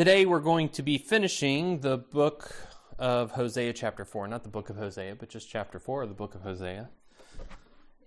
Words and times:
Today 0.00 0.24
we're 0.24 0.40
going 0.40 0.70
to 0.70 0.82
be 0.82 0.96
finishing 0.96 1.80
the 1.80 1.98
book 1.98 2.54
of 2.98 3.32
Hosea, 3.32 3.74
chapter 3.74 4.06
4. 4.06 4.28
Not 4.28 4.44
the 4.44 4.48
book 4.48 4.70
of 4.70 4.76
Hosea, 4.76 5.14
but 5.16 5.28
just 5.28 5.50
chapter 5.50 5.78
4 5.78 6.04
of 6.04 6.08
the 6.08 6.14
book 6.14 6.34
of 6.34 6.40
Hosea. 6.40 6.88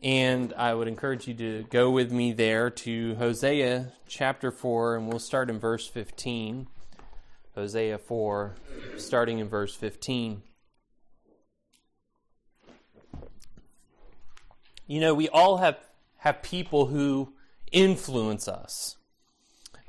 And 0.01 0.53
I 0.53 0.73
would 0.73 0.87
encourage 0.87 1.27
you 1.27 1.35
to 1.35 1.67
go 1.69 1.91
with 1.91 2.11
me 2.11 2.33
there 2.33 2.71
to 2.71 3.13
Hosea 3.13 3.93
chapter 4.07 4.49
4, 4.49 4.95
and 4.95 5.07
we'll 5.07 5.19
start 5.19 5.51
in 5.51 5.59
verse 5.59 5.87
15. 5.87 6.65
Hosea 7.53 7.99
4, 7.99 8.55
starting 8.97 9.37
in 9.37 9.47
verse 9.47 9.75
15. 9.75 10.41
You 14.87 14.99
know, 14.99 15.13
we 15.13 15.29
all 15.29 15.57
have, 15.57 15.77
have 16.17 16.41
people 16.41 16.87
who 16.87 17.33
influence 17.71 18.47
us. 18.47 18.97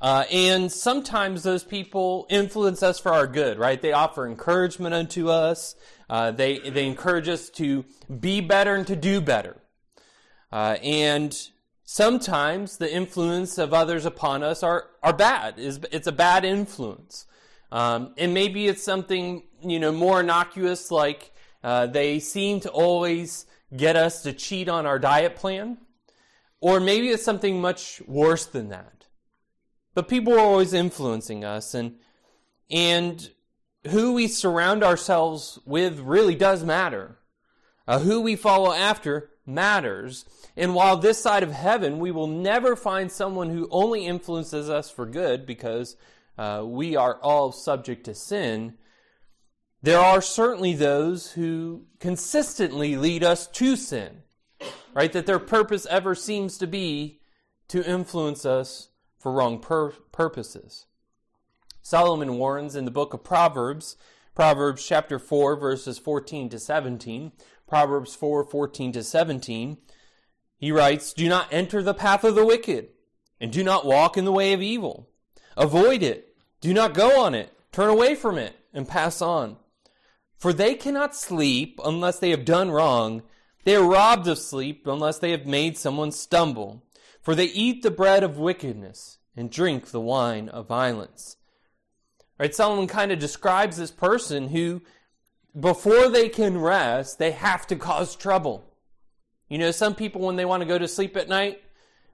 Uh, 0.05 0.27
and 0.31 0.71
sometimes 0.71 1.45
those 1.45 1.65
people 1.65 2.27
influence 2.29 2.83
us 2.83 3.01
for 3.01 3.11
our 3.11 3.27
good, 3.27 3.59
right? 3.59 3.81
They 3.81 3.95
offer 3.95 4.27
encouragement 4.27 4.95
unto 4.95 5.31
us. 5.31 5.77
Uh, 6.11 6.31
they, 6.31 6.59
they 6.59 6.87
encourage 6.87 7.27
us 7.27 7.49
to 7.53 7.87
be 8.21 8.43
better 8.43 8.75
and 8.75 8.87
to 8.87 8.97
do 8.97 9.23
better. 9.23 9.57
Uh, 10.53 10.77
and 10.83 11.35
sometimes 11.85 12.77
the 12.77 12.95
influence 12.95 13.57
of 13.57 13.73
others 13.73 14.05
upon 14.05 14.43
us 14.43 14.63
are, 14.63 14.91
are 15.03 15.15
bad. 15.15 15.55
It's 15.57 16.07
a 16.07 16.13
bad 16.13 16.45
influence. 16.45 17.25
Um, 17.73 18.13
and 18.19 18.35
maybe 18.35 18.67
it's 18.67 18.83
something, 18.83 19.45
you 19.63 19.81
know, 19.81 19.91
more 19.91 20.21
innocuous 20.21 20.91
like 20.91 21.33
uh, 21.63 21.87
they 21.87 22.21
seem 22.21 22.61
to 22.61 22.69
always 22.69 23.47
get 23.75 23.97
us 23.97 24.23
to 24.25 24.35
cheat 24.35 24.69
on 24.69 24.85
our 24.85 24.99
diet 24.99 25.35
plan. 25.35 25.79
Or 26.61 26.79
maybe 26.79 27.09
it's 27.09 27.25
something 27.25 27.59
much 27.59 28.03
worse 28.07 28.45
than 28.45 28.69
that. 28.69 28.94
But 29.95 30.09
people 30.09 30.35
are 30.35 30.41
always 30.41 30.73
influencing 30.73 31.45
us, 31.45 31.75
and 31.75 31.97
and 32.71 33.31
who 33.91 34.15
we 34.15 34.29
surround 34.29 34.83
ourselves 34.83 35.59
with 35.65 36.01
really 36.01 36.35
does 36.35 36.65
matter. 36.65 37.19
Uh, 37.87 37.99
who 37.99 38.21
we 38.21 38.35
follow 38.35 38.73
after 38.73 39.31
matters. 39.47 40.25
And 40.57 40.75
while 40.75 40.97
this 40.97 41.21
side 41.21 41.43
of 41.43 41.53
heaven, 41.53 41.99
we 41.99 42.11
will 42.11 42.27
never 42.27 42.77
find 42.77 43.13
someone 43.13 43.51
who 43.51 43.69
only 43.71 44.07
influences 44.07 44.71
us 44.71 44.91
for 44.91 45.05
good 45.05 45.45
because 45.45 45.97
uh, 46.39 46.63
we 46.65 46.97
are 46.97 47.19
all 47.21 47.53
subject 47.53 48.05
to 48.05 48.15
sin, 48.15 48.75
there 49.83 50.01
are 50.01 50.23
certainly 50.23 50.75
those 50.75 51.33
who 51.33 51.85
consistently 52.01 52.97
lead 52.97 53.23
us 53.23 53.47
to 53.49 53.77
sin, 53.77 54.23
right? 54.95 55.13
That 55.13 55.27
their 55.27 55.39
purpose 55.39 55.87
ever 55.91 56.15
seems 56.15 56.59
to 56.59 56.67
be 56.67 57.21
to 57.69 57.89
influence 57.89 58.47
us 58.47 58.89
for 59.25 59.33
wrong 59.33 59.59
pur- 59.59 59.95
purposes. 60.13 60.85
Solomon 61.81 62.37
warns 62.37 62.77
in 62.77 62.85
the 62.85 62.91
book 62.91 63.15
of 63.15 63.25
Proverbs, 63.25 63.97
Proverbs 64.35 64.87
chapter 64.87 65.19
4 65.19 65.57
verses 65.57 65.99
14 65.99 66.51
to 66.51 66.59
17, 66.59 67.33
Proverbs 67.67 68.15
4 68.15 68.45
14 68.45 68.93
to 68.93 69.03
17, 69.03 69.79
he 70.59 70.71
writes, 70.71 71.15
Do 71.15 71.27
not 71.27 71.49
enter 71.51 71.83
the 71.83 71.95
path 71.95 72.23
of 72.23 72.35
the 72.35 72.45
wicked, 72.45 72.91
and 73.41 73.51
do 73.51 73.65
not 73.65 73.87
walk 73.87 74.19
in 74.19 74.27
the 74.27 74.33
way 74.33 74.53
of 74.53 74.61
evil. 74.61 75.09
Avoid 75.57 76.03
it. 76.03 76.37
Do 76.61 76.75
not 76.75 76.93
go 76.93 77.23
on 77.23 77.35
it. 77.35 77.51
Turn 77.73 77.89
away 77.89 78.15
from 78.15 78.37
it 78.37 78.55
and 78.75 78.87
pass 78.87 79.23
on. 79.23 79.57
For 80.37 80.53
they 80.53 80.75
cannot 80.75 81.17
sleep 81.17 81.81
unless 81.83 82.19
they 82.19 82.29
have 82.29 82.45
done 82.45 82.71
wrong. 82.71 83.23
They 83.65 83.75
are 83.75 83.89
robbed 83.89 84.29
of 84.29 84.37
sleep 84.37 84.87
unless 84.87 85.19
they 85.19 85.31
have 85.31 85.47
made 85.47 85.79
someone 85.79 86.13
stumble. 86.13 86.83
For 87.25 87.35
they 87.35 87.47
eat 87.47 87.83
the 87.83 87.91
bread 87.91 88.23
of 88.23 88.37
wickedness 88.37 89.19
and 89.35 89.51
drink 89.51 89.87
the 89.87 90.01
wine 90.01 90.51
of 90.51 90.69
violence. 90.69 91.39
Right? 92.39 92.55
Solomon 92.55 92.87
kind 92.87 93.11
of 93.13 93.19
describes 93.19 93.79
this 93.79 93.91
person 93.91 94.49
who, 94.49 94.83
before 95.59 96.11
they 96.11 96.29
can 96.29 96.59
rest, 96.61 97.19
they 97.19 97.31
have 97.31 97.67
to 97.69 97.77
cause 97.77 98.15
trouble. 98.15 98.71
You 99.49 99.57
know, 99.57 99.71
some 99.71 99.95
people, 99.95 100.21
when 100.21 100.37
they 100.37 100.45
want 100.45 100.61
to 100.61 100.69
go 100.69 100.77
to 100.77 100.87
sleep 100.87 101.17
at 101.17 101.31
night, 101.31 101.63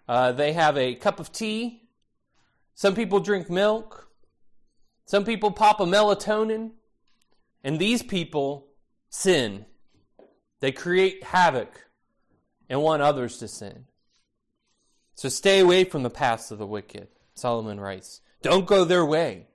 uh, 0.09 0.31
they 0.31 0.53
have 0.53 0.79
a 0.79 0.95
cup 0.95 1.19
of 1.19 1.33
tea. 1.33 1.89
Some 2.77 2.95
people 2.95 3.19
drink 3.19 3.51
milk. 3.51 4.09
Some 5.07 5.25
people 5.25 5.51
pop 5.51 5.81
a 5.81 5.87
melatonin. 5.87 6.71
And 7.65 7.81
these 7.81 8.05
people 8.05 8.69
sin. 9.09 9.67
They 10.61 10.71
create 10.71 11.25
havoc 11.25 11.89
and 12.69 12.81
want 12.81 13.03
others 13.03 13.39
to 13.39 13.49
sin. 13.49 13.87
So 15.21 15.29
stay 15.29 15.61
away 15.61 15.85
from 15.85 16.03
the 16.03 16.09
paths 16.09 16.51
of 16.51 16.57
the 16.57 16.67
wicked, 16.67 17.09
Solomon 17.35 17.79
writes. 17.79 18.23
Don't 18.41 18.65
go 18.65 18.87
their 18.87 19.05
way, 19.05 19.49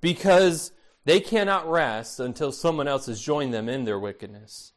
because 0.00 0.72
they 1.04 1.20
cannot 1.20 1.70
rest 1.70 2.18
until 2.18 2.50
someone 2.50 2.88
else 2.88 3.04
has 3.04 3.20
joined 3.20 3.52
them 3.52 3.68
in 3.68 3.84
their 3.84 3.98
wickedness. 3.98 4.72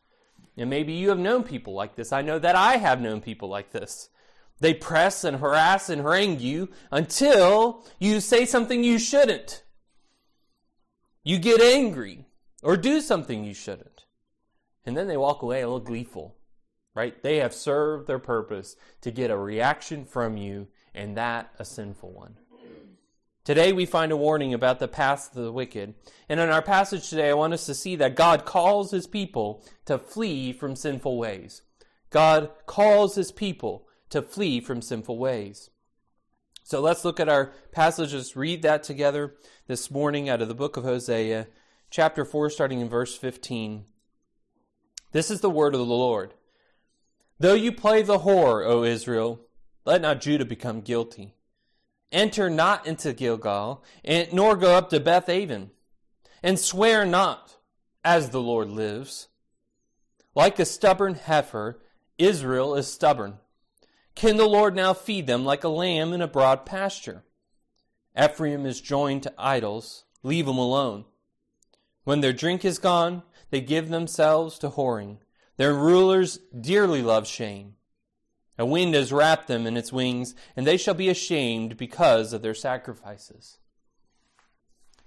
And 0.57 0.69
maybe 0.69 0.91
you 0.91 1.07
have 1.07 1.19
known 1.19 1.43
people 1.43 1.73
like 1.73 1.95
this. 1.95 2.11
I 2.11 2.21
know 2.21 2.37
that 2.37 2.57
I 2.57 2.75
have 2.75 2.99
known 2.99 3.21
people 3.21 3.47
like 3.47 3.71
this. 3.71 4.09
They 4.59 4.73
press 4.73 5.23
and 5.23 5.37
harass 5.37 5.87
and 5.89 6.01
harangue 6.01 6.41
you 6.41 6.67
until 6.91 7.85
you 7.97 8.19
say 8.19 8.43
something 8.43 8.83
you 8.83 8.99
shouldn't. 8.99 9.63
You 11.23 11.39
get 11.39 11.61
angry 11.61 12.25
or 12.61 12.75
do 12.75 12.99
something 12.99 13.45
you 13.45 13.53
shouldn't. 13.53 14.03
And 14.85 14.97
then 14.97 15.07
they 15.07 15.15
walk 15.15 15.43
away 15.43 15.61
a 15.61 15.67
little 15.67 15.79
gleeful 15.79 16.34
right? 16.95 17.21
They 17.21 17.37
have 17.37 17.53
served 17.53 18.07
their 18.07 18.19
purpose 18.19 18.75
to 19.01 19.11
get 19.11 19.29
a 19.29 19.37
reaction 19.37 20.05
from 20.05 20.37
you, 20.37 20.67
and 20.93 21.17
that 21.17 21.51
a 21.59 21.65
sinful 21.65 22.11
one. 22.11 22.37
Today 23.43 23.73
we 23.73 23.85
find 23.85 24.11
a 24.11 24.17
warning 24.17 24.55
about 24.55 24.79
the 24.79 24.87
path 24.87 25.35
of 25.35 25.43
the 25.43 25.51
wicked. 25.51 25.93
And 26.27 26.39
in 26.39 26.49
our 26.49 26.63
passage 26.63 27.07
today, 27.07 27.29
I 27.29 27.35
want 27.35 27.53
us 27.53 27.67
to 27.67 27.75
see 27.75 27.95
that 27.97 28.15
God 28.15 28.43
calls 28.43 28.89
his 28.89 29.05
people 29.05 29.63
to 29.85 29.99
flee 29.99 30.51
from 30.51 30.75
sinful 30.75 31.19
ways. 31.19 31.61
God 32.09 32.49
calls 32.65 33.13
his 33.13 33.31
people 33.31 33.87
to 34.09 34.23
flee 34.23 34.61
from 34.61 34.81
sinful 34.81 35.19
ways. 35.19 35.69
So 36.63 36.81
let's 36.81 37.05
look 37.05 37.19
at 37.19 37.29
our 37.29 37.53
passages, 37.71 38.35
read 38.35 38.63
that 38.63 38.81
together 38.81 39.35
this 39.67 39.91
morning 39.91 40.27
out 40.27 40.41
of 40.41 40.47
the 40.47 40.55
book 40.55 40.75
of 40.75 40.83
Hosea, 40.83 41.45
chapter 41.91 42.25
4, 42.25 42.49
starting 42.49 42.79
in 42.79 42.89
verse 42.89 43.15
15. 43.15 43.85
This 45.11 45.29
is 45.29 45.41
the 45.41 45.51
word 45.51 45.75
of 45.75 45.79
the 45.79 45.85
Lord. 45.85 46.33
Though 47.37 47.53
you 47.53 47.71
play 47.71 48.01
the 48.01 48.19
whore, 48.19 48.65
O 48.65 48.83
Israel, 48.83 49.41
let 49.85 50.01
not 50.01 50.21
Judah 50.21 50.45
become 50.45 50.81
guilty. 50.81 51.35
Enter 52.11 52.49
not 52.49 52.87
into 52.87 53.13
Gilgal, 53.13 53.83
and, 54.03 54.31
nor 54.31 54.55
go 54.55 54.75
up 54.75 54.89
to 54.89 54.99
Beth 54.99 55.27
Aven, 55.27 55.71
and 56.41 56.57
swear 56.57 57.05
not, 57.05 57.57
as 58.03 58.29
the 58.29 58.41
Lord 58.41 58.69
lives. 58.69 59.27
Like 60.33 60.59
a 60.59 60.65
stubborn 60.65 61.15
heifer, 61.15 61.81
Israel 62.17 62.75
is 62.75 62.91
stubborn. 62.91 63.39
Can 64.15 64.37
the 64.37 64.47
Lord 64.47 64.75
now 64.75 64.93
feed 64.93 65.27
them 65.27 65.43
like 65.43 65.65
a 65.65 65.69
lamb 65.69 66.13
in 66.13 66.21
a 66.21 66.27
broad 66.27 66.65
pasture? 66.65 67.23
Ephraim 68.17 68.65
is 68.65 68.79
joined 68.79 69.23
to 69.23 69.33
idols, 69.37 70.05
leave 70.23 70.45
them 70.45 70.57
alone. 70.57 71.03
When 72.05 72.21
their 72.21 72.31
drink 72.31 72.63
is 72.63 72.79
gone, 72.79 73.23
they 73.49 73.59
give 73.59 73.89
themselves 73.89 74.57
to 74.59 74.69
whoring. 74.69 75.17
Their 75.57 75.73
rulers 75.73 76.39
dearly 76.59 77.01
love 77.01 77.27
shame. 77.27 77.75
A 78.57 78.65
wind 78.65 78.93
has 78.95 79.11
wrapped 79.11 79.47
them 79.47 79.67
in 79.67 79.75
its 79.75 79.91
wings, 79.91 80.33
and 80.55 80.65
they 80.65 80.77
shall 80.77 80.93
be 80.93 81.09
ashamed 81.09 81.77
because 81.77 82.33
of 82.33 82.41
their 82.41 82.53
sacrifices. 82.53 83.57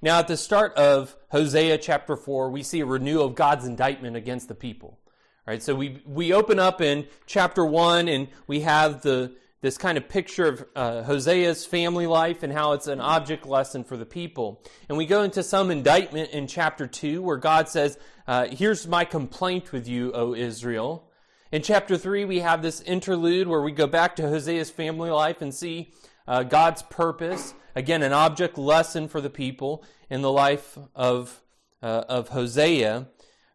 Now, 0.00 0.18
at 0.18 0.28
the 0.28 0.36
start 0.36 0.74
of 0.74 1.16
Hosea 1.30 1.78
chapter 1.78 2.16
4, 2.16 2.50
we 2.50 2.62
see 2.62 2.80
a 2.80 2.86
renewal 2.86 3.26
of 3.26 3.34
God's 3.34 3.66
indictment 3.66 4.16
against 4.16 4.48
the 4.48 4.54
people. 4.54 4.98
Right? 5.46 5.62
So 5.62 5.74
we, 5.74 6.02
we 6.06 6.32
open 6.32 6.58
up 6.58 6.80
in 6.80 7.06
chapter 7.26 7.64
1, 7.64 8.06
and 8.06 8.28
we 8.46 8.60
have 8.60 9.02
the, 9.02 9.34
this 9.60 9.76
kind 9.76 9.98
of 9.98 10.08
picture 10.08 10.46
of 10.46 10.64
uh, 10.76 11.02
Hosea's 11.02 11.66
family 11.66 12.06
life 12.06 12.42
and 12.42 12.52
how 12.52 12.72
it's 12.72 12.86
an 12.86 13.00
object 13.00 13.44
lesson 13.44 13.82
for 13.82 13.96
the 13.96 14.06
people. 14.06 14.62
And 14.88 14.96
we 14.96 15.06
go 15.06 15.22
into 15.22 15.42
some 15.42 15.70
indictment 15.70 16.30
in 16.30 16.46
chapter 16.46 16.86
2 16.86 17.22
where 17.22 17.36
God 17.36 17.68
says, 17.68 17.98
uh, 18.26 18.46
Here's 18.46 18.86
my 18.86 19.04
complaint 19.04 19.72
with 19.72 19.88
you, 19.88 20.12
O 20.12 20.34
Israel. 20.34 21.10
In 21.50 21.62
chapter 21.62 21.96
3, 21.96 22.24
we 22.26 22.40
have 22.40 22.62
this 22.62 22.80
interlude 22.82 23.48
where 23.48 23.62
we 23.62 23.72
go 23.72 23.86
back 23.86 24.16
to 24.16 24.22
Hosea's 24.24 24.70
family 24.70 25.10
life 25.10 25.42
and 25.42 25.52
see 25.52 25.92
uh, 26.26 26.42
God's 26.42 26.82
purpose. 26.82 27.54
Again, 27.74 28.02
an 28.02 28.12
object 28.12 28.58
lesson 28.58 29.08
for 29.08 29.20
the 29.20 29.30
people 29.30 29.82
in 30.10 30.22
the 30.22 30.30
life 30.30 30.78
of, 30.94 31.40
uh, 31.82 32.04
of 32.08 32.28
Hosea. 32.28 33.08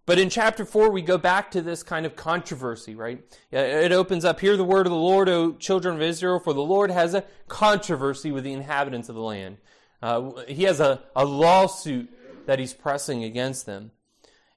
But 0.06 0.20
in 0.20 0.30
chapter 0.30 0.66
4, 0.66 0.90
we 0.90 1.02
go 1.02 1.18
back 1.18 1.52
to 1.52 1.62
this 1.62 1.82
kind 1.82 2.06
of 2.06 2.16
controversy, 2.16 2.94
right? 2.94 3.24
It 3.52 3.94
opens 3.94 4.26
up, 4.26 4.42
Hear 4.42 4.58
the 4.58 4.64
word 4.64 4.86
of 4.86 4.92
the 4.92 4.98
Lord, 4.98 5.30
O 5.30 5.54
children 5.54 5.96
of 5.96 6.02
Israel, 6.02 6.40
for 6.40 6.54
the 6.54 6.62
Lord 6.62 6.92
has 6.92 7.14
a 7.14 7.24
controversy 7.48 8.32
with 8.32 8.44
the 8.44 8.52
inhabitants 8.52 9.08
of 9.08 9.16
the 9.16 9.22
land. 9.22 9.58
Uh, 10.02 10.32
he 10.48 10.64
has 10.64 10.82
a, 10.82 11.02
a 11.16 11.24
lawsuit 11.24 12.10
that 12.46 12.60
he's 12.60 12.74
pressing 12.74 13.24
against 13.24 13.66
them. 13.66 13.92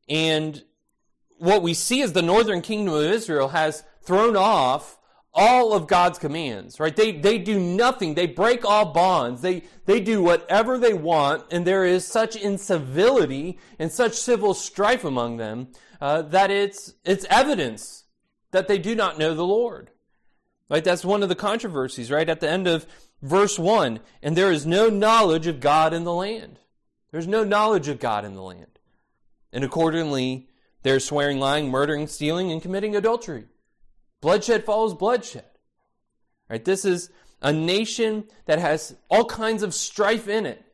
And 0.09 0.65
what 1.39 1.63
we 1.63 1.75
see 1.75 2.01
is 2.01 2.13
the 2.13 2.23
northern 2.23 2.61
kingdom 2.61 2.95
of 2.95 3.03
Israel 3.03 3.49
has 3.49 3.85
thrown 4.03 4.37
off 4.37 4.99
all 5.37 5.75
of 5.75 5.87
God's 5.87 6.19
commands, 6.19 6.81
right? 6.81 6.97
They, 6.97 7.13
they 7.13 7.39
do 7.39 7.61
nothing. 7.61 8.15
They 8.15 8.27
break 8.27 8.65
all 8.65 8.87
bonds. 8.87 9.43
They, 9.43 9.65
they 9.85 10.01
do 10.01 10.23
whatever 10.23 10.79
they 10.79 10.95
want, 10.95 11.45
and 11.53 11.67
there 11.67 11.85
is 11.85 12.07
such 12.07 12.35
incivility 12.35 13.59
and 13.79 13.93
such 13.93 14.15
civil 14.15 14.55
strife 14.55 15.05
among 15.05 15.37
them 15.37 15.69
uh, 16.01 16.23
that 16.23 16.51
it's, 16.51 16.95
it's 17.05 17.27
evidence 17.29 18.05
that 18.51 18.67
they 18.67 18.79
do 18.79 18.95
not 18.95 19.19
know 19.19 19.35
the 19.35 19.47
Lord. 19.47 19.91
Right? 20.69 20.83
That's 20.83 21.05
one 21.05 21.23
of 21.23 21.29
the 21.29 21.35
controversies, 21.37 22.11
right? 22.11 22.29
At 22.29 22.41
the 22.41 22.51
end 22.51 22.67
of 22.67 22.87
verse 23.23 23.59
1, 23.59 24.01
and 24.23 24.37
there 24.37 24.51
is 24.51 24.67
no 24.67 24.89
knowledge 24.89 25.47
of 25.47 25.61
God 25.61 25.93
in 25.93 26.05
the 26.05 26.15
land. 26.15 26.59
There's 27.13 27.29
no 27.29 27.45
knowledge 27.45 27.89
of 27.89 28.01
God 28.01 28.25
in 28.25 28.35
the 28.35 28.43
land. 28.43 28.79
And 29.53 29.63
accordingly, 29.63 30.49
they're 30.83 31.01
swearing, 31.01 31.39
lying, 31.39 31.71
murdering, 31.71 32.07
stealing, 32.07 32.51
and 32.51 32.61
committing 32.61 32.97
adultery. 32.97 33.45
Bloodshed 34.27 34.65
follows 34.65 34.93
bloodshed. 34.93 35.45
Right? 36.51 36.65
This 36.65 36.85
is 36.85 37.11
a 37.41 37.53
nation 37.53 38.25
that 38.47 38.59
has 38.59 38.97
all 39.09 39.25
kinds 39.25 39.63
of 39.63 39.73
strife 39.73 40.27
in 40.27 40.47
it. 40.47 40.65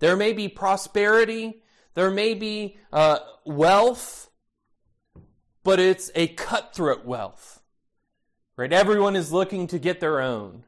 There 0.00 0.16
may 0.16 0.32
be 0.32 0.48
prosperity, 0.48 1.62
there 1.94 2.10
may 2.10 2.34
be 2.34 2.76
uh, 2.92 3.20
wealth, 3.44 4.30
but 5.62 5.78
it's 5.78 6.10
a 6.16 6.26
cutthroat 6.26 7.04
wealth. 7.04 7.62
Right? 8.56 8.72
Everyone 8.72 9.14
is 9.14 9.32
looking 9.32 9.68
to 9.68 9.78
get 9.78 10.00
their 10.00 10.20
own. 10.20 10.64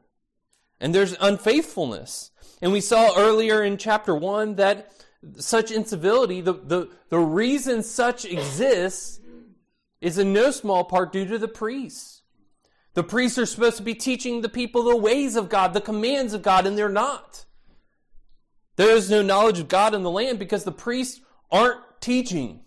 And 0.79 0.95
there's 0.95 1.17
unfaithfulness. 1.19 2.31
And 2.61 2.71
we 2.71 2.79
saw 2.79 3.11
earlier 3.17 3.61
in 3.61 3.75
chapter 3.75 4.15
1 4.15 4.55
that 4.55 4.89
such 5.35 5.69
incivility, 5.69 6.39
the, 6.39 6.53
the, 6.53 6.89
the 7.09 7.19
reason 7.19 7.83
such 7.83 8.23
exists 8.23 9.19
is 10.05 10.19
in 10.19 10.31
no 10.31 10.51
small 10.51 10.83
part 10.83 11.11
due 11.11 11.25
to 11.25 11.39
the 11.39 11.47
priests. 11.47 12.21
The 12.93 13.03
priests 13.03 13.39
are 13.39 13.45
supposed 13.47 13.77
to 13.77 13.83
be 13.83 13.95
teaching 13.95 14.41
the 14.41 14.49
people 14.49 14.83
the 14.83 14.95
ways 14.95 15.35
of 15.35 15.49
God, 15.49 15.73
the 15.73 15.81
commands 15.81 16.35
of 16.35 16.43
God, 16.43 16.67
and 16.67 16.77
they're 16.77 16.87
not. 16.87 17.45
There 18.75 18.95
is 18.95 19.09
no 19.09 19.23
knowledge 19.23 19.57
of 19.57 19.67
God 19.67 19.95
in 19.95 20.03
the 20.03 20.11
land 20.11 20.37
because 20.37 20.63
the 20.63 20.71
priests 20.71 21.21
aren't 21.51 21.81
teaching. 22.01 22.61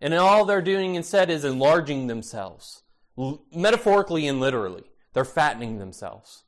And 0.00 0.14
all 0.14 0.46
they're 0.46 0.62
doing 0.62 0.94
instead 0.94 1.28
is 1.28 1.44
enlarging 1.44 2.06
themselves, 2.06 2.84
metaphorically 3.54 4.26
and 4.26 4.40
literally. 4.40 4.84
They're 5.12 5.26
fattening 5.26 5.78
themselves. 5.78 6.44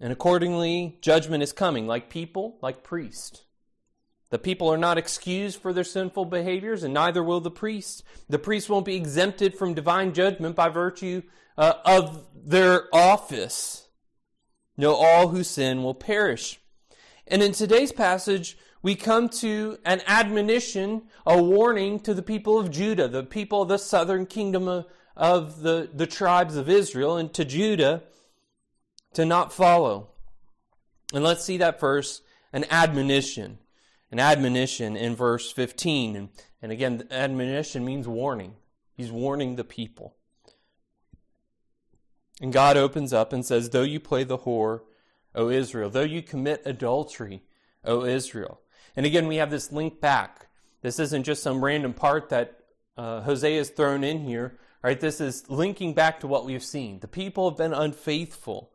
And 0.00 0.12
accordingly, 0.12 0.98
judgment 1.00 1.44
is 1.44 1.52
coming, 1.52 1.86
like 1.86 2.10
people, 2.10 2.58
like 2.60 2.82
priests. 2.82 3.43
The 4.30 4.38
people 4.38 4.72
are 4.72 4.78
not 4.78 4.98
excused 4.98 5.60
for 5.60 5.72
their 5.72 5.84
sinful 5.84 6.24
behaviors, 6.24 6.82
and 6.82 6.94
neither 6.94 7.22
will 7.22 7.40
the 7.40 7.50
priests. 7.50 8.02
The 8.28 8.38
priests 8.38 8.68
won't 8.68 8.86
be 8.86 8.96
exempted 8.96 9.54
from 9.54 9.74
divine 9.74 10.12
judgment 10.12 10.56
by 10.56 10.70
virtue 10.70 11.22
uh, 11.56 11.74
of 11.84 12.26
their 12.34 12.88
office. 12.92 13.88
No, 14.76 14.94
all 14.94 15.28
who 15.28 15.44
sin 15.44 15.82
will 15.82 15.94
perish. 15.94 16.58
And 17.26 17.42
in 17.42 17.52
today's 17.52 17.92
passage, 17.92 18.58
we 18.82 18.94
come 18.96 19.28
to 19.30 19.78
an 19.84 20.02
admonition, 20.06 21.02
a 21.24 21.42
warning 21.42 22.00
to 22.00 22.12
the 22.12 22.22
people 22.22 22.58
of 22.58 22.70
Judah, 22.70 23.08
the 23.08 23.22
people 23.22 23.62
of 23.62 23.68
the 23.68 23.78
southern 23.78 24.26
kingdom 24.26 24.68
of, 24.68 24.86
of 25.16 25.60
the, 25.60 25.88
the 25.92 26.06
tribes 26.06 26.56
of 26.56 26.68
Israel, 26.68 27.16
and 27.16 27.32
to 27.34 27.44
Judah 27.44 28.02
to 29.14 29.24
not 29.24 29.52
follow. 29.52 30.10
And 31.12 31.22
let's 31.22 31.44
see 31.44 31.58
that 31.58 31.80
first 31.80 32.22
an 32.52 32.66
admonition 32.70 33.58
an 34.14 34.20
admonition 34.20 34.96
in 34.96 35.16
verse 35.16 35.50
15. 35.50 36.14
And, 36.14 36.28
and 36.62 36.70
again, 36.70 37.08
admonition 37.10 37.84
means 37.84 38.06
warning. 38.06 38.54
He's 38.96 39.10
warning 39.10 39.56
the 39.56 39.64
people. 39.64 40.14
And 42.40 42.52
God 42.52 42.76
opens 42.76 43.12
up 43.12 43.32
and 43.32 43.44
says, 43.44 43.70
Though 43.70 43.82
you 43.82 43.98
play 43.98 44.22
the 44.22 44.38
whore, 44.38 44.82
O 45.34 45.48
Israel, 45.48 45.90
though 45.90 46.02
you 46.02 46.22
commit 46.22 46.62
adultery, 46.64 47.42
O 47.84 48.04
Israel. 48.04 48.60
And 48.94 49.04
again, 49.04 49.26
we 49.26 49.36
have 49.36 49.50
this 49.50 49.72
link 49.72 50.00
back. 50.00 50.46
This 50.80 51.00
isn't 51.00 51.24
just 51.24 51.42
some 51.42 51.64
random 51.64 51.92
part 51.92 52.28
that 52.28 52.60
uh, 52.96 53.22
Hosea 53.22 53.58
has 53.58 53.70
thrown 53.70 54.04
in 54.04 54.20
here, 54.20 54.60
right? 54.80 55.00
This 55.00 55.20
is 55.20 55.50
linking 55.50 55.92
back 55.92 56.20
to 56.20 56.28
what 56.28 56.44
we've 56.44 56.62
seen. 56.62 57.00
The 57.00 57.08
people 57.08 57.50
have 57.50 57.58
been 57.58 57.74
unfaithful. 57.74 58.70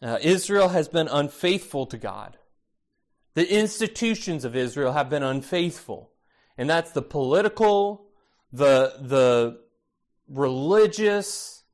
Uh, 0.00 0.18
Israel 0.22 0.68
has 0.68 0.88
been 0.88 1.08
unfaithful 1.08 1.84
to 1.84 1.98
God. 1.98 2.38
The 3.34 3.52
institutions 3.52 4.44
of 4.44 4.56
Israel 4.56 4.92
have 4.92 5.10
been 5.10 5.22
unfaithful. 5.22 6.10
And 6.58 6.68
that's 6.68 6.92
the 6.92 7.02
political, 7.02 8.06
the, 8.52 8.94
the 9.00 9.60
religious, 10.28 11.64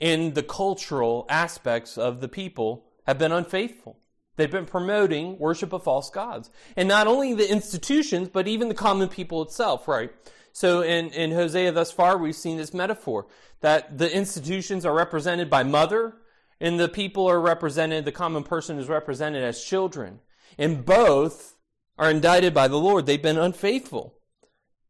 and 0.00 0.34
the 0.34 0.42
cultural 0.42 1.26
aspects 1.28 1.98
of 1.98 2.20
the 2.20 2.28
people 2.28 2.86
have 3.06 3.18
been 3.18 3.32
unfaithful. 3.32 3.98
They've 4.36 4.50
been 4.50 4.64
promoting 4.64 5.38
worship 5.38 5.72
of 5.74 5.82
false 5.82 6.08
gods. 6.08 6.50
And 6.76 6.88
not 6.88 7.06
only 7.06 7.34
the 7.34 7.50
institutions, 7.50 8.28
but 8.28 8.48
even 8.48 8.68
the 8.68 8.74
common 8.74 9.08
people 9.08 9.42
itself, 9.42 9.86
right? 9.86 10.10
So 10.52 10.80
in, 10.80 11.10
in 11.10 11.32
Hosea 11.32 11.72
thus 11.72 11.92
far, 11.92 12.16
we've 12.16 12.34
seen 12.34 12.56
this 12.56 12.72
metaphor 12.72 13.26
that 13.60 13.98
the 13.98 14.10
institutions 14.14 14.86
are 14.86 14.94
represented 14.94 15.50
by 15.50 15.62
mother, 15.62 16.14
and 16.58 16.80
the 16.80 16.88
people 16.88 17.26
are 17.26 17.40
represented, 17.40 18.04
the 18.04 18.12
common 18.12 18.42
person 18.42 18.78
is 18.78 18.88
represented 18.88 19.42
as 19.42 19.62
children. 19.62 20.20
And 20.60 20.84
both 20.84 21.56
are 21.98 22.10
indicted 22.10 22.52
by 22.52 22.68
the 22.68 22.76
Lord. 22.76 23.06
They've 23.06 23.20
been 23.20 23.38
unfaithful. 23.38 24.14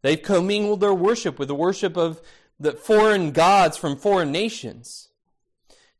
They've 0.02 0.20
commingled 0.20 0.80
their 0.80 0.92
worship 0.92 1.38
with 1.38 1.46
the 1.46 1.54
worship 1.54 1.96
of 1.96 2.20
the 2.58 2.72
foreign 2.72 3.30
gods 3.30 3.76
from 3.76 3.96
foreign 3.96 4.32
nations. 4.32 5.10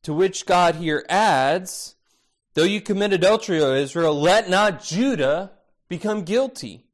To 0.03 0.13
which 0.13 0.45
God 0.45 0.75
here 0.75 1.07
adds, 1.09 1.95
Though 2.55 2.65
you 2.65 2.81
commit 2.81 3.13
adultery, 3.13 3.61
O 3.61 3.75
Israel, 3.75 4.21
let 4.21 4.51
not 4.51 4.83
Judah 4.83 5.53
become 5.89 6.25
guilty. 6.25 6.85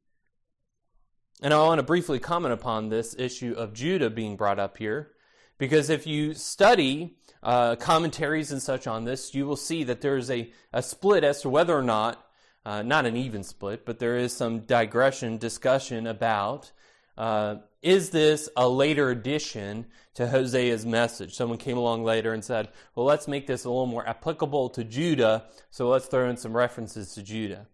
And 1.41 1.51
I 1.51 1.57
want 1.63 1.79
to 1.79 1.83
briefly 1.83 2.19
comment 2.19 2.53
upon 2.53 2.89
this 2.89 3.15
issue 3.17 3.53
of 3.57 3.73
Judah 3.73 4.11
being 4.11 4.35
brought 4.35 4.59
up 4.59 4.77
here, 4.77 5.13
because 5.57 5.89
if 5.89 6.05
you 6.05 6.35
study 6.35 7.17
uh, 7.41 7.75
commentaries 7.75 8.51
and 8.51 8.61
such 8.61 8.85
on 8.85 9.05
this, 9.05 9.33
you 9.33 9.47
will 9.47 9.55
see 9.55 9.83
that 9.83 10.01
there 10.01 10.17
is 10.17 10.29
a, 10.29 10.51
a 10.71 10.83
split 10.83 11.23
as 11.23 11.41
to 11.41 11.49
whether 11.49 11.75
or 11.75 11.83
not 11.83 12.23
uh, 12.67 12.81
not 12.81 13.05
an 13.05 13.15
even 13.15 13.43
split, 13.43 13.85
but 13.85 13.97
there 13.97 14.17
is 14.17 14.33
some 14.33 14.59
digression 14.59 15.37
discussion 15.37 16.05
about 16.05 16.73
uh, 17.17 17.55
is 17.81 18.09
this 18.09 18.49
a 18.57 18.67
later 18.67 19.09
addition 19.09 19.85
to 20.15 20.27
Hosea's 20.27 20.85
message? 20.85 21.33
Someone 21.33 21.57
came 21.59 21.77
along 21.77 22.03
later 22.03 22.33
and 22.33 22.43
said, 22.43 22.67
well, 22.93 23.05
let's 23.05 23.25
make 23.25 23.47
this 23.47 23.63
a 23.63 23.69
little 23.69 23.85
more 23.85 24.05
applicable 24.05 24.69
to 24.71 24.83
Judah, 24.83 25.45
so 25.71 25.87
let's 25.87 26.07
throw 26.07 26.29
in 26.29 26.35
some 26.35 26.51
references 26.51 27.13
to 27.13 27.23
Judah. 27.23 27.67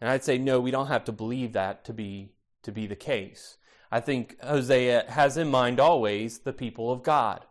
And 0.00 0.08
I'd 0.08 0.24
say, 0.24 0.38
no, 0.38 0.60
we 0.60 0.70
don't 0.70 0.86
have 0.86 1.04
to 1.04 1.12
believe 1.12 1.52
that 1.52 1.84
to 1.84 1.92
be, 1.92 2.32
to 2.62 2.72
be 2.72 2.86
the 2.86 2.96
case. 2.96 3.58
I 3.90 4.00
think 4.00 4.42
Hosea 4.42 5.04
has 5.08 5.36
in 5.36 5.50
mind 5.50 5.78
always 5.78 6.38
the 6.38 6.54
people 6.54 6.90
of 6.90 7.02
God, 7.02 7.44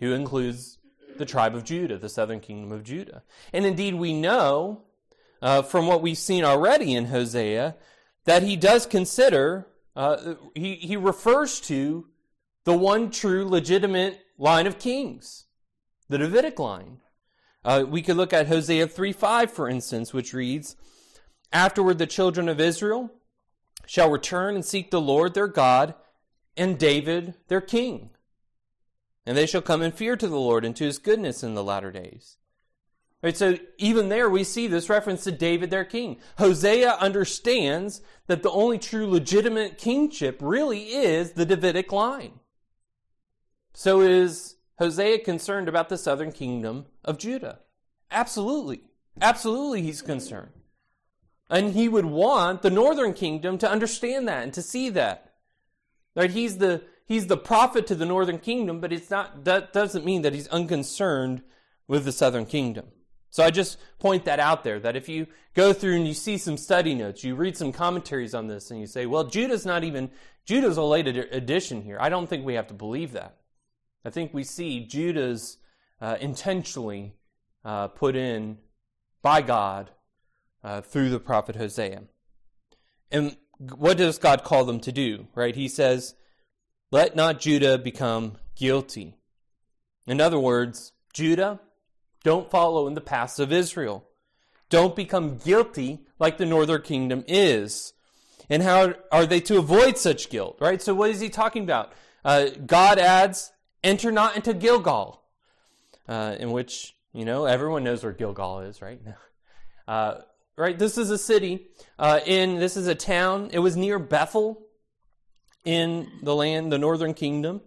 who 0.00 0.12
includes 0.12 0.76
the 1.16 1.24
tribe 1.24 1.54
of 1.54 1.64
Judah, 1.64 1.96
the 1.96 2.10
southern 2.10 2.40
kingdom 2.40 2.72
of 2.72 2.84
Judah. 2.84 3.22
And 3.54 3.64
indeed, 3.64 3.94
we 3.94 4.12
know 4.12 4.82
uh, 5.44 5.60
from 5.60 5.86
what 5.86 6.00
we've 6.00 6.16
seen 6.16 6.42
already 6.42 6.94
in 6.94 7.04
Hosea 7.06 7.76
that 8.24 8.42
he 8.42 8.56
does 8.56 8.86
consider, 8.86 9.66
uh, 9.94 10.36
he, 10.54 10.76
he 10.76 10.96
refers 10.96 11.60
to 11.60 12.06
the 12.64 12.76
one 12.76 13.10
true 13.10 13.46
legitimate 13.46 14.24
line 14.38 14.66
of 14.66 14.78
kings, 14.78 15.44
the 16.08 16.16
Davidic 16.16 16.58
line. 16.58 17.00
Uh, 17.62 17.84
we 17.86 18.00
could 18.00 18.16
look 18.16 18.32
at 18.32 18.48
Hosea 18.48 18.88
3 18.88 19.12
5, 19.12 19.52
for 19.52 19.68
instance, 19.68 20.14
which 20.14 20.32
reads, 20.32 20.76
Afterward, 21.52 21.98
the 21.98 22.06
children 22.06 22.48
of 22.48 22.58
Israel 22.58 23.10
shall 23.86 24.10
return 24.10 24.54
and 24.54 24.64
seek 24.64 24.90
the 24.90 25.00
Lord 25.00 25.34
their 25.34 25.46
God 25.46 25.94
and 26.56 26.78
David 26.78 27.34
their 27.48 27.60
king. 27.60 28.10
And 29.26 29.36
they 29.36 29.46
shall 29.46 29.62
come 29.62 29.82
in 29.82 29.92
fear 29.92 30.16
to 30.16 30.26
the 30.26 30.40
Lord 30.40 30.64
and 30.64 30.74
to 30.76 30.84
his 30.84 30.98
goodness 30.98 31.42
in 31.42 31.54
the 31.54 31.64
latter 31.64 31.92
days. 31.92 32.38
Right, 33.24 33.34
so 33.34 33.56
even 33.78 34.10
there 34.10 34.28
we 34.28 34.44
see 34.44 34.66
this 34.66 34.90
reference 34.90 35.24
to 35.24 35.32
David, 35.32 35.70
their 35.70 35.86
king. 35.86 36.18
Hosea 36.36 36.98
understands 37.00 38.02
that 38.26 38.42
the 38.42 38.50
only 38.50 38.78
true 38.78 39.06
legitimate 39.06 39.78
kingship 39.78 40.40
really 40.42 40.82
is 40.82 41.32
the 41.32 41.46
Davidic 41.46 41.90
line. 41.90 42.40
So 43.72 44.02
is 44.02 44.56
Hosea 44.78 45.20
concerned 45.20 45.70
about 45.70 45.88
the 45.88 45.96
southern 45.96 46.32
kingdom 46.32 46.84
of 47.02 47.16
Judah? 47.16 47.60
Absolutely. 48.10 48.82
Absolutely 49.18 49.80
he's 49.80 50.02
concerned. 50.02 50.52
And 51.48 51.72
he 51.72 51.88
would 51.88 52.04
want 52.04 52.60
the 52.60 52.68
northern 52.68 53.14
kingdom 53.14 53.56
to 53.56 53.70
understand 53.70 54.28
that 54.28 54.42
and 54.42 54.52
to 54.52 54.60
see 54.60 54.90
that. 54.90 55.32
Right? 56.14 56.30
He's 56.30 56.58
the 56.58 56.82
he's 57.06 57.28
the 57.28 57.38
prophet 57.38 57.86
to 57.86 57.94
the 57.94 58.04
northern 58.04 58.38
kingdom, 58.38 58.80
but 58.80 58.92
it's 58.92 59.08
not 59.08 59.46
that 59.46 59.72
doesn't 59.72 60.04
mean 60.04 60.20
that 60.20 60.34
he's 60.34 60.48
unconcerned 60.48 61.40
with 61.88 62.04
the 62.04 62.12
southern 62.12 62.44
kingdom. 62.44 62.88
So 63.34 63.42
I 63.42 63.50
just 63.50 63.78
point 63.98 64.26
that 64.26 64.38
out 64.38 64.62
there 64.62 64.78
that 64.78 64.94
if 64.94 65.08
you 65.08 65.26
go 65.54 65.72
through 65.72 65.96
and 65.96 66.06
you 66.06 66.14
see 66.14 66.38
some 66.38 66.56
study 66.56 66.94
notes, 66.94 67.24
you 67.24 67.34
read 67.34 67.56
some 67.56 67.72
commentaries 67.72 68.32
on 68.32 68.46
this, 68.46 68.70
and 68.70 68.78
you 68.78 68.86
say, 68.86 69.06
well, 69.06 69.24
Judah's 69.24 69.66
not 69.66 69.82
even, 69.82 70.12
Judah's 70.44 70.76
a 70.76 70.84
late 70.84 71.08
addition 71.08 71.82
here. 71.82 71.98
I 71.98 72.10
don't 72.10 72.28
think 72.28 72.46
we 72.46 72.54
have 72.54 72.68
to 72.68 72.74
believe 72.74 73.10
that. 73.10 73.34
I 74.04 74.10
think 74.10 74.32
we 74.32 74.44
see 74.44 74.86
Judah's 74.86 75.56
uh, 76.00 76.16
intentionally 76.20 77.16
uh, 77.64 77.88
put 77.88 78.14
in 78.14 78.58
by 79.20 79.42
God 79.42 79.90
uh, 80.62 80.82
through 80.82 81.10
the 81.10 81.18
prophet 81.18 81.56
Hosea. 81.56 82.04
And 83.10 83.36
what 83.58 83.96
does 83.96 84.18
God 84.18 84.44
call 84.44 84.64
them 84.64 84.78
to 84.78 84.92
do, 84.92 85.26
right? 85.34 85.56
He 85.56 85.66
says, 85.66 86.14
Let 86.92 87.16
not 87.16 87.40
Judah 87.40 87.78
become 87.78 88.36
guilty. 88.54 89.16
In 90.06 90.20
other 90.20 90.38
words, 90.38 90.92
Judah, 91.12 91.58
don't 92.24 92.50
follow 92.50 92.88
in 92.88 92.94
the 92.94 93.00
paths 93.00 93.38
of 93.38 93.52
Israel. 93.52 94.04
Don't 94.70 94.96
become 94.96 95.36
guilty 95.36 96.00
like 96.18 96.38
the 96.38 96.46
northern 96.46 96.82
kingdom 96.82 97.24
is. 97.28 97.92
And 98.50 98.62
how 98.62 98.94
are 99.12 99.26
they 99.26 99.40
to 99.42 99.58
avoid 99.58 99.96
such 99.98 100.30
guilt, 100.30 100.56
right? 100.60 100.82
So, 100.82 100.94
what 100.94 101.10
is 101.10 101.20
he 101.20 101.28
talking 101.28 101.62
about? 101.62 101.92
Uh, 102.24 102.46
God 102.66 102.98
adds, 102.98 103.52
enter 103.82 104.10
not 104.10 104.36
into 104.36 104.52
Gilgal, 104.52 105.22
uh, 106.08 106.36
in 106.38 106.50
which, 106.50 106.96
you 107.12 107.24
know, 107.24 107.44
everyone 107.44 107.84
knows 107.84 108.02
where 108.02 108.12
Gilgal 108.12 108.60
is, 108.60 108.82
right? 108.82 109.00
Uh, 109.86 110.22
right? 110.56 110.78
This 110.78 110.96
is 110.96 111.10
a 111.10 111.18
city, 111.18 111.66
uh, 111.98 112.20
in, 112.24 112.58
this 112.58 112.74
is 112.74 112.86
a 112.86 112.94
town. 112.94 113.50
It 113.52 113.58
was 113.58 113.76
near 113.76 113.98
Bethel 113.98 114.66
in 115.62 116.10
the 116.22 116.34
land, 116.34 116.72
the 116.72 116.78
northern 116.78 117.12
kingdom. 117.12 117.60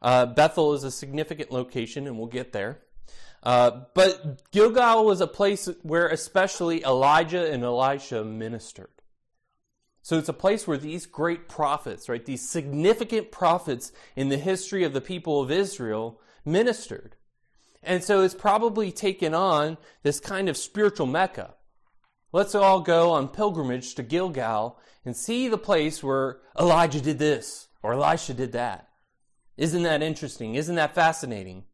Uh, 0.00 0.24
Bethel 0.24 0.72
is 0.72 0.82
a 0.82 0.90
significant 0.90 1.52
location, 1.52 2.06
and 2.06 2.16
we'll 2.16 2.26
get 2.26 2.52
there. 2.52 2.78
Uh, 3.42 3.82
but 3.94 4.50
Gilgal 4.50 5.04
was 5.04 5.20
a 5.20 5.26
place 5.26 5.68
where 5.82 6.08
especially 6.08 6.82
Elijah 6.82 7.50
and 7.50 7.62
Elisha 7.62 8.24
ministered. 8.24 8.90
So 10.02 10.18
it's 10.18 10.28
a 10.28 10.32
place 10.32 10.66
where 10.66 10.78
these 10.78 11.06
great 11.06 11.48
prophets, 11.48 12.08
right, 12.08 12.24
these 12.24 12.48
significant 12.48 13.30
prophets 13.30 13.92
in 14.16 14.28
the 14.30 14.38
history 14.38 14.82
of 14.84 14.92
the 14.92 15.00
people 15.00 15.40
of 15.40 15.50
Israel 15.50 16.20
ministered. 16.44 17.16
And 17.82 18.02
so 18.02 18.22
it's 18.22 18.34
probably 18.34 18.90
taken 18.90 19.34
on 19.34 19.76
this 20.02 20.18
kind 20.18 20.48
of 20.48 20.56
spiritual 20.56 21.06
mecca. 21.06 21.54
Let's 22.32 22.54
all 22.54 22.80
go 22.80 23.12
on 23.12 23.28
pilgrimage 23.28 23.94
to 23.94 24.02
Gilgal 24.02 24.78
and 25.04 25.16
see 25.16 25.48
the 25.48 25.58
place 25.58 26.02
where 26.02 26.40
Elijah 26.58 27.00
did 27.00 27.18
this 27.18 27.68
or 27.82 27.92
Elisha 27.92 28.34
did 28.34 28.52
that. 28.52 28.88
Isn't 29.56 29.82
that 29.84 30.02
interesting? 30.02 30.54
Isn't 30.54 30.76
that 30.76 30.94
fascinating? 30.94 31.64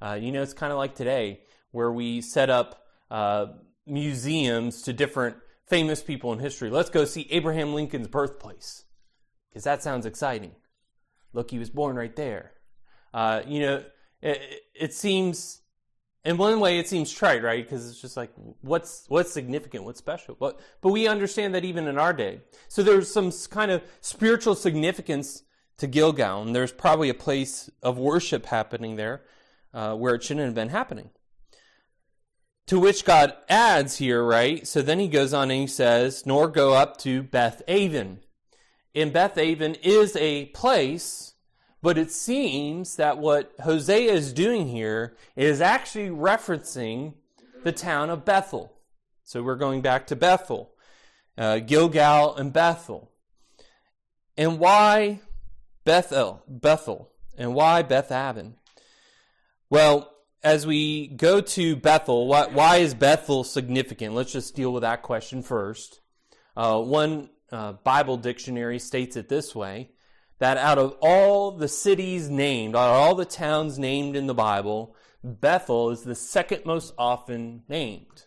Uh, 0.00 0.18
you 0.20 0.32
know, 0.32 0.42
it's 0.42 0.54
kind 0.54 0.72
of 0.72 0.78
like 0.78 0.94
today 0.94 1.40
where 1.70 1.90
we 1.90 2.20
set 2.20 2.50
up 2.50 2.86
uh, 3.10 3.46
museums 3.86 4.82
to 4.82 4.92
different 4.92 5.36
famous 5.66 6.02
people 6.02 6.32
in 6.32 6.38
history. 6.38 6.70
Let's 6.70 6.90
go 6.90 7.04
see 7.04 7.26
Abraham 7.30 7.74
Lincoln's 7.74 8.08
birthplace 8.08 8.84
because 9.50 9.64
that 9.64 9.82
sounds 9.82 10.06
exciting. 10.06 10.52
Look, 11.32 11.50
he 11.50 11.58
was 11.58 11.70
born 11.70 11.96
right 11.96 12.14
there. 12.14 12.52
Uh, 13.12 13.42
you 13.46 13.60
know, 13.60 13.84
it, 14.22 14.62
it, 14.74 14.94
seems, 14.94 15.60
in 16.24 16.36
one 16.36 16.60
way, 16.60 16.78
it 16.78 16.88
seems 16.88 17.12
trite, 17.12 17.42
right? 17.42 17.64
Because 17.64 17.88
it's 17.88 18.00
just 18.00 18.16
like, 18.16 18.30
what's 18.60 19.04
what's 19.08 19.32
significant, 19.32 19.84
what's 19.84 19.98
special? 19.98 20.36
But 20.38 20.60
but 20.80 20.90
we 20.90 21.06
understand 21.06 21.54
that 21.54 21.64
even 21.64 21.86
in 21.86 21.98
our 21.98 22.12
day. 22.12 22.40
So 22.68 22.82
there's 22.82 23.10
some 23.10 23.32
kind 23.50 23.70
of 23.70 23.82
spiritual 24.00 24.54
significance 24.54 25.42
to 25.78 25.86
Gilgal, 25.86 26.42
and 26.42 26.54
there's 26.54 26.72
probably 26.72 27.08
a 27.08 27.14
place 27.14 27.70
of 27.82 27.98
worship 27.98 28.46
happening 28.46 28.96
there 28.96 29.22
uh, 29.74 29.94
where 29.94 30.14
it 30.14 30.22
shouldn't 30.22 30.46
have 30.46 30.54
been 30.54 30.70
happening. 30.70 31.10
To 32.68 32.80
which 32.80 33.04
God 33.04 33.34
adds 33.48 33.98
here, 33.98 34.24
right? 34.24 34.66
So 34.66 34.80
then 34.80 34.98
he 34.98 35.08
goes 35.08 35.34
on 35.34 35.50
and 35.50 35.60
he 35.60 35.66
says, 35.66 36.24
nor 36.24 36.48
go 36.48 36.72
up 36.72 36.96
to 36.98 37.22
Beth 37.22 37.60
Aven. 37.68 38.20
And 38.94 39.12
Beth 39.12 39.36
Aven 39.36 39.74
is 39.82 40.16
a 40.16 40.46
place, 40.46 41.34
but 41.82 41.98
it 41.98 42.10
seems 42.10 42.96
that 42.96 43.18
what 43.18 43.52
Hosea 43.62 44.10
is 44.10 44.32
doing 44.32 44.68
here 44.68 45.16
is 45.36 45.60
actually 45.60 46.08
referencing 46.08 47.14
the 47.64 47.72
town 47.72 48.08
of 48.08 48.24
Bethel. 48.24 48.72
So 49.24 49.42
we're 49.42 49.56
going 49.56 49.82
back 49.82 50.06
to 50.06 50.16
Bethel, 50.16 50.72
uh, 51.36 51.58
Gilgal 51.58 52.36
and 52.36 52.52
Bethel. 52.52 53.10
And 54.36 54.58
why 54.58 55.20
Bethel? 55.84 56.42
Bethel. 56.48 57.10
And 57.36 57.54
why 57.54 57.82
Beth 57.82 58.12
Aven? 58.12 58.56
Well, 59.74 60.08
as 60.44 60.68
we 60.68 61.08
go 61.08 61.40
to 61.40 61.74
Bethel, 61.74 62.28
why, 62.28 62.46
why, 62.46 62.76
is 62.76 62.94
Bethel 62.94 63.42
significant? 63.42 64.14
Let's 64.14 64.30
just 64.30 64.54
deal 64.54 64.72
with 64.72 64.82
that 64.82 65.02
question 65.02 65.42
first. 65.42 65.98
Uh, 66.56 66.80
one 66.80 67.28
uh, 67.50 67.72
Bible 67.72 68.16
dictionary 68.16 68.78
states 68.78 69.16
it 69.16 69.28
this 69.28 69.52
way 69.52 69.90
that 70.38 70.58
out 70.58 70.78
of 70.78 70.96
all 71.00 71.50
the 71.50 71.66
cities 71.66 72.30
named, 72.30 72.76
out 72.76 72.90
of 72.90 72.96
all 72.96 73.16
the 73.16 73.24
towns 73.24 73.76
named 73.76 74.14
in 74.14 74.28
the 74.28 74.32
Bible, 74.32 74.94
Bethel 75.24 75.90
is 75.90 76.04
the 76.04 76.14
second 76.14 76.64
most 76.64 76.94
often 76.96 77.64
named. 77.68 78.26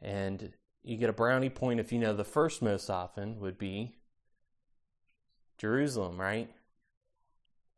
And 0.00 0.52
you 0.82 0.96
get 0.96 1.10
a 1.10 1.12
brownie 1.12 1.48
point 1.48 1.78
if 1.78 1.92
you 1.92 2.00
know 2.00 2.12
the 2.12 2.24
first 2.24 2.60
most 2.60 2.90
often 2.90 3.38
would 3.38 3.56
be 3.56 3.94
Jerusalem, 5.58 6.20
right? 6.20 6.50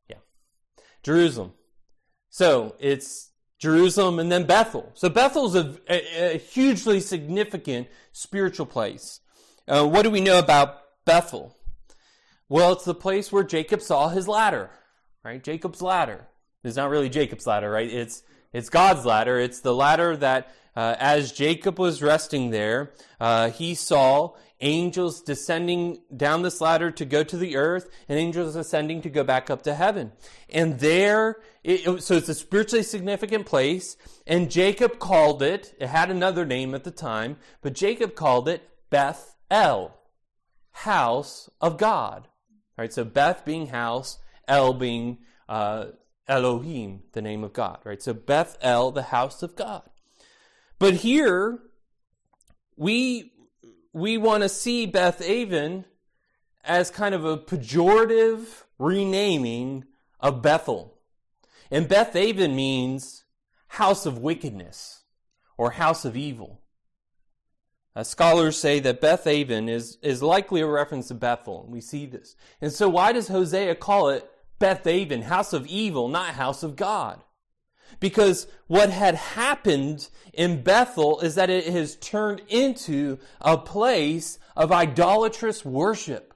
Yeah. 0.09 0.21
Jerusalem. 1.03 1.53
So 2.35 2.75
it's 2.81 3.31
Jerusalem 3.61 4.19
and 4.19 4.33
then 4.33 4.43
Bethel. 4.43 4.91
So 4.95 5.09
Bethel's 5.09 5.55
a, 5.55 5.77
a, 5.89 6.35
a 6.35 6.39
hugely 6.39 6.99
significant 6.99 7.87
spiritual 8.11 8.67
place. 8.67 9.21
Uh, 9.69 9.87
what 9.87 10.03
do 10.03 10.11
we 10.11 10.21
know 10.21 10.41
about 10.41 10.81
Bethel? 11.05 11.57
Well, 12.49 12.73
it's 12.73 12.85
the 12.85 12.93
place 12.93 13.31
where 13.31 13.45
Jacob 13.45 13.81
saw 13.81 14.09
his 14.09 14.27
ladder, 14.27 14.71
right? 15.23 15.45
Jacob's 15.45 15.81
ladder. 15.81 16.27
It's 16.65 16.75
not 16.75 16.91
really 16.91 17.09
Jacob's 17.09 17.47
ladder, 17.47 17.71
right? 17.71 17.89
It's 17.89 18.25
it's 18.53 18.69
God's 18.69 19.07
ladder. 19.07 19.39
It's 19.39 19.61
the 19.61 19.73
ladder 19.73 20.17
that, 20.17 20.53
uh, 20.75 20.97
as 20.99 21.31
Jacob 21.31 21.79
was 21.79 22.03
resting 22.03 22.51
there, 22.51 22.91
uh, 23.21 23.51
he 23.51 23.77
saw 23.77 24.35
angels 24.61 25.21
descending 25.21 25.99
down 26.17 26.43
this 26.43 26.61
ladder 26.61 26.91
to 26.91 27.05
go 27.05 27.23
to 27.25 27.37
the 27.37 27.57
earth, 27.57 27.89
and 28.09 28.19
angels 28.19 28.57
ascending 28.57 29.03
to 29.03 29.11
go 29.11 29.25
back 29.25 29.51
up 29.51 29.63
to 29.63 29.75
heaven. 29.75 30.13
And 30.49 30.79
there, 30.79 31.41
it, 31.63 32.03
so 32.03 32.15
it's 32.15 32.29
a 32.29 32.35
spiritually 32.35 32.83
significant 32.83 33.47
place, 33.47 33.97
and 34.27 34.51
Jacob 34.51 34.99
called 34.99 35.43
it, 35.43 35.75
it 35.79 35.89
had 35.89 36.11
another 36.11 36.45
name 36.45 36.75
at 36.75 36.85
the 36.85 36.91
time, 36.91 37.37
but 37.61 37.75
Jacob 37.75 38.15
called 38.15 38.49
it 38.49 38.69
Beth 38.91 39.37
El, 39.51 39.99
house 40.71 41.51
of 41.61 41.77
God. 41.79 42.29
All 42.77 42.83
right, 42.83 42.93
so 42.93 43.05
Beth 43.05 43.45
being 43.45 43.69
house, 43.69 44.19
El 44.49 44.75
being 44.75 45.19
uh, 45.49 45.87
Elohim, 46.27 47.03
the 47.13 47.23
name 47.23 47.45
of 47.45 47.53
God, 47.53 47.79
right? 47.85 48.03
So 48.03 48.15
Beth 48.15 48.57
El, 48.61 48.91
the 48.91 49.03
house 49.03 49.43
of 49.43 49.57
God. 49.57 49.83
But 50.79 50.95
here, 50.95 51.61
we 52.77 53.33
we 53.95 54.19
want 54.19 54.43
to 54.43 54.49
see 54.49 54.85
Beth 54.87 55.23
Aven 55.23 55.85
as 56.65 56.91
kind 56.91 57.15
of 57.15 57.25
a 57.25 57.39
pejorative 57.39 58.65
renaming 58.79 59.85
of 60.19 60.43
Bethel. 60.43 60.99
And 61.71 61.89
Beth 61.89 62.15
Aven 62.17 62.57
means 62.57 63.25
house 63.69 64.05
of 64.05 64.19
wickedness 64.19 65.05
or 65.57 65.71
house 65.73 66.05
of 66.05 66.17
evil. 66.17 66.61
Uh, 67.97 68.03
scholars 68.03 68.59
say 68.59 68.81
that 68.81 69.01
Beth 69.01 69.27
Aven 69.29 69.69
is, 69.69 69.99
is 70.03 70.23
likely 70.23 70.61
a 70.61 70.67
reference 70.67 71.09
to 71.09 71.15
Bethel. 71.15 71.65
We 71.71 71.81
see 71.81 72.07
this. 72.07 72.35
And 72.61 72.73
so 72.73 72.89
why 72.89 73.13
does 73.13 73.29
Hosea 73.29 73.77
call 73.77 74.09
it 74.09 74.29
Beth 74.59 74.85
Aven, 74.87 75.23
house 75.23 75.53
of 75.53 75.67
evil, 75.69 76.09
not 76.09 76.35
house 76.35 76.65
of 76.65 76.75
God? 76.75 77.23
Because 78.01 78.47
what 78.67 78.91
had 78.91 79.15
happened 79.15 80.09
in 80.33 80.63
Bethel 80.63 81.21
is 81.21 81.35
that 81.35 81.51
it 81.51 81.67
has 81.67 81.97
turned 81.97 82.43
into 82.49 83.19
a 83.41 83.57
place 83.57 84.39
of 84.57 84.73
idolatrous 84.73 85.65
worship. 85.65 86.35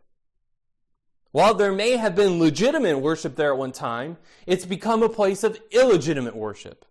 While 1.31 1.55
there 1.55 1.73
may 1.73 1.97
have 1.97 2.15
been 2.15 2.39
legitimate 2.39 2.99
worship 2.99 3.37
there 3.37 3.53
at 3.53 3.59
one 3.59 3.73
time, 3.73 4.17
it's 4.47 4.65
become 4.65 5.03
a 5.03 5.09
place 5.09 5.45
of 5.45 5.61
illegitimate 5.71 6.35
worship. 6.35 6.85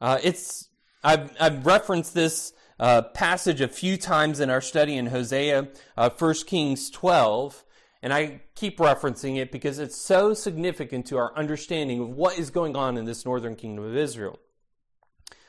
Uh, 0.00 0.18
it's 0.22 0.68
I've, 1.02 1.34
I've 1.40 1.66
referenced 1.66 2.14
this 2.14 2.52
uh, 2.78 3.02
passage 3.02 3.60
a 3.60 3.68
few 3.68 3.96
times 3.96 4.40
in 4.40 4.50
our 4.50 4.60
study 4.60 4.96
in 4.96 5.06
Hosea, 5.06 5.68
uh, 5.96 6.10
1 6.10 6.34
Kings 6.46 6.90
12, 6.90 7.64
and 8.02 8.12
I 8.12 8.40
keep 8.54 8.78
referencing 8.78 9.36
it 9.36 9.52
because 9.52 9.78
it's 9.78 9.96
so 9.96 10.32
significant 10.32 11.06
to 11.06 11.18
our 11.18 11.36
understanding 11.36 12.00
of 12.00 12.10
what 12.10 12.38
is 12.38 12.50
going 12.50 12.76
on 12.76 12.96
in 12.96 13.04
this 13.04 13.24
northern 13.24 13.56
kingdom 13.56 13.84
of 13.84 13.96
Israel. 13.96 14.38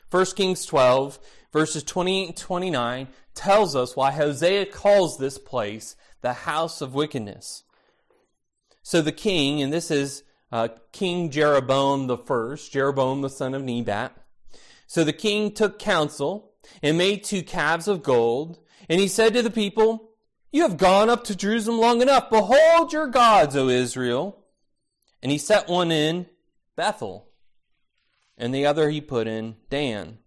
1 0.09 0.25
Kings 0.35 0.65
12, 0.65 1.19
verses 1.53 1.83
28 1.83 2.27
and 2.27 2.37
29, 2.37 3.07
tells 3.33 3.75
us 3.75 3.95
why 3.95 4.11
Hosea 4.11 4.65
calls 4.65 5.17
this 5.17 5.37
place 5.37 5.95
the 6.21 6.33
house 6.33 6.81
of 6.81 6.93
wickedness. 6.93 7.63
So 8.83 9.01
the 9.01 9.13
king, 9.13 9.61
and 9.61 9.71
this 9.71 9.89
is 9.89 10.23
uh, 10.51 10.67
King 10.91 11.29
Jeroboam 11.29 12.07
the 12.07 12.17
first, 12.17 12.73
Jeroboam 12.73 13.21
the 13.21 13.29
son 13.29 13.53
of 13.53 13.63
Nebat. 13.63 14.15
So 14.85 15.05
the 15.05 15.13
king 15.13 15.53
took 15.53 15.79
counsel 15.79 16.51
and 16.83 16.97
made 16.97 17.23
two 17.23 17.43
calves 17.43 17.87
of 17.87 18.03
gold, 18.03 18.59
and 18.89 18.99
he 18.99 19.07
said 19.07 19.33
to 19.33 19.41
the 19.41 19.49
people, 19.49 20.10
you 20.51 20.63
have 20.63 20.77
gone 20.77 21.09
up 21.09 21.23
to 21.25 21.35
Jerusalem 21.35 21.79
long 21.79 22.01
enough. 22.01 22.29
Behold 22.29 22.93
your 22.93 23.07
gods, 23.07 23.55
O 23.55 23.69
Israel. 23.69 24.43
And 25.21 25.31
he 25.31 25.37
set 25.37 25.69
one 25.69 25.91
in 25.91 26.25
Bethel. 26.75 27.29
And 28.37 28.53
the 28.53 28.65
other 28.65 28.89
he 28.89 29.01
put 29.01 29.27
in 29.27 29.55
Dan. 29.69 30.17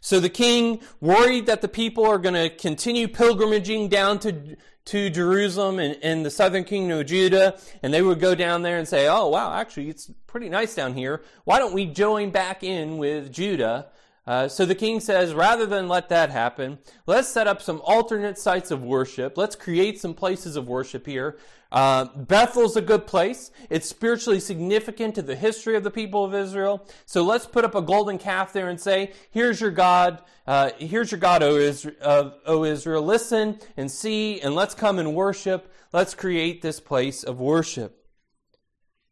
So 0.00 0.18
the 0.18 0.28
king, 0.28 0.80
worried 1.00 1.46
that 1.46 1.60
the 1.60 1.68
people 1.68 2.04
are 2.06 2.18
going 2.18 2.34
to 2.34 2.50
continue 2.50 3.06
pilgrimaging 3.06 3.88
down 3.88 4.18
to, 4.20 4.56
to 4.86 5.10
Jerusalem 5.10 5.78
and, 5.78 5.96
and 6.02 6.26
the 6.26 6.30
southern 6.30 6.64
kingdom 6.64 6.98
of 6.98 7.06
Judah, 7.06 7.56
and 7.84 7.94
they 7.94 8.02
would 8.02 8.18
go 8.18 8.34
down 8.34 8.62
there 8.62 8.78
and 8.78 8.88
say, 8.88 9.06
oh, 9.06 9.28
wow, 9.28 9.54
actually, 9.54 9.90
it's 9.90 10.10
pretty 10.26 10.48
nice 10.48 10.74
down 10.74 10.94
here. 10.94 11.22
Why 11.44 11.60
don't 11.60 11.72
we 11.72 11.86
join 11.86 12.30
back 12.30 12.64
in 12.64 12.98
with 12.98 13.30
Judah? 13.30 13.90
Uh, 14.24 14.46
so 14.46 14.64
the 14.64 14.74
king 14.74 15.00
says, 15.00 15.34
rather 15.34 15.66
than 15.66 15.88
let 15.88 16.08
that 16.08 16.30
happen, 16.30 16.78
let's 17.06 17.28
set 17.28 17.48
up 17.48 17.60
some 17.60 17.80
alternate 17.84 18.38
sites 18.38 18.70
of 18.70 18.84
worship. 18.84 19.36
Let's 19.36 19.56
create 19.56 20.00
some 20.00 20.14
places 20.14 20.54
of 20.54 20.68
worship 20.68 21.06
here. 21.06 21.38
Uh, 21.72 22.04
Bethel's 22.04 22.76
a 22.76 22.82
good 22.82 23.06
place. 23.06 23.50
It's 23.68 23.88
spiritually 23.88 24.38
significant 24.38 25.16
to 25.16 25.22
the 25.22 25.34
history 25.34 25.74
of 25.74 25.82
the 25.82 25.90
people 25.90 26.24
of 26.24 26.34
Israel. 26.34 26.86
So 27.04 27.24
let's 27.24 27.46
put 27.46 27.64
up 27.64 27.74
a 27.74 27.82
golden 27.82 28.18
calf 28.18 28.52
there 28.52 28.68
and 28.68 28.80
say, 28.80 29.12
here's 29.30 29.60
your 29.60 29.70
God. 29.70 30.22
Uh, 30.46 30.70
here's 30.78 31.10
your 31.10 31.18
God, 31.18 31.42
o 31.42 31.56
Israel, 31.56 31.96
uh, 32.00 32.30
o 32.46 32.64
Israel. 32.64 33.02
Listen 33.02 33.58
and 33.76 33.90
see, 33.90 34.40
and 34.40 34.54
let's 34.54 34.74
come 34.74 34.98
and 34.98 35.14
worship. 35.14 35.72
Let's 35.92 36.14
create 36.14 36.62
this 36.62 36.78
place 36.78 37.24
of 37.24 37.40
worship. 37.40 38.06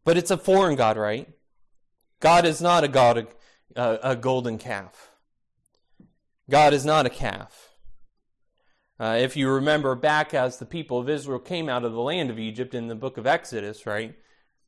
But 0.05 0.19
it's 0.19 0.31
a 0.31 0.37
foreign 0.37 0.77
God, 0.77 0.97
right? 0.97 1.29
God 2.21 2.45
is 2.45 2.61
not 2.61 2.85
a 2.85 2.89
God 2.89 3.17
of 3.17 3.35
a, 3.77 3.99
a 4.03 4.17
golden 4.17 4.59
calf. 4.59 5.11
God 6.49 6.73
is 6.73 6.85
not 6.85 7.07
a 7.07 7.11
calf. 7.11 7.71
Uh, 8.99 9.17
if 9.19 9.37
you 9.37 9.49
remember 9.49 9.95
back 9.95 10.35
as 10.35 10.59
the 10.59 10.67
people 10.67 10.99
of 10.99 11.09
Israel 11.09 11.39
came 11.39 11.69
out 11.69 11.85
of 11.85 11.93
the 11.93 12.01
land 12.01 12.29
of 12.29 12.39
Egypt 12.39 12.75
in 12.75 12.89
the 12.89 12.95
book 12.95 13.17
of 13.17 13.27
Exodus, 13.27 13.87
right? 13.87 14.15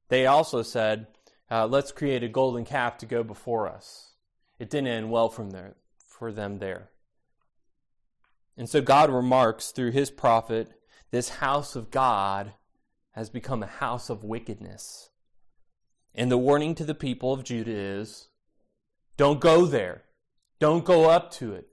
They 0.08 0.26
also 0.26 0.62
said, 0.62 1.08
uh, 1.50 1.66
let's 1.66 1.92
create 1.92 2.22
a 2.22 2.28
golden 2.28 2.64
calf 2.64 2.96
to 2.98 3.06
go 3.06 3.22
before 3.22 3.68
us. 3.68 4.14
It 4.58 4.70
didn't 4.70 4.88
end 4.88 5.10
well 5.10 5.28
from 5.28 5.50
there, 5.50 5.76
for 6.06 6.32
them 6.32 6.60
there. 6.60 6.90
And 8.56 8.68
so 8.68 8.80
God 8.80 9.10
remarks 9.10 9.70
through 9.70 9.90
his 9.90 10.10
prophet, 10.10 10.72
this 11.10 11.28
house 11.28 11.76
of 11.76 11.90
God 11.90 12.54
has 13.10 13.28
become 13.28 13.62
a 13.62 13.66
house 13.66 14.08
of 14.08 14.24
wickedness. 14.24 15.10
And 16.14 16.30
the 16.30 16.38
warning 16.38 16.74
to 16.76 16.84
the 16.84 16.94
people 16.94 17.32
of 17.32 17.44
Judah 17.44 17.70
is 17.70 18.28
don't 19.22 19.38
go 19.38 19.66
there. 19.66 20.02
Don't 20.58 20.84
go 20.84 21.08
up 21.08 21.30
to 21.34 21.54
it. 21.54 21.68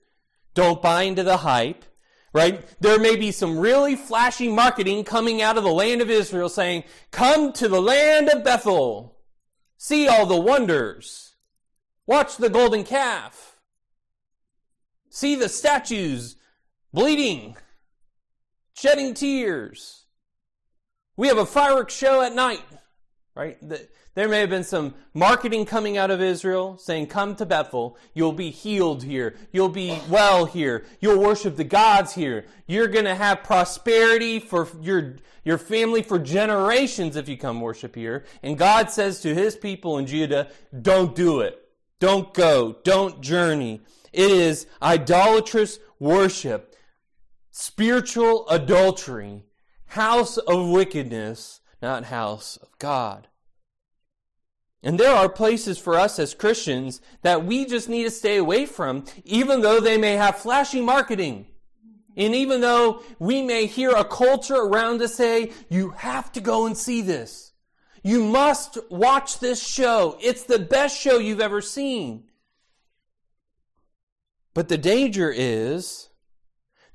Don't 0.53 0.83
buy 0.83 1.01
into 1.01 1.23
the 1.23 1.37
hype, 1.37 1.83
right? 2.31 2.63
There 2.79 2.99
may 2.99 3.15
be 3.15 3.31
some 3.31 3.57
really 3.57 3.95
flashy 3.95 4.49
marketing 4.49 5.03
coming 5.03 5.41
out 5.41 5.57
of 5.57 5.63
the 5.63 5.71
land 5.71 5.99
of 6.03 6.11
Israel 6.11 6.47
saying, 6.47 6.83
come 7.09 7.51
to 7.53 7.67
the 7.67 7.81
land 7.81 8.29
of 8.29 8.43
Bethel. 8.43 9.17
See 9.79 10.07
all 10.07 10.27
the 10.27 10.39
wonders. 10.39 11.33
Watch 12.05 12.37
the 12.37 12.51
golden 12.51 12.83
calf. 12.83 13.57
See 15.09 15.33
the 15.33 15.49
statues 15.49 16.35
bleeding, 16.93 17.57
shedding 18.75 19.15
tears. 19.15 20.05
We 21.17 21.29
have 21.29 21.39
a 21.39 21.47
fireworks 21.47 21.95
show 21.95 22.21
at 22.21 22.35
night, 22.35 22.61
right? 23.33 23.57
The, 23.67 23.87
there 24.15 24.27
may 24.27 24.39
have 24.39 24.49
been 24.49 24.63
some 24.63 24.95
marketing 25.13 25.65
coming 25.65 25.97
out 25.97 26.11
of 26.11 26.21
Israel 26.21 26.77
saying, 26.77 27.07
Come 27.07 27.35
to 27.35 27.45
Bethel. 27.45 27.97
You'll 28.13 28.33
be 28.33 28.49
healed 28.49 29.03
here. 29.03 29.35
You'll 29.51 29.69
be 29.69 29.99
well 30.09 30.45
here. 30.45 30.85
You'll 30.99 31.21
worship 31.21 31.55
the 31.55 31.63
gods 31.63 32.13
here. 32.13 32.45
You're 32.67 32.87
going 32.87 33.05
to 33.05 33.15
have 33.15 33.43
prosperity 33.43 34.39
for 34.39 34.67
your, 34.81 35.17
your 35.43 35.57
family 35.57 36.01
for 36.01 36.17
generations 36.17 37.15
if 37.15 37.29
you 37.29 37.37
come 37.37 37.61
worship 37.61 37.95
here. 37.95 38.25
And 38.41 38.57
God 38.57 38.89
says 38.89 39.21
to 39.21 39.33
his 39.33 39.55
people 39.55 39.97
in 39.99 40.07
Judah, 40.07 40.49
Don't 40.81 41.15
do 41.15 41.41
it. 41.41 41.61
Don't 41.99 42.33
go. 42.33 42.77
Don't 42.83 43.21
journey. 43.21 43.81
It 44.11 44.31
is 44.31 44.65
idolatrous 44.81 45.79
worship, 45.99 46.75
spiritual 47.51 48.49
adultery, 48.49 49.45
house 49.85 50.37
of 50.37 50.69
wickedness, 50.69 51.62
not 51.81 52.05
house 52.05 52.57
of 52.57 52.69
God. 52.79 53.27
And 54.81 54.97
there 54.97 55.13
are 55.13 55.27
places 55.27 55.77
for 55.77 55.95
us 55.95 56.19
as 56.19 56.33
Christians 56.33 57.01
that 57.21 57.43
we 57.43 57.65
just 57.65 57.89
need 57.89 58.03
to 58.03 58.11
stay 58.11 58.37
away 58.37 58.65
from, 58.65 59.03
even 59.25 59.61
though 59.61 59.79
they 59.79 59.97
may 59.97 60.13
have 60.13 60.37
flashy 60.37 60.79
marketing. 60.79 61.47
And 62.15 62.33
even 62.33 62.61
though 62.61 63.03
we 63.19 63.41
may 63.41 63.65
hear 63.65 63.91
a 63.91 64.05
culture 64.05 64.55
around 64.55 65.01
us 65.01 65.15
say, 65.15 65.51
you 65.69 65.89
have 65.91 66.31
to 66.33 66.41
go 66.41 66.65
and 66.65 66.77
see 66.77 67.01
this. 67.01 67.53
You 68.03 68.23
must 68.23 68.77
watch 68.89 69.39
this 69.39 69.65
show. 69.65 70.17
It's 70.21 70.43
the 70.43 70.59
best 70.59 70.97
show 70.99 71.17
you've 71.17 71.41
ever 71.41 71.61
seen. 71.61 72.25
But 74.53 74.69
the 74.69 74.77
danger 74.77 75.31
is 75.35 76.09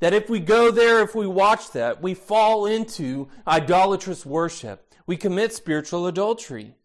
that 0.00 0.14
if 0.14 0.28
we 0.28 0.40
go 0.40 0.70
there, 0.70 1.00
if 1.02 1.14
we 1.14 1.26
watch 1.26 1.70
that, 1.72 2.02
we 2.02 2.14
fall 2.14 2.66
into 2.66 3.28
idolatrous 3.46 4.24
worship. 4.26 4.94
We 5.06 5.16
commit 5.16 5.52
spiritual 5.52 6.06
adultery. 6.06 6.76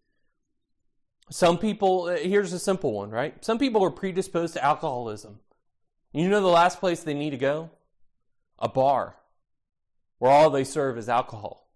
Some 1.30 1.58
people, 1.58 2.06
uh, 2.06 2.18
here's 2.18 2.54
a 2.54 2.60
simple 2.60 2.92
one, 2.94 3.12
right? 3.12 3.44
Some 3.46 3.60
people 3.60 3.84
are 3.84 3.92
predisposed 3.92 4.56
to 4.56 4.64
alcoholism. 4.64 5.40
You 6.12 6.28
know 6.28 6.42
the 6.42 6.48
last 6.48 6.80
place 6.80 7.02
they 7.02 7.14
need 7.14 7.32
to 7.32 7.38
go? 7.38 7.70
A 8.58 8.68
bar, 8.68 9.16
where 10.18 10.32
all 10.32 10.50
they 10.50 10.64
serve 10.64 10.98
is 10.98 11.08
alcohol. 11.08 11.68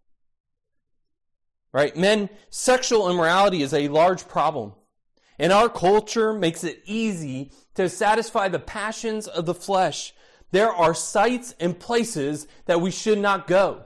Right? 1.71 1.95
Men, 1.95 2.29
sexual 2.49 3.09
immorality 3.09 3.61
is 3.61 3.73
a 3.73 3.87
large 3.87 4.27
problem. 4.27 4.73
And 5.39 5.51
our 5.51 5.69
culture 5.69 6.33
makes 6.33 6.63
it 6.63 6.81
easy 6.85 7.51
to 7.75 7.89
satisfy 7.89 8.47
the 8.47 8.59
passions 8.59 9.27
of 9.27 9.45
the 9.45 9.55
flesh. 9.55 10.13
There 10.51 10.71
are 10.71 10.93
sites 10.93 11.55
and 11.59 11.79
places 11.79 12.47
that 12.65 12.81
we 12.81 12.91
should 12.91 13.17
not 13.17 13.47
go. 13.47 13.85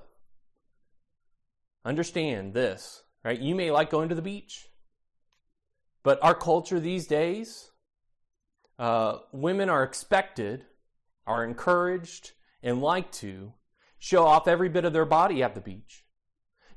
Understand 1.86 2.54
this, 2.54 3.04
right? 3.24 3.40
You 3.40 3.56
may 3.56 3.72
like 3.72 3.90
going 3.90 4.10
to 4.10 4.16
the 4.16 4.22
beach. 4.22 4.68
But 6.08 6.24
our 6.24 6.36
culture 6.36 6.80
these 6.80 7.06
days, 7.06 7.70
uh, 8.80 9.18
women 9.34 9.68
are 9.68 9.84
expected, 9.84 10.64
are 11.26 11.44
encouraged, 11.44 12.32
and 12.64 12.82
like 12.82 13.12
to 13.24 13.52
show 14.00 14.26
off 14.26 14.48
every 14.48 14.70
bit 14.70 14.86
of 14.86 14.94
their 14.94 15.04
body 15.04 15.44
at 15.44 15.54
the 15.54 15.60
beach. 15.60 16.06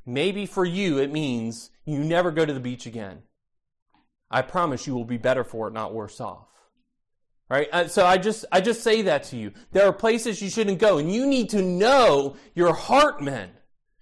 Maybe 0.04 0.46
for 0.46 0.64
you, 0.64 0.98
it 0.98 1.12
means 1.12 1.70
you 1.84 2.00
never 2.00 2.32
go 2.32 2.44
to 2.44 2.52
the 2.52 2.58
beach 2.58 2.86
again. 2.86 3.22
I 4.32 4.42
promise 4.42 4.88
you 4.88 4.96
will 4.96 5.04
be 5.04 5.16
better 5.16 5.44
for 5.44 5.68
it, 5.68 5.74
not 5.74 5.94
worse 5.94 6.20
off. 6.20 6.48
Right? 7.48 7.68
Uh, 7.72 7.86
so 7.86 8.04
I 8.04 8.18
just, 8.18 8.46
I 8.50 8.60
just 8.60 8.82
say 8.82 9.02
that 9.02 9.22
to 9.26 9.36
you. 9.36 9.52
There 9.70 9.86
are 9.86 9.92
places 9.92 10.42
you 10.42 10.50
shouldn't 10.50 10.80
go, 10.80 10.98
and 10.98 11.08
you 11.08 11.24
need 11.24 11.50
to 11.50 11.62
know 11.62 12.34
your 12.56 12.74
heart, 12.74 13.22
men. 13.22 13.50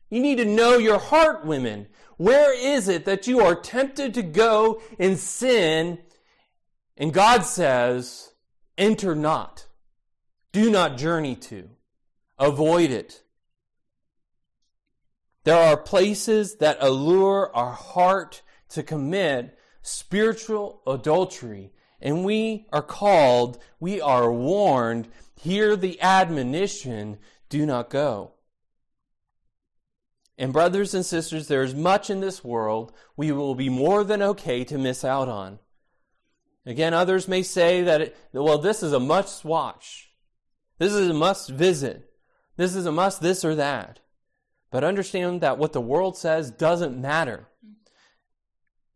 You 0.08 0.22
need 0.22 0.38
to 0.38 0.46
know 0.46 0.78
your 0.78 0.98
heart, 0.98 1.44
women. 1.44 1.88
Where 2.18 2.52
is 2.52 2.88
it 2.88 3.04
that 3.06 3.26
you 3.26 3.40
are 3.40 3.54
tempted 3.54 4.12
to 4.14 4.22
go 4.22 4.82
in 4.98 5.16
sin? 5.16 5.98
And 6.96 7.14
God 7.14 7.42
says, 7.46 8.32
enter 8.76 9.14
not. 9.14 9.66
Do 10.52 10.70
not 10.70 10.98
journey 10.98 11.36
to. 11.36 11.70
Avoid 12.38 12.90
it. 12.90 13.22
There 15.44 15.56
are 15.56 15.76
places 15.76 16.56
that 16.56 16.78
allure 16.80 17.50
our 17.54 17.72
heart 17.72 18.42
to 18.70 18.82
commit 18.82 19.56
spiritual 19.80 20.82
adultery. 20.86 21.72
And 22.00 22.24
we 22.24 22.66
are 22.72 22.82
called, 22.82 23.58
we 23.78 24.00
are 24.00 24.32
warned, 24.32 25.08
hear 25.40 25.76
the 25.76 26.00
admonition, 26.02 27.18
do 27.48 27.64
not 27.64 27.90
go. 27.90 28.32
And 30.38 30.52
brothers 30.52 30.94
and 30.94 31.04
sisters, 31.04 31.48
there 31.48 31.64
is 31.64 31.74
much 31.74 32.08
in 32.08 32.20
this 32.20 32.44
world 32.44 32.92
we 33.16 33.32
will 33.32 33.56
be 33.56 33.68
more 33.68 34.04
than 34.04 34.22
okay 34.22 34.62
to 34.64 34.78
miss 34.78 35.04
out 35.04 35.28
on. 35.28 35.58
Again, 36.64 36.94
others 36.94 37.26
may 37.26 37.42
say 37.42 37.82
that, 37.82 38.00
it, 38.00 38.16
well, 38.32 38.58
this 38.58 38.82
is 38.82 38.92
a 38.92 39.00
must 39.00 39.44
watch. 39.44 40.12
This 40.78 40.92
is 40.92 41.08
a 41.08 41.14
must 41.14 41.50
visit. 41.50 42.08
This 42.56 42.76
is 42.76 42.86
a 42.86 42.92
must 42.92 43.20
this 43.20 43.44
or 43.44 43.56
that. 43.56 43.98
But 44.70 44.84
understand 44.84 45.40
that 45.40 45.58
what 45.58 45.72
the 45.72 45.80
world 45.80 46.16
says 46.16 46.52
doesn't 46.52 47.00
matter. 47.00 47.48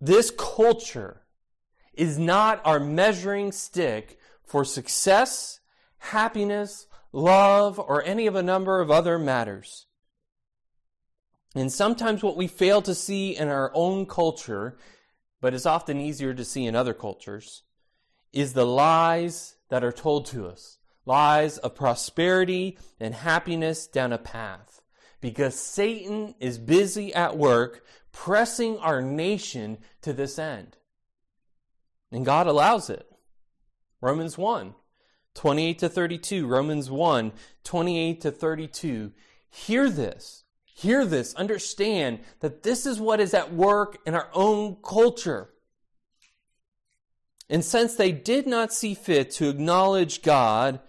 This 0.01 0.31
culture 0.31 1.23
is 1.93 2.19
not 2.19 2.61
our 2.65 2.79
measuring 2.79 3.51
stick 3.51 4.19
for 4.45 4.65
success, 4.65 5.61
happiness, 5.99 6.87
love, 7.11 7.81
or 7.81 8.05
any 8.05 8.27
of 8.27 8.37
a 8.37 8.43
number 8.43 8.81
of 8.81 8.91
other 8.91 9.19
matters. 9.19 9.87
And 11.55 11.71
sometimes 11.71 12.23
what 12.23 12.37
we 12.37 12.47
fail 12.47 12.81
to 12.83 12.95
see 12.95 13.37
in 13.37 13.49
our 13.49 13.71
own 13.75 14.07
culture, 14.07 14.77
but 15.41 15.55
is 15.55 15.67
often 15.67 16.01
easier 16.01 16.33
to 16.35 16.45
see 16.45 16.65
in 16.67 16.75
other 16.75 16.95
cultures, 16.95 17.62
is 18.33 18.53
the 18.55 18.67
lies 18.67 19.57
that 19.69 19.85
are 19.85 19.93
told 19.93 20.27
to 20.27 20.47
us. 20.47 20.79
Lies 21.05 21.59
of 21.59 21.75
prosperity 21.75 22.79
and 23.01 23.15
happiness 23.15 23.87
down 23.87 24.12
a 24.12 24.19
path. 24.19 24.81
because 25.23 25.55
Satan 25.55 26.35
is 26.41 26.59
busy 26.59 27.15
at 27.15 27.38
work 27.38 27.83
pressing 28.11 28.77
our 28.79 29.01
nation 29.01 29.79
to 30.03 30.12
this 30.12 30.38
end. 30.38 30.77
And 32.11 32.27
God 32.27 32.47
allows 32.47 32.91
it. 32.91 33.09
Romans 34.03 34.37
1, 34.37 34.75
28 35.35 35.79
to 35.79 35.88
32. 35.88 36.47
Romans 36.47 36.91
1, 36.91 37.33
28 37.65 38.21
to 38.21 38.31
32. 38.31 39.12
Hear 39.49 39.88
this. 39.88 40.42
Hear 40.83 41.05
this. 41.05 41.33
Understand 41.35 42.18
that 42.40 42.64
this 42.64 42.87
is 42.87 42.99
what 42.99 43.21
is 43.21 43.35
at 43.35 43.55
work 43.55 43.99
in 44.05 44.16
our 44.16 44.29
own 44.35 44.79
culture. 44.85 45.51
And 47.49 47.64
since 47.64 47.95
they 47.95 48.11
did 48.11 48.49
not 48.49 48.73
see 48.73 48.95
fit 48.95 49.31
to 49.33 49.49
acknowledge 49.49 50.23
God, 50.23 50.81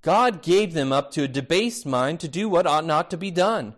God 0.00 0.40
gave 0.42 0.72
them 0.72 0.90
up 0.90 1.10
to 1.10 1.24
a 1.24 1.28
debased 1.28 1.84
mind 1.84 2.18
to 2.20 2.28
do 2.28 2.48
what 2.48 2.66
ought 2.66 2.86
not 2.86 3.10
to 3.10 3.18
be 3.18 3.30
done. 3.30 3.74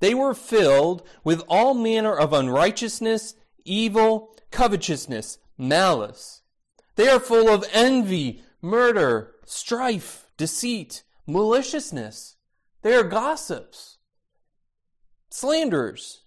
They 0.00 0.14
were 0.14 0.32
filled 0.32 1.06
with 1.22 1.42
all 1.46 1.74
manner 1.74 2.16
of 2.16 2.32
unrighteousness, 2.32 3.34
evil, 3.66 4.34
covetousness, 4.50 5.36
malice. 5.58 6.40
They 6.94 7.08
are 7.08 7.20
full 7.20 7.50
of 7.50 7.68
envy, 7.70 8.42
murder, 8.62 9.34
strife, 9.44 10.24
deceit, 10.38 11.02
maliciousness. 11.26 12.36
They 12.80 12.94
are 12.94 13.04
gossips, 13.04 13.95
slanderers, 15.36 16.22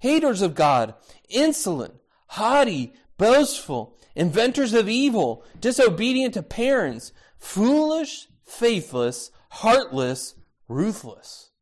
haters 0.00 0.42
of 0.42 0.54
God, 0.54 0.94
insolent, 1.30 1.94
haughty, 2.26 2.92
boastful, 3.16 3.96
inventors 4.14 4.74
of 4.74 4.86
evil, 4.86 5.42
disobedient 5.60 6.34
to 6.34 6.42
parents, 6.42 7.12
foolish, 7.38 8.28
faithless, 8.44 9.30
heartless, 9.48 10.34
ruthless. 10.68 11.52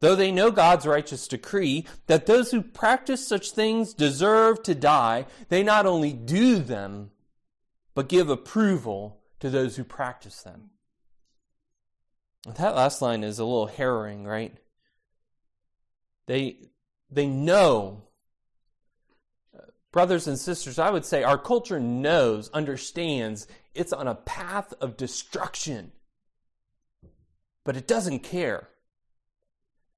Though 0.00 0.16
they 0.16 0.32
know 0.32 0.50
God's 0.50 0.86
righteous 0.86 1.28
decree 1.28 1.86
that 2.06 2.24
those 2.24 2.50
who 2.50 2.62
practice 2.62 3.26
such 3.26 3.50
things 3.50 3.92
deserve 3.92 4.62
to 4.62 4.74
die, 4.74 5.26
they 5.50 5.62
not 5.62 5.84
only 5.84 6.14
do 6.14 6.56
them, 6.60 7.10
but 7.94 8.08
give 8.08 8.30
approval 8.30 9.20
to 9.40 9.50
those 9.50 9.76
who 9.76 9.84
practice 9.84 10.42
them. 10.42 10.70
That 12.56 12.74
last 12.74 13.02
line 13.02 13.22
is 13.22 13.38
a 13.38 13.44
little 13.44 13.66
harrowing, 13.66 14.24
right? 14.24 14.56
They, 16.32 16.56
they 17.10 17.26
know 17.26 18.04
uh, 19.54 19.64
Brothers 19.92 20.26
and 20.26 20.38
sisters, 20.38 20.78
I 20.78 20.88
would 20.88 21.04
say 21.04 21.22
our 21.22 21.36
culture 21.36 21.78
knows, 21.78 22.48
understands 22.54 23.46
it's 23.74 23.92
on 23.92 24.08
a 24.08 24.14
path 24.14 24.72
of 24.80 24.96
destruction, 24.96 25.92
but 27.64 27.76
it 27.76 27.86
doesn't 27.86 28.20
care. 28.20 28.70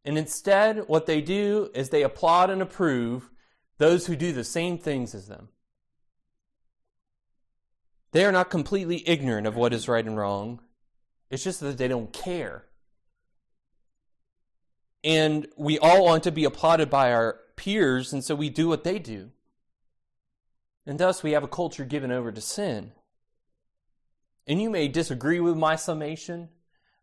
And 0.05 0.18
instead, 0.18 0.88
what 0.88 1.07
they 1.07 1.20
do 1.20 1.70
is 1.73 1.90
they 1.90 2.03
applaud 2.03 2.51
and 2.51 2.61
approve 2.61 3.31
those 3.79 4.09
who 4.09 4.16
do 4.16 4.33
the 4.33 4.42
same 4.42 4.77
things 4.77 5.14
as 5.14 5.29
them. 5.29 5.51
They 8.11 8.25
are 8.25 8.33
not 8.33 8.51
completely 8.51 9.09
ignorant 9.09 9.47
of 9.47 9.55
what 9.55 9.73
is 9.73 9.87
right 9.87 10.05
and 10.05 10.16
wrong. 10.16 10.62
It's 11.31 11.44
just 11.44 11.61
that 11.61 11.79
they 11.79 11.87
don't 11.87 12.12
care. 12.12 12.64
And 15.05 15.47
we 15.57 15.79
all 15.79 16.05
want 16.05 16.25
to 16.25 16.33
be 16.33 16.45
applauded 16.45 16.88
by 16.88 17.12
our 17.12 17.38
peers, 17.57 18.12
and 18.12 18.25
so 18.25 18.35
we 18.35 18.49
do 18.49 18.69
what 18.69 18.85
they 18.85 18.99
do. 18.99 19.31
And 20.87 20.99
thus 20.99 21.23
we 21.23 21.33
have 21.33 21.45
a 21.45 21.49
culture 21.49 21.85
given 21.85 22.11
over 22.11 22.33
to 22.33 22.40
sin. 22.40 22.93
And 24.47 24.61
you 24.61 24.71
may 24.71 24.88
disagree 24.88 25.40
with 25.40 25.57
my 25.57 25.77
summation, 25.77 26.49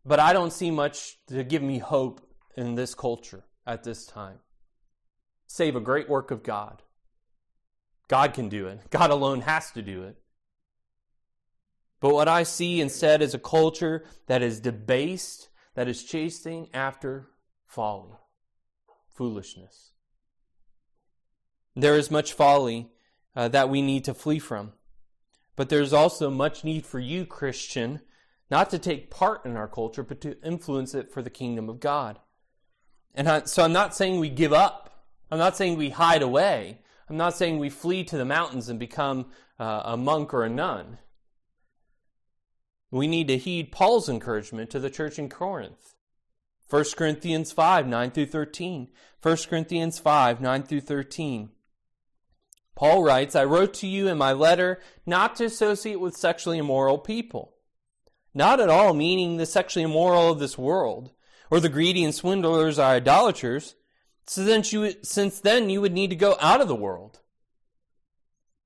but 0.03 0.19
I 0.19 0.33
don't 0.33 0.53
see 0.53 0.71
much 0.71 1.17
to 1.27 1.43
give 1.43 1.61
me 1.61 1.77
hope 1.77 2.21
in 2.57 2.75
this 2.75 2.95
culture 2.95 3.43
at 3.65 3.83
this 3.83 4.05
time. 4.05 4.39
Save 5.47 5.75
a 5.75 5.79
great 5.79 6.09
work 6.09 6.31
of 6.31 6.43
God. 6.43 6.81
God 8.07 8.33
can 8.33 8.49
do 8.49 8.67
it. 8.67 8.89
God 8.89 9.11
alone 9.11 9.41
has 9.41 9.71
to 9.71 9.81
do 9.81 10.03
it. 10.03 10.17
But 11.99 12.13
what 12.13 12.27
I 12.27 12.43
see 12.43 12.81
instead 12.81 13.21
is 13.21 13.33
a 13.35 13.39
culture 13.39 14.05
that 14.25 14.41
is 14.41 14.59
debased, 14.59 15.49
that 15.75 15.87
is 15.87 16.03
chasing 16.03 16.67
after 16.73 17.27
folly, 17.71 18.11
foolishness. 19.13 19.93
There 21.73 21.95
is 21.95 22.11
much 22.11 22.33
folly 22.33 22.91
uh, 23.33 23.47
that 23.47 23.69
we 23.69 23.81
need 23.81 24.03
to 24.05 24.13
flee 24.13 24.39
from. 24.39 24.73
But 25.55 25.69
there's 25.69 25.93
also 25.93 26.29
much 26.29 26.63
need 26.65 26.85
for 26.85 26.99
you, 26.99 27.25
Christian, 27.25 28.01
not 28.49 28.69
to 28.71 28.79
take 28.79 29.09
part 29.09 29.45
in 29.45 29.55
our 29.55 29.69
culture, 29.69 30.03
but 30.03 30.19
to 30.21 30.41
influence 30.43 30.93
it 30.93 31.11
for 31.11 31.21
the 31.21 31.29
kingdom 31.29 31.69
of 31.69 31.79
God. 31.79 32.19
And 33.15 33.29
I, 33.29 33.43
so 33.43 33.63
I'm 33.63 33.73
not 33.73 33.95
saying 33.95 34.19
we 34.19 34.29
give 34.29 34.53
up. 34.53 35.05
I'm 35.29 35.39
not 35.39 35.55
saying 35.55 35.77
we 35.77 35.91
hide 35.91 36.21
away. 36.21 36.79
I'm 37.09 37.17
not 37.17 37.37
saying 37.37 37.57
we 37.57 37.69
flee 37.69 38.03
to 38.05 38.17
the 38.17 38.25
mountains 38.25 38.67
and 38.67 38.79
become 38.79 39.27
uh, 39.59 39.83
a 39.85 39.97
monk 39.97 40.33
or 40.33 40.43
a 40.43 40.49
nun. 40.49 40.97
We 42.89 43.07
need 43.07 43.29
to 43.29 43.37
heed 43.37 43.71
Paul's 43.71 44.09
encouragement 44.09 44.69
to 44.71 44.79
the 44.79 44.89
church 44.89 45.17
in 45.17 45.29
Corinth. 45.29 45.95
1 46.71 46.85
Corinthians 46.95 47.51
5, 47.51 47.85
9 47.85 48.11
through 48.11 48.25
13. 48.27 48.87
1 49.21 49.37
Corinthians 49.49 49.99
5, 49.99 50.39
9 50.39 50.63
through 50.63 50.79
13. 50.79 51.49
Paul 52.75 53.03
writes, 53.03 53.35
I 53.35 53.43
wrote 53.43 53.73
to 53.75 53.87
you 53.87 54.07
in 54.07 54.17
my 54.17 54.31
letter 54.31 54.79
not 55.05 55.35
to 55.35 55.45
associate 55.45 55.99
with 55.99 56.15
sexually 56.15 56.57
immoral 56.57 56.97
people. 56.97 57.55
Not 58.33 58.61
at 58.61 58.69
all 58.69 58.93
meaning 58.93 59.35
the 59.35 59.45
sexually 59.45 59.83
immoral 59.83 60.31
of 60.31 60.39
this 60.39 60.57
world, 60.57 61.11
or 61.49 61.59
the 61.59 61.67
greedy 61.67 62.05
and 62.05 62.15
swindlers 62.15 62.79
or 62.79 62.83
idolaters, 62.83 63.75
you, 64.37 64.93
since 65.03 65.41
then 65.41 65.69
you 65.69 65.81
would 65.81 65.91
need 65.91 66.09
to 66.11 66.15
go 66.15 66.37
out 66.39 66.61
of 66.61 66.69
the 66.69 66.75
world. 66.75 67.19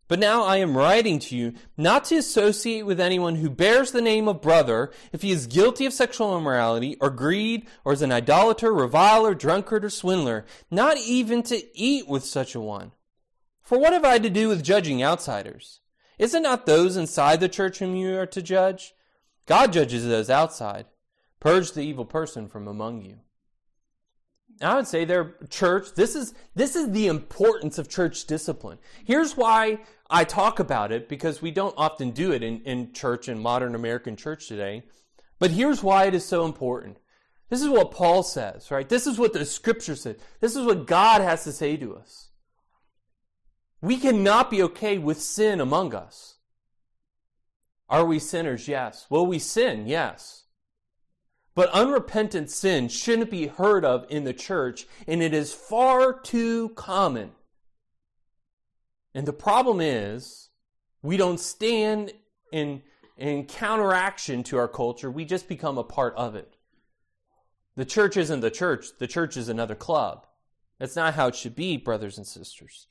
But 0.08 0.20
now 0.20 0.44
I 0.44 0.58
am 0.58 0.78
writing 0.78 1.18
to 1.20 1.36
you 1.36 1.54
not 1.78 2.06
to 2.06 2.18
associate 2.18 2.84
with 2.84 3.00
anyone 3.00 3.36
who 3.36 3.50
bears 3.50 3.91
the 3.91 4.02
name 4.02 4.28
of 4.28 4.41
brother 4.41 4.91
if 5.12 5.24
he 5.24 5.32
is 5.32 5.48
guilty 5.48 5.86
of 5.86 5.94
sexual 5.94 6.38
immorality 6.38 6.96
or 7.02 7.10
greed 7.10 7.65
or 7.84 7.94
is 7.94 8.04
an 8.04 8.12
idolater, 8.12 8.72
reviler, 8.72 9.34
drunkard, 9.34 9.84
or 9.84 9.89
swindler, 9.89 10.46
not 10.70 10.98
even 10.98 11.41
to 11.44 11.63
eat 11.76 12.08
with 12.08 12.24
such 12.24 12.54
a 12.54 12.62
one. 12.62 12.91
For 13.63 13.80
what 13.80 13.94
have 13.94 14.06
I 14.06 14.20
to 14.20 14.30
do 14.30 14.48
with 14.48 14.63
judging 14.63 15.02
outsiders? 15.02 15.80
Is 16.20 16.36
it 16.36 16.44
not 16.44 16.68
those 16.68 16.98
inside 16.98 17.39
the 17.39 17.50
church 17.50 17.80
whom 17.80 17.96
you 17.96 18.20
are 18.20 18.28
to 18.28 18.41
judge? 18.44 18.94
God 19.48 19.74
judges 19.74 20.06
those 20.06 20.30
outside. 20.30 20.86
Purge 21.39 21.72
the 21.72 21.82
evil 21.82 22.06
person 22.06 22.48
from 22.48 22.68
among 22.68 23.02
you. 23.02 23.18
I 24.62 24.76
would 24.76 24.88
say 24.88 25.04
their 25.04 25.36
church, 25.50 25.94
this 25.96 26.15
is, 26.15 26.34
this 26.56 26.76
is 26.76 26.91
the 26.91 27.08
importance 27.08 27.78
of 27.78 27.89
church 27.89 28.26
discipline. 28.26 28.78
Here's 29.04 29.36
why 29.36 29.80
I 30.10 30.24
talk 30.24 30.60
about 30.60 30.91
it, 30.91 31.10
because 31.10 31.41
we 31.41 31.52
don't 31.52 31.74
often 31.78 32.12
do 32.12 32.32
it 32.32 32.44
in, 32.44 32.62
in 32.62 32.94
church, 32.94 33.28
in 33.28 33.39
modern 33.39 33.74
American 33.74 34.15
church 34.15 34.48
today. 34.48 34.84
But 35.39 35.52
here's 35.52 35.82
why 35.82 36.06
it 36.06 36.13
is 36.13 36.26
so 36.26 36.46
important. 36.46 36.98
This 37.50 37.62
is 37.62 37.70
what 37.70 37.91
Paul 37.91 38.24
says, 38.24 38.72
right? 38.72 38.88
This 38.88 39.08
is 39.08 39.18
what 39.18 39.34
the 39.34 39.46
scripture 39.46 39.96
says. 39.96 40.18
This 40.39 40.56
is 40.56 40.65
what 40.65 40.88
God 40.88 41.22
has 41.22 41.44
to 41.44 41.52
say 41.52 41.78
to 41.78 41.96
us. 41.96 42.30
We 43.82 43.98
cannot 43.98 44.50
be 44.50 44.63
okay 44.63 44.98
with 44.98 45.22
sin 45.22 45.60
among 45.60 45.94
us. 45.94 46.38
Are 47.88 48.06
we 48.06 48.18
sinners? 48.18 48.68
Yes. 48.68 49.06
Will 49.10 49.28
we 49.28 49.38
sin? 49.38 49.88
Yes. 49.88 50.46
But 51.54 51.70
unrepentant 51.70 52.50
sin 52.50 52.88
shouldn't 52.89 53.32
be 53.32 53.48
heard 53.48 53.86
of 53.86 54.06
in 54.10 54.24
the 54.24 54.34
church, 54.34 54.88
and 55.08 55.22
it 55.22 55.34
is 55.34 55.54
far 55.54 56.20
too 56.20 56.70
common. 56.70 57.32
And 59.15 59.25
the 59.25 59.34
problem 59.34 59.80
is, 59.80 60.49
we 61.01 61.15
don't 61.15 61.39
stand 61.39 62.12
in, 62.51 62.84
in 63.17 63.45
counteraction 63.45 64.43
to 64.43 64.58
our 64.58 64.67
culture, 64.67 65.10
we 65.10 65.23
just 65.23 65.47
become 65.47 65.78
a 65.78 65.86
part 65.86 66.13
of 66.17 66.36
it. 66.36 66.58
The 67.78 67.86
church 67.86 68.17
isn't 68.17 68.41
the 68.41 68.51
church, 68.51 68.88
the 68.99 69.08
church 69.08 69.38
is 69.38 69.47
another 69.47 69.73
club. 69.73 70.28
That's 70.80 70.97
not 70.97 71.13
how 71.13 71.28
it 71.28 71.36
should 71.36 71.56
be, 71.56 71.78
brothers 71.78 72.17
and 72.17 72.28
sisters. 72.28 72.88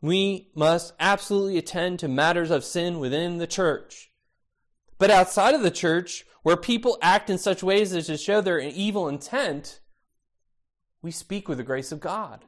We 0.00 0.48
must 0.54 0.94
absolutely 0.98 1.58
attend 1.58 1.98
to 1.98 2.08
matters 2.08 2.50
of 2.50 2.64
sin 2.64 2.98
within 2.98 3.36
the 3.36 3.46
church. 3.46 4.10
But 4.96 5.10
outside 5.10 5.54
of 5.54 5.62
the 5.62 5.70
church, 5.70 6.24
where 6.42 6.56
people 6.56 6.96
act 7.02 7.28
in 7.28 7.36
such 7.36 7.62
ways 7.62 7.92
as 7.92 8.06
to 8.06 8.16
show 8.16 8.40
their 8.40 8.60
evil 8.60 9.08
intent, 9.08 9.80
we 11.02 11.10
speak 11.10 11.48
with 11.48 11.58
the 11.58 11.64
grace 11.64 11.92
of 11.92 12.00
God. 12.00 12.46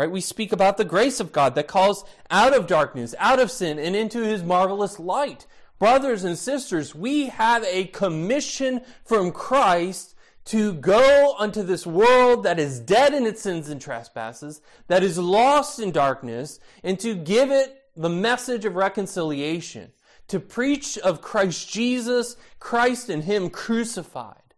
Right? 0.00 0.10
We 0.10 0.22
speak 0.22 0.50
about 0.50 0.78
the 0.78 0.84
grace 0.86 1.20
of 1.20 1.30
God 1.30 1.54
that 1.56 1.68
calls 1.68 2.06
out 2.30 2.56
of 2.56 2.66
darkness, 2.66 3.14
out 3.18 3.38
of 3.38 3.50
sin, 3.50 3.78
and 3.78 3.94
into 3.94 4.22
his 4.22 4.42
marvelous 4.42 4.98
light. 4.98 5.46
Brothers 5.78 6.24
and 6.24 6.38
sisters, 6.38 6.94
we 6.94 7.26
have 7.26 7.62
a 7.64 7.84
commission 7.84 8.80
from 9.04 9.30
Christ 9.30 10.14
to 10.46 10.72
go 10.72 11.34
unto 11.38 11.62
this 11.62 11.86
world 11.86 12.44
that 12.44 12.58
is 12.58 12.80
dead 12.80 13.12
in 13.12 13.26
its 13.26 13.42
sins 13.42 13.68
and 13.68 13.78
trespasses, 13.78 14.62
that 14.86 15.02
is 15.02 15.18
lost 15.18 15.78
in 15.78 15.90
darkness, 15.90 16.60
and 16.82 16.98
to 17.00 17.14
give 17.14 17.50
it 17.50 17.82
the 17.94 18.08
message 18.08 18.64
of 18.64 18.76
reconciliation, 18.76 19.92
to 20.28 20.40
preach 20.40 20.96
of 20.96 21.20
Christ 21.20 21.68
Jesus, 21.68 22.38
Christ 22.58 23.10
and 23.10 23.24
Him 23.24 23.50
crucified. 23.50 24.54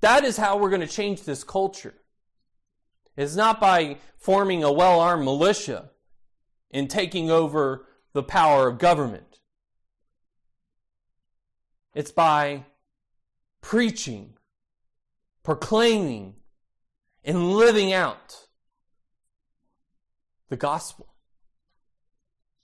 That 0.00 0.24
is 0.24 0.38
how 0.38 0.56
we're 0.56 0.70
going 0.70 0.80
to 0.80 0.86
change 0.86 1.24
this 1.24 1.44
culture. 1.44 1.97
It's 3.18 3.34
not 3.34 3.60
by 3.60 3.96
forming 4.16 4.62
a 4.62 4.70
well 4.70 5.00
armed 5.00 5.24
militia 5.24 5.90
and 6.70 6.88
taking 6.88 7.32
over 7.32 7.84
the 8.12 8.22
power 8.22 8.68
of 8.68 8.78
government. 8.78 9.40
It's 11.94 12.12
by 12.12 12.66
preaching, 13.60 14.34
proclaiming, 15.42 16.36
and 17.24 17.54
living 17.54 17.92
out 17.92 18.46
the 20.48 20.56
gospel. 20.56 21.12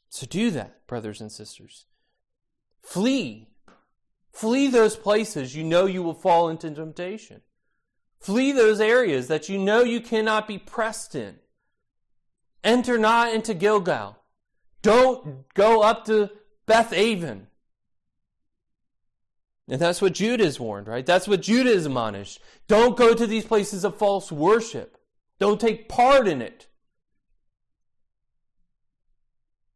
So 0.08 0.24
do 0.24 0.52
that, 0.52 0.86
brothers 0.86 1.20
and 1.20 1.32
sisters. 1.32 1.86
Flee. 2.80 3.48
Flee 4.30 4.68
those 4.68 4.94
places 4.94 5.56
you 5.56 5.64
know 5.64 5.86
you 5.86 6.04
will 6.04 6.14
fall 6.14 6.48
into 6.48 6.70
temptation. 6.70 7.40
Flee 8.24 8.52
those 8.52 8.80
areas 8.80 9.28
that 9.28 9.50
you 9.50 9.58
know 9.58 9.82
you 9.82 10.00
cannot 10.00 10.48
be 10.48 10.56
pressed 10.56 11.14
in. 11.14 11.36
Enter 12.64 12.96
not 12.96 13.34
into 13.34 13.52
Gilgal. 13.52 14.16
Don't 14.80 15.46
go 15.52 15.82
up 15.82 16.06
to 16.06 16.30
Beth 16.64 16.94
Aven. 16.94 17.48
And 19.68 19.78
that's 19.78 20.00
what 20.00 20.14
Judah 20.14 20.44
is 20.44 20.58
warned, 20.58 20.88
right? 20.88 21.04
That's 21.04 21.28
what 21.28 21.42
Judah 21.42 21.68
is 21.68 21.84
admonished. 21.84 22.40
Don't 22.66 22.96
go 22.96 23.12
to 23.12 23.26
these 23.26 23.44
places 23.44 23.84
of 23.84 23.98
false 23.98 24.32
worship. 24.32 24.96
Don't 25.38 25.60
take 25.60 25.90
part 25.90 26.26
in 26.26 26.40
it. 26.40 26.66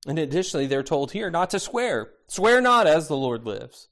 And 0.06 0.18
additionally, 0.18 0.66
they're 0.66 0.82
told 0.82 1.12
here 1.12 1.28
not 1.30 1.50
to 1.50 1.60
swear. 1.60 2.12
Swear 2.28 2.62
not 2.62 2.86
as 2.86 3.08
the 3.08 3.16
Lord 3.16 3.44
lives. 3.44 3.88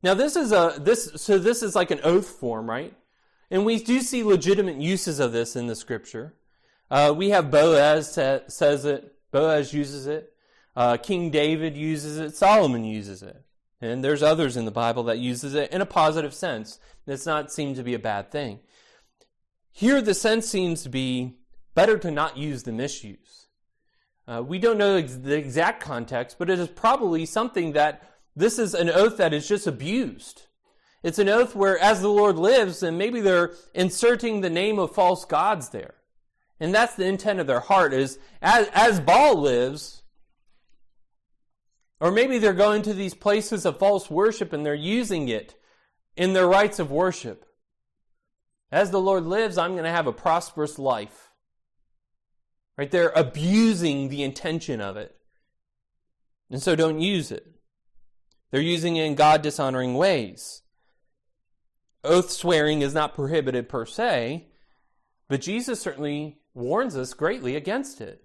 Now 0.00 0.14
this 0.14 0.36
is 0.36 0.52
a 0.52 0.76
this 0.78 1.10
so 1.16 1.40
this 1.40 1.64
is 1.64 1.74
like 1.74 1.90
an 1.90 2.00
oath 2.04 2.28
form, 2.28 2.70
right? 2.70 2.94
And 3.50 3.64
we 3.64 3.82
do 3.82 4.00
see 4.00 4.22
legitimate 4.22 4.76
uses 4.76 5.18
of 5.18 5.32
this 5.32 5.56
in 5.56 5.66
the 5.66 5.74
scripture. 5.74 6.34
Uh, 6.90 7.12
we 7.16 7.30
have 7.30 7.50
Boaz 7.50 8.12
sa- 8.12 8.40
says 8.46 8.84
it. 8.84 9.14
Boaz 9.32 9.72
uses 9.72 10.06
it. 10.06 10.32
Uh, 10.76 10.96
King 10.96 11.30
David 11.30 11.76
uses 11.76 12.18
it. 12.18 12.36
Solomon 12.36 12.84
uses 12.84 13.22
it. 13.22 13.44
And 13.80 14.04
there's 14.04 14.22
others 14.22 14.56
in 14.56 14.66
the 14.66 14.70
Bible 14.70 15.02
that 15.04 15.18
uses 15.18 15.54
it 15.54 15.72
in 15.72 15.80
a 15.80 15.86
positive 15.86 16.34
sense. 16.34 16.78
It's 17.06 17.26
not 17.26 17.52
seem 17.52 17.74
to 17.74 17.82
be 17.82 17.94
a 17.94 17.98
bad 17.98 18.30
thing. 18.30 18.60
Here, 19.72 20.00
the 20.00 20.14
sense 20.14 20.46
seems 20.46 20.82
to 20.82 20.88
be 20.88 21.38
better 21.74 21.98
to 21.98 22.10
not 22.10 22.36
use 22.36 22.64
than 22.64 22.76
misuse. 22.76 23.46
Uh, 24.28 24.42
we 24.46 24.58
don't 24.58 24.78
know 24.78 25.00
the 25.00 25.36
exact 25.36 25.82
context, 25.82 26.36
but 26.38 26.50
it 26.50 26.58
is 26.58 26.68
probably 26.68 27.26
something 27.26 27.72
that 27.72 28.02
this 28.36 28.58
is 28.58 28.74
an 28.74 28.90
oath 28.90 29.16
that 29.16 29.32
is 29.32 29.48
just 29.48 29.66
abused. 29.66 30.42
It's 31.02 31.18
an 31.18 31.28
oath 31.28 31.54
where, 31.54 31.78
as 31.78 32.02
the 32.02 32.08
Lord 32.08 32.36
lives, 32.36 32.82
and 32.82 32.98
maybe 32.98 33.20
they're 33.20 33.52
inserting 33.74 34.40
the 34.40 34.50
name 34.50 34.78
of 34.78 34.94
false 34.94 35.24
gods 35.24 35.70
there. 35.70 35.94
And 36.58 36.74
that's 36.74 36.94
the 36.94 37.06
intent 37.06 37.40
of 37.40 37.46
their 37.46 37.60
heart 37.60 37.94
is, 37.94 38.18
as, 38.42 38.68
as 38.74 39.00
Baal 39.00 39.34
lives, 39.40 40.02
or 42.00 42.10
maybe 42.10 42.38
they're 42.38 42.52
going 42.52 42.82
to 42.82 42.94
these 42.94 43.14
places 43.14 43.64
of 43.64 43.78
false 43.78 44.10
worship 44.10 44.52
and 44.52 44.64
they're 44.64 44.74
using 44.74 45.28
it 45.28 45.54
in 46.16 46.32
their 46.32 46.46
rites 46.46 46.78
of 46.78 46.90
worship. 46.90 47.46
As 48.72 48.90
the 48.90 49.00
Lord 49.00 49.24
lives, 49.24 49.58
I'm 49.58 49.72
going 49.72 49.84
to 49.84 49.90
have 49.90 50.06
a 50.06 50.12
prosperous 50.12 50.78
life. 50.78 51.30
Right? 52.76 52.90
They're 52.90 53.12
abusing 53.14 54.08
the 54.08 54.22
intention 54.22 54.80
of 54.80 54.96
it. 54.96 55.14
And 56.50 56.62
so 56.62 56.74
don't 56.74 57.00
use 57.00 57.30
it. 57.30 57.46
They're 58.50 58.60
using 58.60 58.96
it 58.96 59.04
in 59.04 59.14
God 59.14 59.42
dishonoring 59.42 59.94
ways. 59.94 60.62
Oath 62.02 62.30
swearing 62.30 62.82
is 62.82 62.94
not 62.94 63.14
prohibited 63.14 63.68
per 63.68 63.84
se, 63.84 64.48
but 65.28 65.40
Jesus 65.40 65.80
certainly 65.80 66.38
warns 66.54 66.96
us 66.96 67.14
greatly 67.14 67.56
against 67.56 68.00
it. 68.00 68.24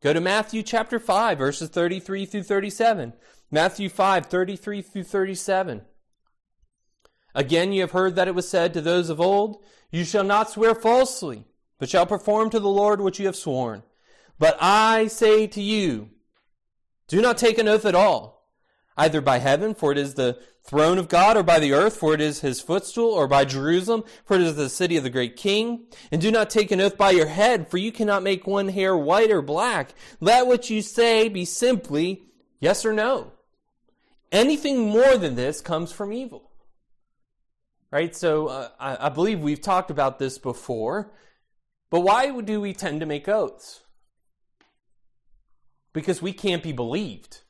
Go 0.00 0.12
to 0.12 0.20
Matthew 0.20 0.62
chapter 0.62 0.98
5, 0.98 1.38
verses 1.38 1.68
33 1.68 2.24
through 2.24 2.42
37. 2.44 3.12
Matthew 3.50 3.88
5, 3.88 4.26
33 4.26 4.82
through 4.82 5.04
37. 5.04 5.82
Again, 7.34 7.72
you 7.72 7.80
have 7.82 7.92
heard 7.92 8.14
that 8.16 8.28
it 8.28 8.34
was 8.34 8.48
said 8.48 8.74
to 8.74 8.80
those 8.80 9.10
of 9.10 9.20
old, 9.20 9.62
You 9.90 10.04
shall 10.04 10.24
not 10.24 10.50
swear 10.50 10.74
falsely, 10.74 11.46
but 11.78 11.88
shall 11.88 12.06
perform 12.06 12.50
to 12.50 12.60
the 12.60 12.68
Lord 12.68 13.00
what 13.00 13.18
you 13.18 13.26
have 13.26 13.36
sworn. 13.36 13.82
But 14.38 14.56
I 14.60 15.08
say 15.08 15.46
to 15.48 15.60
you, 15.60 16.10
do 17.08 17.22
not 17.22 17.38
take 17.38 17.58
an 17.58 17.68
oath 17.68 17.86
at 17.86 17.94
all, 17.94 18.37
either 18.98 19.20
by 19.20 19.38
heaven, 19.38 19.74
for 19.74 19.92
it 19.92 19.98
is 19.98 20.14
the 20.14 20.38
throne 20.64 20.98
of 20.98 21.08
God, 21.08 21.36
or 21.36 21.42
by 21.42 21.58
the 21.60 21.72
earth, 21.72 21.96
for 21.96 22.12
it 22.12 22.20
is 22.20 22.40
his 22.40 22.60
footstool, 22.60 23.10
or 23.10 23.26
by 23.26 23.44
Jerusalem, 23.46 24.04
for 24.26 24.34
it 24.34 24.42
is 24.42 24.56
the 24.56 24.68
city 24.68 24.98
of 24.98 25.04
the 25.04 25.08
great 25.08 25.36
king. 25.36 25.86
And 26.12 26.20
do 26.20 26.30
not 26.30 26.50
take 26.50 26.70
an 26.70 26.80
oath 26.80 26.98
by 26.98 27.12
your 27.12 27.28
head, 27.28 27.70
for 27.70 27.78
you 27.78 27.92
cannot 27.92 28.22
make 28.22 28.46
one 28.46 28.68
hair 28.68 28.94
white 28.96 29.30
or 29.30 29.40
black. 29.40 29.94
Let 30.20 30.46
what 30.46 30.68
you 30.68 30.82
say 30.82 31.28
be 31.28 31.46
simply 31.46 32.24
yes 32.60 32.84
or 32.84 32.92
no. 32.92 33.32
Anything 34.30 34.90
more 34.90 35.16
than 35.16 35.36
this 35.36 35.62
comes 35.62 35.90
from 35.90 36.12
evil. 36.12 36.50
Right? 37.90 38.14
So 38.14 38.48
uh, 38.48 38.68
I, 38.78 39.06
I 39.06 39.08
believe 39.08 39.40
we've 39.40 39.62
talked 39.62 39.90
about 39.90 40.18
this 40.18 40.36
before. 40.36 41.10
But 41.88 42.00
why 42.00 42.38
do 42.42 42.60
we 42.60 42.74
tend 42.74 43.00
to 43.00 43.06
make 43.06 43.26
oaths? 43.28 43.80
Because 45.94 46.20
we 46.20 46.34
can't 46.34 46.62
be 46.62 46.72
believed 46.72 47.40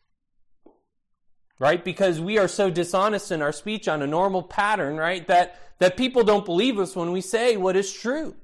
right? 1.58 1.84
Because 1.84 2.20
we 2.20 2.38
are 2.38 2.48
so 2.48 2.70
dishonest 2.70 3.32
in 3.32 3.42
our 3.42 3.52
speech 3.52 3.88
on 3.88 4.02
a 4.02 4.06
normal 4.06 4.42
pattern, 4.42 4.96
right? 4.96 5.26
That, 5.26 5.60
that 5.78 5.96
people 5.96 6.24
don't 6.24 6.44
believe 6.44 6.78
us 6.78 6.94
when 6.94 7.12
we 7.12 7.20
say 7.20 7.56
what 7.56 7.76
is 7.76 7.92
true. 7.92 8.36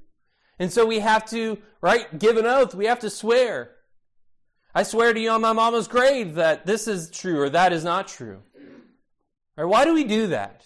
And 0.59 0.71
so 0.71 0.85
we 0.85 0.99
have 0.99 1.29
to, 1.29 1.57
right, 1.81 2.17
give 2.17 2.37
an 2.37 2.45
oath. 2.45 2.75
We 2.75 2.85
have 2.85 2.99
to 2.99 3.09
swear. 3.09 3.71
I 4.73 4.83
swear 4.83 5.13
to 5.13 5.19
you 5.19 5.29
on 5.29 5.41
my 5.41 5.53
mama's 5.53 5.87
grave 5.87 6.35
that 6.35 6.65
this 6.65 6.87
is 6.87 7.09
true 7.09 7.41
or 7.41 7.49
that 7.49 7.73
is 7.73 7.83
not 7.83 8.07
true. 8.07 8.41
Right? 9.57 9.65
Why 9.65 9.85
do 9.85 9.93
we 9.93 10.03
do 10.03 10.27
that? 10.27 10.65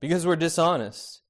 Because 0.00 0.26
we're 0.26 0.36
dishonest. 0.36 1.20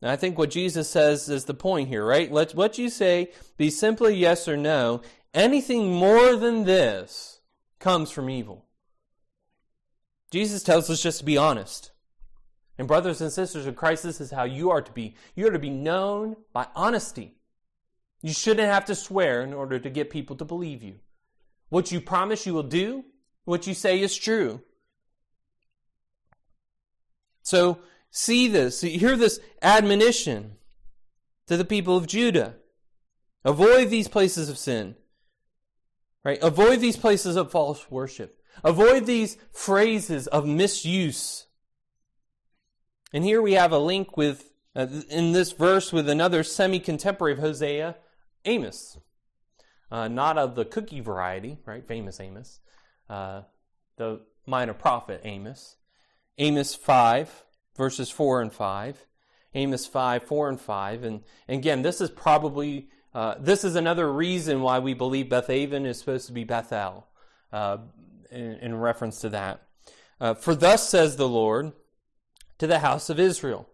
And 0.00 0.10
I 0.10 0.16
think 0.16 0.38
what 0.38 0.50
Jesus 0.50 0.88
says 0.88 1.28
is 1.28 1.44
the 1.44 1.54
point 1.54 1.88
here, 1.88 2.04
right? 2.04 2.30
Let 2.30 2.54
what 2.54 2.78
you 2.78 2.88
say 2.88 3.30
be 3.56 3.68
simply 3.68 4.14
yes 4.14 4.46
or 4.46 4.56
no. 4.56 5.02
Anything 5.34 5.92
more 5.92 6.36
than 6.36 6.64
this 6.64 7.40
comes 7.78 8.10
from 8.10 8.30
evil. 8.30 8.67
Jesus 10.30 10.62
tells 10.62 10.90
us 10.90 11.02
just 11.02 11.20
to 11.20 11.24
be 11.24 11.36
honest. 11.36 11.90
And 12.78 12.86
brothers 12.86 13.20
and 13.20 13.32
sisters 13.32 13.66
in 13.66 13.74
Christ, 13.74 14.04
this 14.04 14.20
is 14.20 14.30
how 14.30 14.44
you 14.44 14.70
are 14.70 14.82
to 14.82 14.92
be. 14.92 15.16
You 15.34 15.48
are 15.48 15.52
to 15.52 15.58
be 15.58 15.70
known 15.70 16.36
by 16.52 16.68
honesty. 16.76 17.34
You 18.22 18.32
shouldn't 18.32 18.68
have 18.68 18.84
to 18.86 18.94
swear 18.94 19.42
in 19.42 19.52
order 19.52 19.78
to 19.78 19.90
get 19.90 20.10
people 20.10 20.36
to 20.36 20.44
believe 20.44 20.82
you. 20.82 20.96
What 21.70 21.92
you 21.92 22.00
promise 22.00 22.46
you 22.46 22.54
will 22.54 22.62
do, 22.62 23.04
what 23.44 23.66
you 23.66 23.74
say 23.74 24.00
is 24.00 24.16
true. 24.16 24.62
So 27.42 27.80
see 28.10 28.48
this, 28.48 28.80
hear 28.80 29.16
this 29.16 29.40
admonition 29.62 30.56
to 31.46 31.56
the 31.56 31.64
people 31.64 31.96
of 31.96 32.06
Judah. 32.06 32.56
Avoid 33.44 33.90
these 33.90 34.08
places 34.08 34.48
of 34.48 34.58
sin. 34.58 34.96
Right? 36.24 36.38
Avoid 36.42 36.80
these 36.80 36.96
places 36.96 37.36
of 37.36 37.50
false 37.50 37.90
worship. 37.90 38.37
Avoid 38.64 39.06
these 39.06 39.36
phrases 39.52 40.26
of 40.26 40.46
misuse. 40.46 41.46
And 43.12 43.24
here 43.24 43.40
we 43.40 43.52
have 43.52 43.72
a 43.72 43.78
link 43.78 44.16
with, 44.16 44.50
uh, 44.76 44.86
in 45.08 45.32
this 45.32 45.52
verse, 45.52 45.92
with 45.92 46.08
another 46.08 46.42
semi 46.42 46.78
contemporary 46.78 47.32
of 47.32 47.38
Hosea, 47.38 47.96
Amos. 48.44 48.98
Uh, 49.90 50.08
not 50.08 50.36
of 50.36 50.54
the 50.54 50.64
cookie 50.64 51.00
variety, 51.00 51.58
right? 51.64 51.86
Famous 51.86 52.20
Amos. 52.20 52.60
Uh, 53.08 53.42
the 53.96 54.20
minor 54.44 54.74
prophet 54.74 55.22
Amos. 55.24 55.76
Amos 56.36 56.74
5, 56.74 57.44
verses 57.76 58.10
4 58.10 58.42
and 58.42 58.52
5. 58.52 59.06
Amos 59.54 59.86
5, 59.86 60.22
4 60.22 60.48
and 60.50 60.60
5. 60.60 61.04
And, 61.04 61.22
and 61.48 61.58
again, 61.58 61.82
this 61.82 62.00
is 62.00 62.10
probably, 62.10 62.90
uh, 63.14 63.36
this 63.40 63.64
is 63.64 63.76
another 63.76 64.12
reason 64.12 64.60
why 64.60 64.78
we 64.78 64.92
believe 64.92 65.26
Bethaven 65.26 65.86
is 65.86 65.98
supposed 65.98 66.26
to 66.26 66.32
be 66.32 66.44
Bethel. 66.44 67.06
In, 68.30 68.52
in 68.60 68.74
reference 68.76 69.20
to 69.20 69.28
that. 69.30 69.62
Uh, 70.20 70.34
For 70.34 70.54
thus 70.54 70.88
says 70.88 71.16
the 71.16 71.28
Lord 71.28 71.72
to 72.58 72.66
the 72.66 72.80
house 72.80 73.08
of 73.08 73.20
Israel 73.20 73.68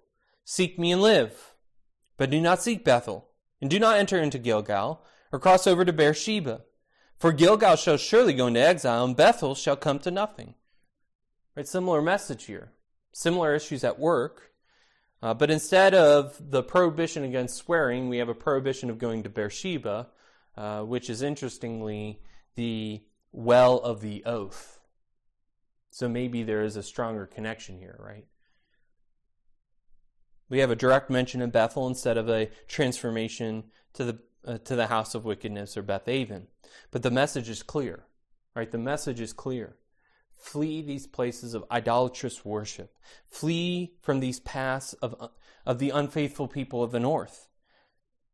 Seek 0.44 0.78
me 0.78 0.92
and 0.92 1.00
live, 1.00 1.54
but 2.18 2.30
do 2.30 2.40
not 2.40 2.62
seek 2.62 2.84
Bethel, 2.84 3.30
and 3.60 3.70
do 3.70 3.78
not 3.78 3.96
enter 3.96 4.18
into 4.18 4.38
Gilgal, 4.38 5.02
or 5.32 5.38
cross 5.38 5.66
over 5.66 5.84
to 5.84 5.92
Beersheba. 5.92 6.62
For 7.18 7.32
Gilgal 7.32 7.76
shall 7.76 7.96
surely 7.96 8.34
go 8.34 8.46
into 8.46 8.60
exile, 8.60 9.04
and 9.04 9.16
Bethel 9.16 9.54
shall 9.54 9.76
come 9.76 9.98
to 10.00 10.10
nothing. 10.10 10.54
Right, 11.56 11.66
similar 11.66 12.02
message 12.02 12.44
here. 12.44 12.72
Similar 13.12 13.54
issues 13.54 13.84
at 13.84 13.98
work. 13.98 14.52
Uh, 15.22 15.32
but 15.32 15.50
instead 15.50 15.94
of 15.94 16.38
the 16.50 16.62
prohibition 16.62 17.24
against 17.24 17.56
swearing, 17.56 18.10
we 18.10 18.18
have 18.18 18.28
a 18.28 18.34
prohibition 18.34 18.90
of 18.90 18.98
going 18.98 19.22
to 19.22 19.30
Beersheba, 19.30 20.08
uh, 20.58 20.82
which 20.82 21.08
is 21.08 21.22
interestingly 21.22 22.20
the 22.56 23.02
well 23.34 23.78
of 23.78 24.00
the 24.00 24.24
oath. 24.24 24.80
So 25.90 26.08
maybe 26.08 26.42
there 26.42 26.62
is 26.62 26.76
a 26.76 26.82
stronger 26.82 27.26
connection 27.26 27.78
here, 27.78 27.96
right? 27.98 28.26
We 30.48 30.60
have 30.60 30.70
a 30.70 30.76
direct 30.76 31.10
mention 31.10 31.42
of 31.42 31.52
Bethel 31.52 31.88
instead 31.88 32.16
of 32.16 32.28
a 32.28 32.48
transformation 32.68 33.64
to 33.94 34.04
the 34.04 34.18
uh, 34.46 34.58
to 34.58 34.76
the 34.76 34.88
house 34.88 35.14
of 35.14 35.24
wickedness 35.24 35.76
or 35.76 35.82
Beth 35.82 36.06
Aven. 36.06 36.48
But 36.90 37.02
the 37.02 37.10
message 37.10 37.48
is 37.48 37.62
clear, 37.62 38.04
right? 38.54 38.70
The 38.70 38.78
message 38.78 39.20
is 39.20 39.32
clear. 39.32 39.76
Flee 40.36 40.82
these 40.82 41.06
places 41.06 41.54
of 41.54 41.64
idolatrous 41.70 42.44
worship. 42.44 42.98
Flee 43.26 43.94
from 44.02 44.20
these 44.20 44.40
paths 44.40 44.92
of, 44.94 45.30
of 45.64 45.78
the 45.78 45.90
unfaithful 45.90 46.46
people 46.46 46.82
of 46.82 46.90
the 46.90 47.00
north. 47.00 47.48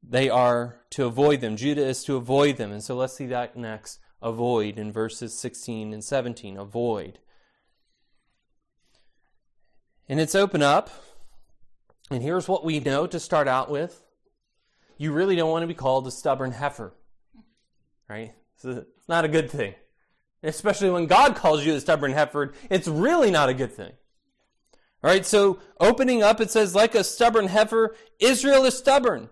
They 0.02 0.28
are 0.28 0.80
to 0.90 1.04
avoid 1.04 1.40
them. 1.40 1.56
Judah 1.56 1.86
is 1.86 2.02
to 2.04 2.16
avoid 2.16 2.56
them. 2.56 2.72
And 2.72 2.82
so 2.82 2.96
let's 2.96 3.14
see 3.14 3.26
that 3.26 3.56
next. 3.56 4.00
Avoid 4.22 4.78
in 4.78 4.92
verses 4.92 5.38
16 5.38 5.92
and 5.92 6.04
17. 6.04 6.56
Avoid. 6.56 7.18
And 10.08 10.20
it's 10.20 10.34
open 10.34 10.62
up. 10.62 10.90
And 12.10 12.22
here's 12.22 12.48
what 12.48 12.64
we 12.64 12.80
know 12.80 13.06
to 13.06 13.20
start 13.20 13.48
out 13.48 13.70
with. 13.70 14.02
You 14.98 15.12
really 15.12 15.36
don't 15.36 15.50
want 15.50 15.62
to 15.62 15.68
be 15.68 15.74
called 15.74 16.06
a 16.06 16.10
stubborn 16.10 16.52
heifer. 16.52 16.92
Right? 18.08 18.34
It's 18.62 19.08
not 19.08 19.24
a 19.24 19.28
good 19.28 19.50
thing 19.50 19.74
especially 20.42 20.90
when 20.90 21.06
God 21.06 21.36
calls 21.36 21.64
you 21.64 21.74
a 21.74 21.80
stubborn 21.80 22.12
heifer, 22.12 22.52
it's 22.68 22.88
really 22.88 23.30
not 23.30 23.48
a 23.48 23.54
good 23.54 23.72
thing. 23.72 23.92
All 25.02 25.10
right, 25.10 25.24
so 25.24 25.58
opening 25.78 26.22
up, 26.22 26.40
it 26.40 26.50
says, 26.50 26.74
like 26.74 26.94
a 26.94 27.04
stubborn 27.04 27.48
heifer, 27.48 27.96
Israel 28.18 28.64
is 28.64 28.76
stubborn. 28.76 29.30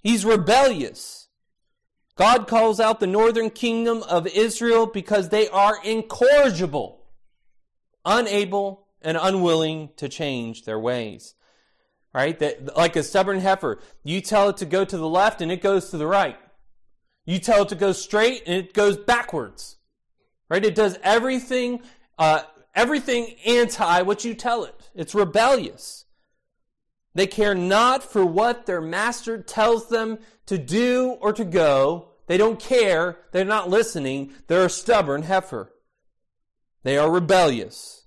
He's 0.00 0.24
rebellious. 0.24 1.27
God 2.18 2.48
calls 2.48 2.80
out 2.80 2.98
the 2.98 3.06
northern 3.06 3.48
kingdom 3.48 4.02
of 4.02 4.26
Israel 4.26 4.86
because 4.86 5.28
they 5.28 5.48
are 5.48 5.78
incorrigible, 5.84 7.04
unable 8.04 8.88
and 9.00 9.16
unwilling 9.16 9.90
to 9.98 10.08
change 10.08 10.64
their 10.64 10.80
ways. 10.80 11.36
Right? 12.12 12.36
That, 12.40 12.76
like 12.76 12.96
a 12.96 13.04
stubborn 13.04 13.38
heifer, 13.38 13.78
you 14.02 14.20
tell 14.20 14.48
it 14.48 14.56
to 14.56 14.66
go 14.66 14.84
to 14.84 14.96
the 14.96 15.08
left 15.08 15.40
and 15.40 15.52
it 15.52 15.62
goes 15.62 15.90
to 15.90 15.96
the 15.96 16.08
right. 16.08 16.36
You 17.24 17.38
tell 17.38 17.62
it 17.62 17.68
to 17.68 17.76
go 17.76 17.92
straight 17.92 18.42
and 18.46 18.56
it 18.56 18.74
goes 18.74 18.96
backwards. 18.96 19.76
Right? 20.48 20.64
It 20.64 20.74
does 20.74 20.98
everything, 21.04 21.82
uh, 22.18 22.42
everything 22.74 23.36
anti 23.46 24.02
what 24.02 24.24
you 24.24 24.34
tell 24.34 24.64
it. 24.64 24.90
It's 24.92 25.14
rebellious. 25.14 26.04
They 27.18 27.26
care 27.26 27.54
not 27.54 28.02
for 28.02 28.24
what 28.24 28.66
their 28.66 28.80
master 28.80 29.42
tells 29.42 29.88
them 29.88 30.18
to 30.46 30.56
do 30.56 31.18
or 31.20 31.32
to 31.32 31.44
go. 31.44 32.10
They 32.26 32.36
don't 32.36 32.60
care. 32.60 33.18
They're 33.32 33.44
not 33.44 33.68
listening. 33.68 34.32
They're 34.46 34.66
a 34.66 34.70
stubborn 34.70 35.22
heifer. 35.22 35.74
They 36.84 36.96
are 36.96 37.10
rebellious. 37.10 38.06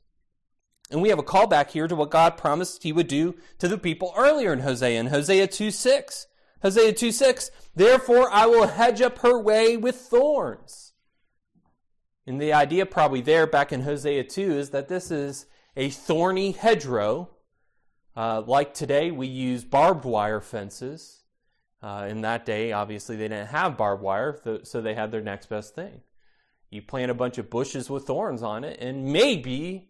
And 0.90 1.02
we 1.02 1.10
have 1.10 1.20
a 1.20 1.24
callback 1.24 1.72
here 1.72 1.88
to 1.88 1.96
what 1.96 2.10
God 2.10 2.38
promised 2.38 2.84
he 2.84 2.92
would 2.92 3.08
do 3.08 3.36
to 3.60 3.68
the 3.68 3.78
people 3.78 4.14
earlier 4.16 4.54
in 4.54 4.60
Hosea, 4.60 5.00
in 5.00 5.08
Hosea 5.08 5.48
2 5.48 5.72
6. 5.72 6.28
Hosea 6.62 6.94
2 6.94 7.12
6. 7.12 7.52
Therefore 7.76 8.30
I 8.32 8.46
will 8.46 8.68
hedge 8.68 9.02
up 9.02 9.20
her 9.20 9.38
way 9.40 9.78
with 9.78 9.96
thorns 9.96 10.92
and 12.28 12.40
the 12.40 12.54
idea, 12.54 12.86
probably 12.86 13.22
there 13.22 13.48
back 13.48 13.74
in 13.74 13.82
Hosea 13.82 14.24
2, 14.24 14.58
is 14.58 14.70
that 14.70 14.88
this 14.88 15.12
is 15.12 15.48
a 15.76 15.90
thorny 15.90 16.52
hedgerow. 16.52 17.30
Uh, 18.16 18.42
like 18.46 18.74
today, 18.74 19.12
we 19.12 19.28
use 19.28 19.64
barbed 19.64 20.06
wire 20.06 20.42
fences. 20.42 21.24
Uh, 21.82 22.08
in 22.10 22.22
that 22.22 22.46
day, 22.46 22.72
obviously, 22.72 23.16
they 23.16 23.28
didn't 23.28 23.48
have 23.48 23.78
barbed 23.78 24.04
wire, 24.04 24.40
so 24.64 24.82
they 24.82 24.94
had 24.94 25.12
their 25.12 25.22
next 25.22 25.48
best 25.48 25.74
thing. 25.74 26.02
You 26.70 26.82
plant 26.82 27.12
a 27.12 27.16
bunch 27.16 27.38
of 27.38 27.50
bushes 27.50 27.90
with 27.90 28.06
thorns 28.06 28.44
on 28.44 28.64
it, 28.64 28.80
and 28.80 29.06
maybe 29.06 29.90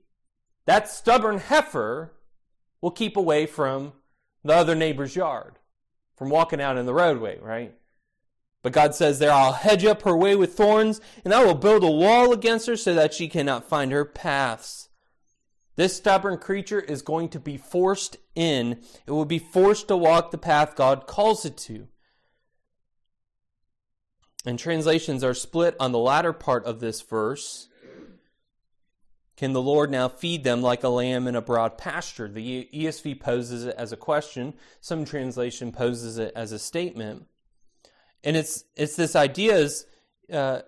that 0.65 0.89
stubborn 0.89 1.39
heifer 1.39 2.13
will 2.79 2.91
keep 2.91 3.17
away 3.17 3.45
from 3.45 3.93
the 4.43 4.53
other 4.53 4.75
neighbor's 4.75 5.15
yard, 5.15 5.59
from 6.15 6.29
walking 6.29 6.61
out 6.61 6.77
in 6.77 6.85
the 6.85 6.93
roadway, 6.93 7.37
right? 7.39 7.75
But 8.63 8.73
God 8.73 8.93
says 8.95 9.19
there, 9.19 9.31
I'll 9.31 9.53
hedge 9.53 9.85
up 9.85 10.03
her 10.03 10.15
way 10.15 10.35
with 10.35 10.53
thorns, 10.53 11.01
and 11.25 11.33
I 11.33 11.43
will 11.43 11.55
build 11.55 11.83
a 11.83 11.91
wall 11.91 12.31
against 12.31 12.67
her 12.67 12.77
so 12.77 12.93
that 12.93 13.13
she 13.13 13.27
cannot 13.27 13.67
find 13.67 13.91
her 13.91 14.05
paths. 14.05 14.89
This 15.75 15.95
stubborn 15.95 16.37
creature 16.37 16.79
is 16.79 17.01
going 17.01 17.29
to 17.29 17.39
be 17.39 17.57
forced 17.57 18.17
in. 18.35 18.81
It 19.05 19.11
will 19.11 19.25
be 19.25 19.39
forced 19.39 19.87
to 19.87 19.97
walk 19.97 20.31
the 20.31 20.37
path 20.37 20.75
God 20.75 21.07
calls 21.07 21.45
it 21.45 21.57
to. 21.57 21.87
And 24.45 24.57
translations 24.57 25.23
are 25.23 25.33
split 25.33 25.75
on 25.79 25.91
the 25.91 25.99
latter 25.99 26.33
part 26.33 26.65
of 26.65 26.79
this 26.79 27.01
verse. 27.01 27.69
Can 29.37 29.53
the 29.53 29.61
Lord 29.61 29.89
now 29.89 30.07
feed 30.07 30.43
them 30.43 30.61
like 30.61 30.83
a 30.83 30.89
lamb 30.89 31.27
in 31.27 31.35
a 31.35 31.41
broad 31.41 31.77
pasture? 31.77 32.27
The 32.27 32.69
ESV 32.73 33.19
poses 33.19 33.65
it 33.65 33.75
as 33.77 33.91
a 33.91 33.97
question. 33.97 34.53
Some 34.81 35.05
translation 35.05 35.71
poses 35.71 36.17
it 36.17 36.33
as 36.35 36.51
a 36.51 36.59
statement 36.59 37.27
and 38.23 38.37
it's 38.37 38.65
it's 38.75 38.95
this 38.95 39.15
idea 39.15 39.55
is 39.55 39.85
uh, 40.31 40.61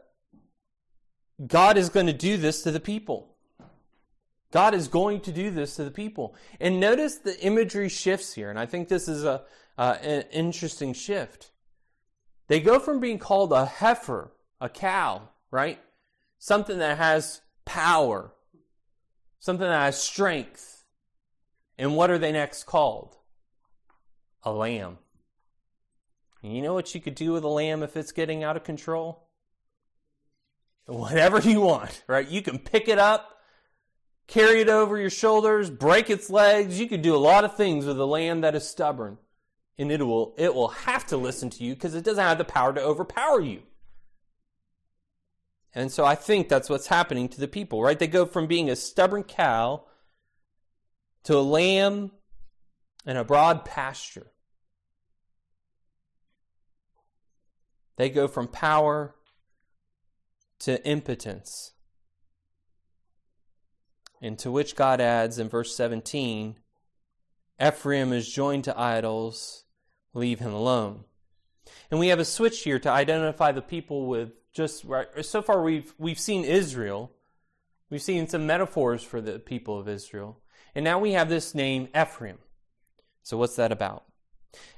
God 1.45 1.77
is 1.77 1.89
going 1.89 2.07
to 2.07 2.13
do 2.13 2.37
this 2.37 2.63
to 2.63 2.71
the 2.71 2.79
people. 2.79 3.32
God 4.53 4.75
is 4.75 4.87
going 4.87 5.19
to 5.21 5.31
do 5.31 5.49
this 5.49 5.75
to 5.75 5.83
the 5.83 5.91
people. 5.91 6.35
And 6.61 6.79
notice 6.79 7.17
the 7.17 7.37
imagery 7.41 7.89
shifts 7.89 8.33
here, 8.33 8.51
and 8.51 8.59
I 8.59 8.67
think 8.67 8.87
this 8.87 9.07
is 9.07 9.23
a 9.23 9.41
uh, 9.77 9.97
an 10.01 10.25
interesting 10.31 10.93
shift. 10.93 11.51
They 12.47 12.59
go 12.59 12.79
from 12.79 12.99
being 12.99 13.17
called 13.17 13.51
a 13.51 13.65
heifer, 13.65 14.31
a 14.61 14.69
cow, 14.69 15.29
right? 15.49 15.79
Something 16.37 16.77
that 16.77 16.97
has 16.97 17.41
power, 17.65 18.31
something 19.39 19.67
that 19.67 19.81
has 19.81 20.01
strength. 20.01 20.85
And 21.77 21.95
what 21.95 22.11
are 22.11 22.19
they 22.19 22.31
next 22.31 22.65
called? 22.65 23.15
A 24.43 24.51
lamb. 24.51 24.99
And 26.43 26.55
you 26.55 26.61
know 26.61 26.75
what 26.75 26.93
you 26.93 27.01
could 27.01 27.15
do 27.15 27.31
with 27.31 27.43
a 27.43 27.47
lamb 27.47 27.81
if 27.81 27.97
it's 27.97 28.11
getting 28.11 28.43
out 28.43 28.57
of 28.57 28.63
control? 28.63 29.27
Whatever 30.85 31.39
you 31.39 31.61
want, 31.61 32.03
right? 32.07 32.27
You 32.27 32.43
can 32.43 32.59
pick 32.59 32.87
it 32.87 32.99
up, 32.99 33.32
carry 34.27 34.61
it 34.61 34.69
over 34.69 34.97
your 34.97 35.09
shoulders, 35.09 35.69
break 35.69 36.09
its 36.09 36.29
legs. 36.29 36.79
You 36.79 36.87
could 36.87 37.01
do 37.01 37.15
a 37.15 37.17
lot 37.17 37.43
of 37.43 37.55
things 37.55 37.85
with 37.85 37.99
a 37.99 38.05
lamb 38.05 38.41
that 38.41 38.55
is 38.55 38.67
stubborn. 38.67 39.17
And 39.77 39.91
it 39.91 40.03
will, 40.03 40.35
it 40.37 40.53
will 40.53 40.69
have 40.69 41.05
to 41.07 41.17
listen 41.17 41.49
to 41.51 41.63
you 41.63 41.73
because 41.73 41.95
it 41.95 42.03
doesn't 42.03 42.23
have 42.23 42.37
the 42.37 42.45
power 42.45 42.73
to 42.73 42.81
overpower 42.81 43.41
you. 43.41 43.63
And 45.75 45.91
so 45.91 46.05
I 46.05 46.15
think 46.15 46.47
that's 46.47 46.69
what's 46.69 46.87
happening 46.87 47.27
to 47.29 47.39
the 47.39 47.47
people, 47.47 47.81
right? 47.81 47.97
They 47.97 48.07
go 48.07 48.25
from 48.25 48.45
being 48.45 48.69
a 48.69 48.75
stubborn 48.75 49.23
cow 49.23 49.85
to 51.23 51.37
a 51.37 51.41
lamb 51.41 52.11
in 53.05 53.17
a 53.17 53.23
broad 53.23 53.65
pasture. 53.65 54.27
They 57.97 58.09
go 58.09 58.27
from 58.27 58.47
power 58.47 59.15
to 60.59 60.83
impotence. 60.87 61.72
And 64.23 64.39
to 64.39 64.49
which 64.49 64.77
God 64.77 65.01
adds 65.01 65.37
in 65.37 65.49
verse 65.49 65.75
17 65.75 66.55
Ephraim 67.61 68.13
is 68.13 68.27
joined 68.27 68.63
to 68.63 68.79
idols, 68.79 69.65
leave 70.13 70.39
him 70.39 70.53
alone. 70.53 71.03
And 71.91 71.99
we 71.99 72.07
have 72.07 72.19
a 72.19 72.25
switch 72.25 72.63
here 72.63 72.79
to 72.79 72.89
identify 72.89 73.51
the 73.51 73.61
people 73.61 74.07
with 74.07 74.31
just 74.53 74.85
right. 74.85 75.07
So 75.23 75.41
far, 75.41 75.61
we've, 75.61 75.93
we've 75.97 76.19
seen 76.19 76.45
Israel. 76.45 77.11
We've 77.89 78.01
seen 78.01 78.27
some 78.27 78.47
metaphors 78.47 79.03
for 79.03 79.21
the 79.21 79.39
people 79.39 79.77
of 79.77 79.87
Israel. 79.87 80.41
And 80.73 80.83
now 80.83 80.99
we 80.99 81.11
have 81.11 81.29
this 81.29 81.53
name, 81.53 81.89
Ephraim. 81.95 82.39
So, 83.21 83.37
what's 83.37 83.57
that 83.57 83.71
about? 83.71 84.05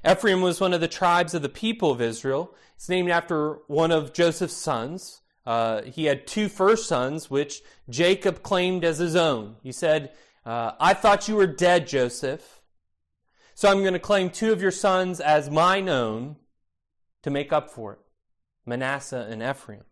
Ephraim 0.08 0.42
was 0.42 0.60
one 0.60 0.74
of 0.74 0.80
the 0.80 0.88
tribes 0.88 1.34
of 1.34 1.42
the 1.42 1.48
people 1.48 1.90
of 1.90 2.02
Israel. 2.02 2.54
It's 2.74 2.88
named 2.88 3.10
after 3.10 3.54
one 3.68 3.92
of 3.92 4.12
Joseph's 4.12 4.54
sons. 4.54 5.22
Uh, 5.46 5.82
he 5.82 6.06
had 6.06 6.26
two 6.26 6.48
first 6.48 6.88
sons, 6.88 7.30
which 7.30 7.62
Jacob 7.88 8.42
claimed 8.42 8.84
as 8.84 8.98
his 8.98 9.14
own. 9.14 9.56
He 9.62 9.72
said, 9.72 10.12
uh, 10.44 10.72
I 10.80 10.94
thought 10.94 11.28
you 11.28 11.36
were 11.36 11.46
dead, 11.46 11.86
Joseph. 11.86 12.62
So 13.54 13.70
I'm 13.70 13.80
going 13.80 13.94
to 13.94 13.98
claim 13.98 14.30
two 14.30 14.52
of 14.52 14.60
your 14.60 14.70
sons 14.70 15.20
as 15.20 15.48
mine 15.50 15.88
own 15.88 16.36
to 17.22 17.30
make 17.30 17.52
up 17.52 17.70
for 17.70 17.94
it 17.94 17.98
Manasseh 18.66 19.26
and 19.30 19.42
Ephraim. 19.42 19.84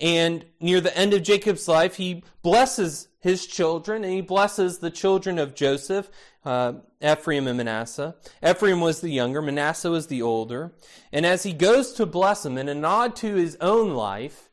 And 0.00 0.44
near 0.58 0.80
the 0.80 0.96
end 0.96 1.12
of 1.12 1.22
Jacob's 1.22 1.68
life, 1.68 1.96
he 1.96 2.24
blesses 2.42 3.08
his 3.20 3.46
children 3.46 4.04
and 4.04 4.12
he 4.12 4.20
blesses 4.20 4.78
the 4.78 4.90
children 4.90 5.38
of 5.38 5.54
Joseph 5.54 6.10
uh, 6.44 6.74
Ephraim 7.00 7.46
and 7.46 7.56
Manasseh. 7.56 8.16
Ephraim 8.44 8.80
was 8.80 9.00
the 9.00 9.10
younger, 9.10 9.42
Manasseh 9.42 9.90
was 9.90 10.08
the 10.08 10.22
older. 10.22 10.72
And 11.12 11.24
as 11.24 11.42
he 11.42 11.52
goes 11.52 11.92
to 11.92 12.06
bless 12.06 12.42
them, 12.42 12.58
in 12.58 12.68
a 12.68 12.74
nod 12.74 13.14
to 13.16 13.34
his 13.34 13.56
own 13.60 13.90
life, 13.90 14.50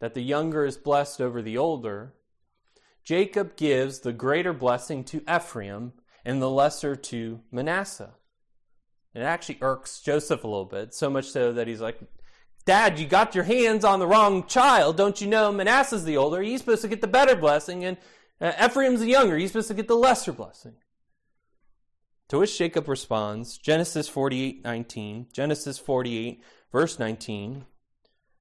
that 0.00 0.14
the 0.14 0.22
younger 0.22 0.64
is 0.64 0.76
blessed 0.76 1.20
over 1.20 1.42
the 1.42 1.58
older, 1.58 2.14
Jacob 3.04 3.56
gives 3.56 4.00
the 4.00 4.12
greater 4.12 4.52
blessing 4.52 5.02
to 5.04 5.22
Ephraim 5.28 5.92
and 6.24 6.42
the 6.42 6.50
lesser 6.50 6.94
to 6.94 7.40
Manasseh. 7.50 8.14
It 9.14 9.22
actually 9.22 9.58
irks 9.62 10.00
Joseph 10.00 10.44
a 10.44 10.46
little 10.46 10.64
bit, 10.64 10.94
so 10.94 11.08
much 11.08 11.30
so 11.30 11.52
that 11.52 11.66
he's 11.66 11.80
like, 11.80 11.98
Dad, 12.66 12.98
you 12.98 13.06
got 13.06 13.34
your 13.34 13.44
hands 13.44 13.82
on 13.82 13.98
the 13.98 14.06
wrong 14.06 14.46
child. 14.46 14.98
Don't 14.98 15.20
you 15.22 15.26
know 15.26 15.50
Manasseh's 15.50 16.04
the 16.04 16.18
older? 16.18 16.42
He's 16.42 16.60
supposed 16.60 16.82
to 16.82 16.88
get 16.88 17.00
the 17.00 17.06
better 17.06 17.34
blessing, 17.34 17.82
and 17.84 17.96
uh, 18.40 18.52
Ephraim's 18.62 19.00
the 19.00 19.06
younger. 19.06 19.38
He's 19.38 19.50
supposed 19.50 19.68
to 19.68 19.74
get 19.74 19.88
the 19.88 19.96
lesser 19.96 20.32
blessing. 20.32 20.74
To 22.28 22.40
which 22.40 22.58
Jacob 22.58 22.86
responds, 22.88 23.56
Genesis 23.56 24.06
48, 24.06 24.62
19, 24.62 25.28
Genesis 25.32 25.78
48, 25.78 26.42
verse 26.70 26.98
19. 26.98 27.64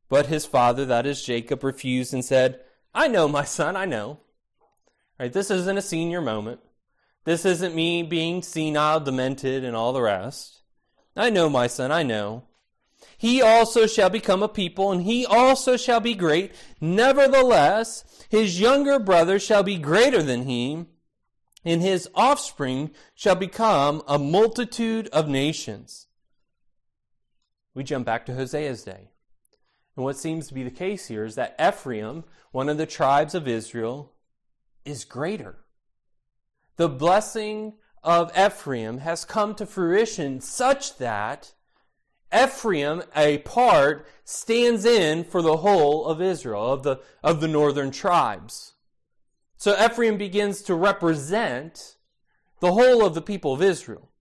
But 0.10 0.28
his 0.28 0.46
father, 0.46 0.86
that 0.86 1.06
is 1.06 1.24
Jacob, 1.24 1.64
refused 1.64 2.14
and 2.14 2.24
said, 2.24 2.62
I 2.94 3.08
know, 3.08 3.28
my 3.28 3.44
son, 3.44 3.76
I 3.76 3.86
know. 3.86 4.20
Right, 5.20 5.34
this 5.34 5.52
isn't 5.52 5.78
a 5.78 5.82
senior 5.82 6.22
moment. 6.22 6.62
This 7.26 7.44
isn't 7.44 7.76
me 7.76 8.04
being 8.04 8.42
senile, 8.42 9.00
demented, 9.00 9.64
and 9.64 9.76
all 9.76 9.92
the 9.92 10.02
rest. 10.02 10.62
I 11.16 11.30
know, 11.30 11.50
my 11.50 11.68
son, 11.68 11.92
I 11.92 12.04
know. 12.04 12.44
He 13.18 13.42
also 13.42 13.88
shall 13.88 14.10
become 14.10 14.44
a 14.44 14.48
people, 14.48 14.92
and 14.92 15.04
he 15.04 15.26
also 15.26 15.76
shall 15.76 16.00
be 16.00 16.14
great. 16.14 16.54
Nevertheless, 16.80 18.04
his 18.30 18.60
younger 18.60 19.00
brother 19.00 19.40
shall 19.40 19.64
be 19.64 19.78
greater 19.78 20.22
than 20.22 20.44
he, 20.44 20.86
and 21.66 21.82
his 21.82 22.08
offspring 22.16 22.92
shall 23.16 23.36
become 23.36 24.04
a 24.08 24.18
multitude 24.18 25.08
of 25.08 25.28
nations. 25.28 26.08
We 27.74 27.84
jump 27.84 28.06
back 28.06 28.26
to 28.28 28.34
Hosea's 28.34 28.84
day. 28.84 29.10
And 29.98 30.06
what 30.06 30.18
seems 30.18 30.48
to 30.48 30.54
be 30.54 30.64
the 30.64 30.70
case 30.70 31.08
here 31.08 31.26
is 31.26 31.36
that 31.36 31.56
Ephraim, 31.60 32.24
one 32.52 32.70
of 32.70 32.78
the 32.78 32.86
tribes 32.86 33.34
of 33.34 33.48
Israel, 33.48 34.14
is 34.86 35.04
greater. 35.04 35.58
The 36.76 36.88
blessing 36.88 37.74
of 38.04 38.32
Ephraim 38.38 39.00
has 39.00 39.26
come 39.26 39.56
to 39.56 39.66
fruition 39.66 40.40
such 40.40 40.98
that 41.00 41.54
Ephraim, 42.32 43.02
a 43.16 43.40
part, 43.40 44.06
stands 44.24 44.86
in 44.86 45.24
for 45.24 45.42
the 45.42 45.58
whole 45.58 46.06
of 46.06 46.22
Israel, 46.22 46.74
of 46.74 46.84
the, 46.84 46.98
of 47.24 47.42
the 47.42 47.48
northern 47.48 47.90
tribes. 47.90 48.74
So 49.58 49.76
Ephraim 49.84 50.20
begins 50.20 50.62
to 50.64 50.76
represent 50.76 51.96
the 52.60 52.74
whole 52.74 53.04
of 53.04 53.16
the 53.16 53.22
people 53.22 53.54
of 53.54 53.64
Israel. 53.64 54.12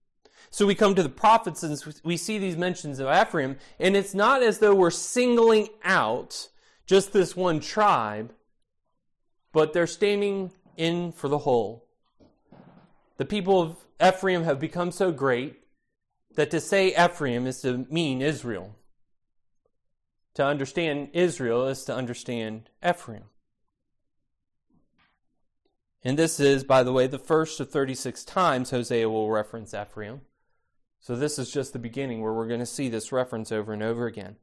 So 0.49 0.65
we 0.65 0.75
come 0.75 0.95
to 0.95 1.03
the 1.03 1.09
prophets 1.09 1.63
and 1.63 2.01
we 2.03 2.17
see 2.17 2.37
these 2.37 2.57
mentions 2.57 2.99
of 2.99 3.07
Ephraim, 3.07 3.57
and 3.79 3.95
it's 3.95 4.13
not 4.13 4.41
as 4.41 4.59
though 4.59 4.73
we're 4.73 4.91
singling 4.91 5.69
out 5.83 6.49
just 6.85 7.13
this 7.13 7.35
one 7.35 7.59
tribe, 7.59 8.33
but 9.51 9.73
they're 9.73 9.87
standing 9.87 10.51
in 10.77 11.11
for 11.11 11.27
the 11.27 11.39
whole. 11.39 11.85
The 13.17 13.25
people 13.25 13.61
of 13.61 13.77
Ephraim 14.01 14.43
have 14.43 14.59
become 14.59 14.91
so 14.91 15.11
great 15.11 15.59
that 16.35 16.51
to 16.51 16.59
say 16.59 16.89
Ephraim 16.89 17.45
is 17.47 17.61
to 17.61 17.85
mean 17.89 18.21
Israel. 18.21 18.75
To 20.35 20.45
understand 20.45 21.09
Israel 21.13 21.67
is 21.67 21.83
to 21.85 21.95
understand 21.95 22.69
Ephraim. 22.87 23.23
And 26.03 26.17
this 26.17 26.39
is, 26.39 26.63
by 26.63 26.83
the 26.83 26.93
way, 26.93 27.07
the 27.07 27.19
first 27.19 27.59
of 27.59 27.71
36 27.71 28.23
times 28.23 28.69
Hosea 28.69 29.09
will 29.09 29.29
reference 29.29 29.73
Ephraim. 29.73 30.21
So 30.99 31.15
this 31.15 31.39
is 31.39 31.51
just 31.51 31.73
the 31.73 31.79
beginning 31.79 32.21
where 32.21 32.33
we're 32.33 32.47
going 32.47 32.59
to 32.59 32.65
see 32.65 32.89
this 32.89 33.11
reference 33.11 33.51
over 33.51 33.73
and 33.73 33.83
over 33.83 34.07
again. 34.07 34.35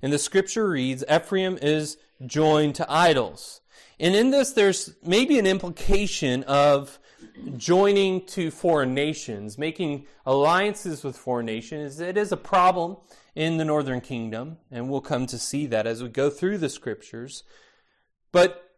And 0.00 0.12
the 0.12 0.18
scripture 0.18 0.68
reads 0.68 1.04
Ephraim 1.10 1.58
is 1.60 1.96
joined 2.24 2.74
to 2.76 2.86
idols. 2.90 3.60
And 3.98 4.14
in 4.14 4.30
this, 4.30 4.52
there's 4.52 4.94
maybe 5.02 5.38
an 5.38 5.46
implication 5.46 6.42
of 6.44 6.98
joining 7.56 8.26
to 8.26 8.50
foreign 8.50 8.94
nations, 8.94 9.58
making 9.58 10.06
alliances 10.26 11.04
with 11.04 11.16
foreign 11.16 11.46
nations. 11.46 12.00
It 12.00 12.16
is 12.16 12.32
a 12.32 12.36
problem 12.36 12.96
in 13.34 13.56
the 13.56 13.64
northern 13.64 14.00
kingdom, 14.00 14.58
and 14.70 14.88
we'll 14.88 15.00
come 15.00 15.26
to 15.26 15.38
see 15.38 15.66
that 15.66 15.86
as 15.86 16.02
we 16.02 16.08
go 16.08 16.30
through 16.30 16.58
the 16.58 16.68
scriptures. 16.68 17.44
But 18.30 18.68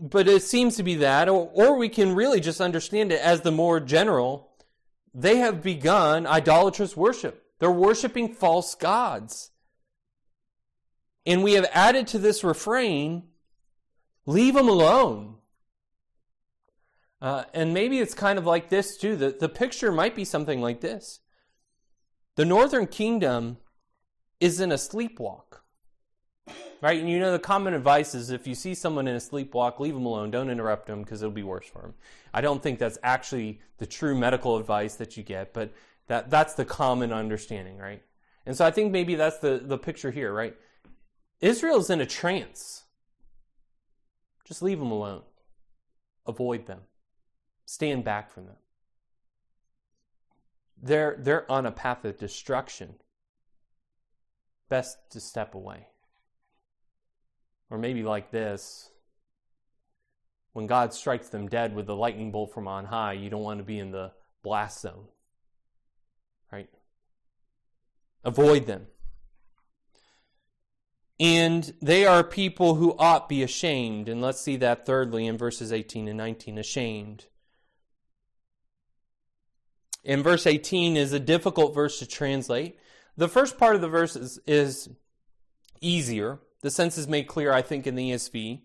but 0.00 0.26
it 0.26 0.42
seems 0.42 0.76
to 0.76 0.82
be 0.82 0.96
that, 0.96 1.28
or, 1.28 1.48
or 1.52 1.76
we 1.76 1.88
can 1.88 2.16
really 2.16 2.40
just 2.40 2.60
understand 2.60 3.12
it 3.12 3.20
as 3.20 3.42
the 3.42 3.52
more 3.52 3.78
general. 3.78 4.51
They 5.14 5.36
have 5.38 5.62
begun 5.62 6.26
idolatrous 6.26 6.96
worship. 6.96 7.44
They're 7.58 7.70
worshiping 7.70 8.34
false 8.34 8.74
gods. 8.74 9.50
And 11.24 11.44
we 11.44 11.52
have 11.52 11.68
added 11.72 12.06
to 12.08 12.18
this 12.18 12.42
refrain 12.42 13.24
leave 14.26 14.54
them 14.54 14.68
alone. 14.68 15.36
Uh, 17.20 17.44
and 17.54 17.72
maybe 17.72 18.00
it's 18.00 18.14
kind 18.14 18.38
of 18.38 18.46
like 18.46 18.68
this 18.68 18.96
too. 18.96 19.16
The, 19.16 19.36
the 19.38 19.48
picture 19.48 19.92
might 19.92 20.16
be 20.16 20.24
something 20.24 20.60
like 20.60 20.80
this 20.80 21.20
The 22.36 22.44
northern 22.44 22.86
kingdom 22.86 23.58
is 24.40 24.60
in 24.60 24.72
a 24.72 24.76
sleepwalk. 24.76 25.51
Right? 26.82 26.98
And 26.98 27.08
you 27.08 27.20
know, 27.20 27.30
the 27.30 27.38
common 27.38 27.74
advice 27.74 28.12
is 28.12 28.30
if 28.30 28.48
you 28.48 28.56
see 28.56 28.74
someone 28.74 29.06
in 29.06 29.14
a 29.14 29.20
sleepwalk, 29.20 29.78
leave 29.78 29.94
them 29.94 30.04
alone. 30.04 30.32
Don't 30.32 30.50
interrupt 30.50 30.88
them 30.88 31.02
because 31.02 31.22
it'll 31.22 31.32
be 31.32 31.44
worse 31.44 31.66
for 31.66 31.80
them. 31.80 31.94
I 32.34 32.40
don't 32.40 32.60
think 32.60 32.80
that's 32.80 32.98
actually 33.04 33.60
the 33.78 33.86
true 33.86 34.18
medical 34.18 34.56
advice 34.56 34.96
that 34.96 35.16
you 35.16 35.22
get, 35.22 35.52
but 35.52 35.72
that, 36.08 36.28
that's 36.28 36.54
the 36.54 36.64
common 36.64 37.12
understanding, 37.12 37.78
right? 37.78 38.02
And 38.46 38.56
so 38.56 38.66
I 38.66 38.72
think 38.72 38.90
maybe 38.90 39.14
that's 39.14 39.38
the, 39.38 39.62
the 39.62 39.78
picture 39.78 40.10
here, 40.10 40.32
right? 40.32 40.56
Israel's 41.40 41.88
in 41.88 42.00
a 42.00 42.06
trance. 42.06 42.82
Just 44.44 44.60
leave 44.60 44.80
them 44.80 44.90
alone. 44.90 45.22
Avoid 46.26 46.66
them. 46.66 46.80
Stand 47.64 48.02
back 48.02 48.28
from 48.32 48.46
them. 48.46 48.56
They're, 50.82 51.16
they're 51.16 51.50
on 51.50 51.64
a 51.64 51.70
path 51.70 52.04
of 52.04 52.18
destruction. 52.18 52.94
Best 54.68 54.98
to 55.10 55.20
step 55.20 55.54
away. 55.54 55.86
Or 57.72 57.78
maybe 57.78 58.02
like 58.02 58.30
this 58.30 58.90
when 60.52 60.66
God 60.66 60.92
strikes 60.92 61.30
them 61.30 61.48
dead 61.48 61.74
with 61.74 61.86
the 61.86 61.96
lightning 61.96 62.30
bolt 62.30 62.52
from 62.52 62.68
on 62.68 62.84
high, 62.84 63.14
you 63.14 63.30
don't 63.30 63.42
want 63.42 63.60
to 63.60 63.64
be 63.64 63.78
in 63.78 63.92
the 63.92 64.12
blast 64.42 64.82
zone. 64.82 65.06
Right? 66.52 66.68
Avoid 68.24 68.66
them. 68.66 68.88
And 71.18 71.72
they 71.80 72.04
are 72.04 72.22
people 72.22 72.74
who 72.74 72.94
ought 72.98 73.30
be 73.30 73.42
ashamed. 73.42 74.10
And 74.10 74.20
let's 74.20 74.42
see 74.42 74.56
that 74.56 74.84
thirdly 74.84 75.26
in 75.26 75.38
verses 75.38 75.72
18 75.72 76.08
and 76.08 76.18
19 76.18 76.58
ashamed. 76.58 77.24
In 80.04 80.22
verse 80.22 80.46
18 80.46 80.98
is 80.98 81.14
a 81.14 81.20
difficult 81.20 81.74
verse 81.74 82.00
to 82.00 82.06
translate. 82.06 82.76
The 83.16 83.28
first 83.28 83.56
part 83.56 83.76
of 83.76 83.80
the 83.80 83.88
verse 83.88 84.14
is, 84.14 84.38
is 84.46 84.90
easier. 85.80 86.38
The 86.62 86.70
sense 86.70 86.96
is 86.96 87.08
made 87.08 87.26
clear, 87.26 87.52
I 87.52 87.60
think, 87.60 87.86
in 87.86 87.96
the 87.96 88.12
ESV. 88.12 88.62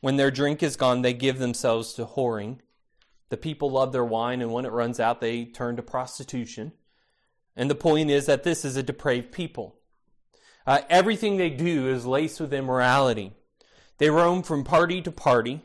When 0.00 0.16
their 0.16 0.30
drink 0.30 0.62
is 0.62 0.76
gone, 0.76 1.02
they 1.02 1.12
give 1.12 1.38
themselves 1.38 1.92
to 1.94 2.06
whoring. 2.06 2.58
The 3.28 3.36
people 3.36 3.70
love 3.70 3.92
their 3.92 4.04
wine, 4.04 4.40
and 4.40 4.52
when 4.52 4.64
it 4.64 4.72
runs 4.72 4.98
out, 4.98 5.20
they 5.20 5.44
turn 5.44 5.76
to 5.76 5.82
prostitution. 5.82 6.72
And 7.56 7.68
the 7.68 7.74
point 7.74 8.10
is 8.10 8.26
that 8.26 8.44
this 8.44 8.64
is 8.64 8.76
a 8.76 8.82
depraved 8.82 9.32
people. 9.32 9.76
Uh, 10.66 10.80
everything 10.88 11.36
they 11.36 11.50
do 11.50 11.88
is 11.88 12.06
laced 12.06 12.40
with 12.40 12.54
immorality. 12.54 13.32
They 13.98 14.10
roam 14.10 14.42
from 14.42 14.64
party 14.64 15.02
to 15.02 15.10
party. 15.10 15.62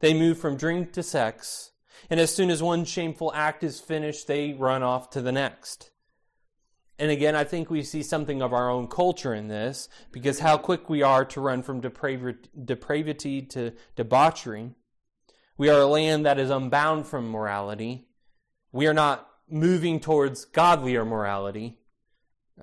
They 0.00 0.14
move 0.14 0.38
from 0.38 0.56
drink 0.56 0.92
to 0.94 1.02
sex. 1.02 1.70
And 2.10 2.18
as 2.18 2.34
soon 2.34 2.50
as 2.50 2.62
one 2.62 2.84
shameful 2.84 3.32
act 3.34 3.62
is 3.62 3.80
finished, 3.80 4.26
they 4.26 4.52
run 4.52 4.82
off 4.82 5.10
to 5.10 5.22
the 5.22 5.32
next. 5.32 5.91
And 6.98 7.10
again, 7.10 7.34
I 7.34 7.44
think 7.44 7.70
we 7.70 7.82
see 7.82 8.02
something 8.02 8.42
of 8.42 8.52
our 8.52 8.70
own 8.70 8.86
culture 8.86 9.34
in 9.34 9.48
this, 9.48 9.88
because 10.12 10.38
how 10.38 10.56
quick 10.56 10.88
we 10.88 11.02
are 11.02 11.24
to 11.26 11.40
run 11.40 11.62
from 11.62 11.80
depravity 11.80 13.42
to 13.42 13.72
debauchery. 13.96 14.70
We 15.56 15.68
are 15.68 15.80
a 15.80 15.86
land 15.86 16.26
that 16.26 16.38
is 16.38 16.50
unbound 16.50 17.06
from 17.06 17.28
morality. 17.28 18.06
We 18.72 18.86
are 18.86 18.94
not 18.94 19.28
moving 19.48 20.00
towards 20.00 20.44
godlier 20.44 21.04
morality. 21.04 21.78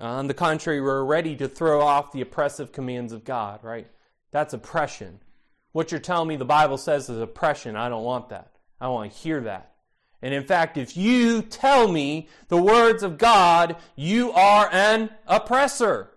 Uh, 0.00 0.04
on 0.04 0.26
the 0.28 0.34
contrary, 0.34 0.80
we're 0.80 1.04
ready 1.04 1.36
to 1.36 1.48
throw 1.48 1.80
off 1.82 2.12
the 2.12 2.20
oppressive 2.20 2.72
commands 2.72 3.12
of 3.12 3.24
God, 3.24 3.62
right? 3.62 3.88
That's 4.32 4.54
oppression. 4.54 5.20
What 5.72 5.90
you're 5.90 6.00
telling 6.00 6.28
me 6.28 6.36
the 6.36 6.44
Bible 6.44 6.78
says 6.78 7.08
is 7.08 7.20
oppression. 7.20 7.76
I 7.76 7.88
don't 7.88 8.04
want 8.04 8.30
that. 8.30 8.52
I 8.80 8.86
don't 8.86 8.94
want 8.94 9.12
to 9.12 9.18
hear 9.18 9.40
that. 9.42 9.69
And 10.22 10.34
in 10.34 10.44
fact, 10.44 10.76
if 10.76 10.96
you 10.96 11.42
tell 11.42 11.88
me 11.88 12.28
the 12.48 12.60
words 12.60 13.02
of 13.02 13.16
God, 13.16 13.76
you 13.96 14.32
are 14.32 14.68
an 14.70 15.10
oppressor. 15.26 16.10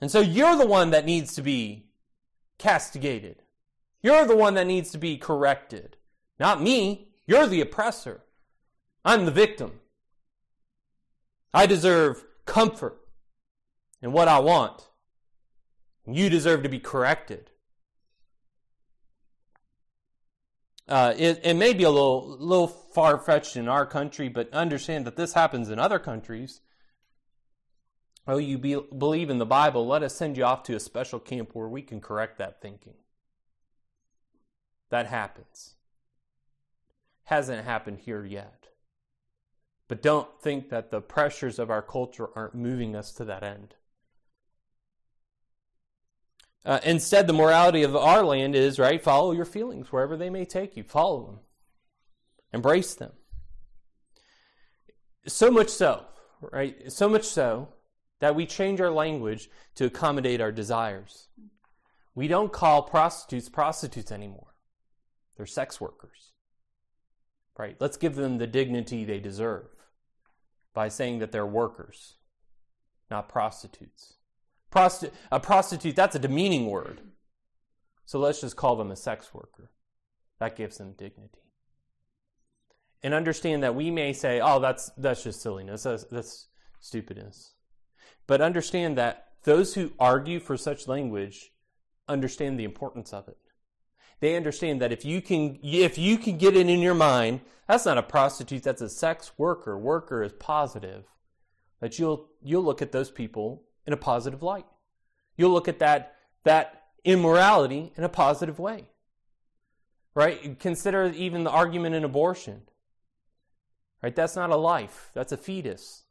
And 0.00 0.10
so 0.10 0.20
you're 0.20 0.56
the 0.56 0.66
one 0.66 0.90
that 0.90 1.04
needs 1.04 1.34
to 1.34 1.42
be 1.42 1.86
castigated. 2.58 3.42
You're 4.02 4.26
the 4.26 4.36
one 4.36 4.54
that 4.54 4.66
needs 4.66 4.90
to 4.92 4.98
be 4.98 5.16
corrected. 5.16 5.96
Not 6.38 6.62
me. 6.62 7.08
You're 7.26 7.46
the 7.46 7.60
oppressor. 7.60 8.22
I'm 9.04 9.24
the 9.24 9.30
victim. 9.30 9.80
I 11.54 11.66
deserve 11.66 12.24
comfort 12.44 12.98
and 14.02 14.12
what 14.12 14.28
I 14.28 14.38
want. 14.40 14.88
You 16.06 16.28
deserve 16.28 16.62
to 16.62 16.68
be 16.68 16.78
corrected. 16.78 17.50
Uh, 20.88 21.14
it, 21.16 21.40
it 21.42 21.54
may 21.54 21.72
be 21.72 21.82
a 21.82 21.90
little, 21.90 22.36
little 22.38 22.68
far 22.68 23.18
fetched 23.18 23.56
in 23.56 23.68
our 23.68 23.84
country, 23.84 24.28
but 24.28 24.52
understand 24.52 25.04
that 25.04 25.16
this 25.16 25.32
happens 25.32 25.68
in 25.68 25.78
other 25.78 25.98
countries. 25.98 26.60
Oh, 28.28 28.38
you 28.38 28.58
be, 28.58 28.76
believe 28.96 29.30
in 29.30 29.38
the 29.38 29.46
Bible, 29.46 29.86
let 29.86 30.02
us 30.02 30.14
send 30.14 30.36
you 30.36 30.44
off 30.44 30.62
to 30.64 30.76
a 30.76 30.80
special 30.80 31.18
camp 31.18 31.50
where 31.52 31.68
we 31.68 31.82
can 31.82 32.00
correct 32.00 32.38
that 32.38 32.60
thinking. 32.60 32.94
That 34.90 35.06
happens. 35.06 35.74
hasn't 37.24 37.64
happened 37.64 38.00
here 38.00 38.24
yet. 38.24 38.68
But 39.88 40.02
don't 40.02 40.28
think 40.40 40.70
that 40.70 40.90
the 40.90 41.00
pressures 41.00 41.58
of 41.58 41.70
our 41.70 41.82
culture 41.82 42.28
aren't 42.34 42.54
moving 42.54 42.96
us 42.96 43.12
to 43.12 43.24
that 43.24 43.42
end. 43.42 43.74
Uh, 46.66 46.80
instead, 46.82 47.28
the 47.28 47.32
morality 47.32 47.84
of 47.84 47.94
our 47.94 48.24
land 48.24 48.56
is, 48.56 48.80
right, 48.80 49.00
follow 49.00 49.30
your 49.30 49.44
feelings 49.44 49.92
wherever 49.92 50.16
they 50.16 50.28
may 50.28 50.44
take 50.44 50.76
you. 50.76 50.82
Follow 50.82 51.24
them, 51.24 51.38
embrace 52.52 52.94
them. 52.96 53.12
So 55.28 55.48
much 55.48 55.68
so, 55.68 56.04
right? 56.40 56.90
So 56.92 57.08
much 57.08 57.22
so 57.24 57.68
that 58.18 58.34
we 58.34 58.46
change 58.46 58.80
our 58.80 58.90
language 58.90 59.48
to 59.76 59.84
accommodate 59.84 60.40
our 60.40 60.50
desires. 60.50 61.28
We 62.16 62.26
don't 62.26 62.52
call 62.52 62.82
prostitutes 62.82 63.48
prostitutes 63.48 64.10
anymore, 64.10 64.54
they're 65.36 65.46
sex 65.46 65.80
workers. 65.80 66.32
Right? 67.56 67.76
Let's 67.78 67.96
give 67.96 68.16
them 68.16 68.36
the 68.36 68.46
dignity 68.46 69.04
they 69.04 69.18
deserve 69.18 69.68
by 70.74 70.88
saying 70.88 71.20
that 71.20 71.32
they're 71.32 71.46
workers, 71.46 72.16
not 73.10 73.30
prostitutes. 73.30 74.15
Prosti- 74.72 75.12
a 75.30 75.40
prostitute, 75.40 75.96
that's 75.96 76.16
a 76.16 76.18
demeaning 76.18 76.66
word. 76.66 77.00
So 78.04 78.18
let's 78.18 78.40
just 78.40 78.56
call 78.56 78.76
them 78.76 78.90
a 78.90 78.96
sex 78.96 79.32
worker. 79.32 79.70
That 80.38 80.56
gives 80.56 80.78
them 80.78 80.94
dignity. 80.96 81.40
And 83.02 83.14
understand 83.14 83.62
that 83.62 83.74
we 83.74 83.90
may 83.90 84.12
say, 84.12 84.40
oh, 84.40 84.60
that's, 84.60 84.90
that's 84.96 85.22
just 85.22 85.40
silliness, 85.40 85.84
that's, 85.84 86.04
that's 86.04 86.48
stupidness. 86.80 87.52
But 88.26 88.40
understand 88.40 88.98
that 88.98 89.28
those 89.44 89.74
who 89.74 89.92
argue 89.98 90.40
for 90.40 90.56
such 90.56 90.88
language 90.88 91.52
understand 92.08 92.58
the 92.58 92.64
importance 92.64 93.12
of 93.12 93.28
it. 93.28 93.38
They 94.20 94.36
understand 94.36 94.80
that 94.80 94.92
if 94.92 95.04
you 95.04 95.20
can 95.20 95.58
if 95.62 95.98
you 95.98 96.16
can 96.16 96.38
get 96.38 96.56
it 96.56 96.68
in 96.68 96.80
your 96.80 96.94
mind, 96.94 97.42
that's 97.68 97.84
not 97.84 97.98
a 97.98 98.02
prostitute, 98.02 98.62
that's 98.62 98.80
a 98.80 98.88
sex 98.88 99.32
worker. 99.36 99.78
Worker 99.78 100.22
is 100.22 100.32
positive. 100.32 101.04
That 101.80 101.98
you'll 101.98 102.28
you'll 102.42 102.64
look 102.64 102.80
at 102.80 102.92
those 102.92 103.10
people 103.10 103.64
in 103.86 103.92
a 103.92 103.96
positive 103.96 104.42
light. 104.42 104.66
You'll 105.36 105.52
look 105.52 105.68
at 105.68 105.78
that 105.78 106.16
that 106.44 106.84
immorality 107.04 107.92
in 107.96 108.04
a 108.04 108.08
positive 108.08 108.58
way. 108.58 108.88
Right? 110.14 110.58
Consider 110.58 111.12
even 111.14 111.44
the 111.44 111.50
argument 111.50 111.94
in 111.94 112.04
abortion. 112.04 112.62
Right? 114.02 114.14
That's 114.14 114.36
not 114.36 114.50
a 114.50 114.56
life, 114.56 115.10
that's 115.14 115.32
a 115.32 115.36
fetus. 115.36 116.04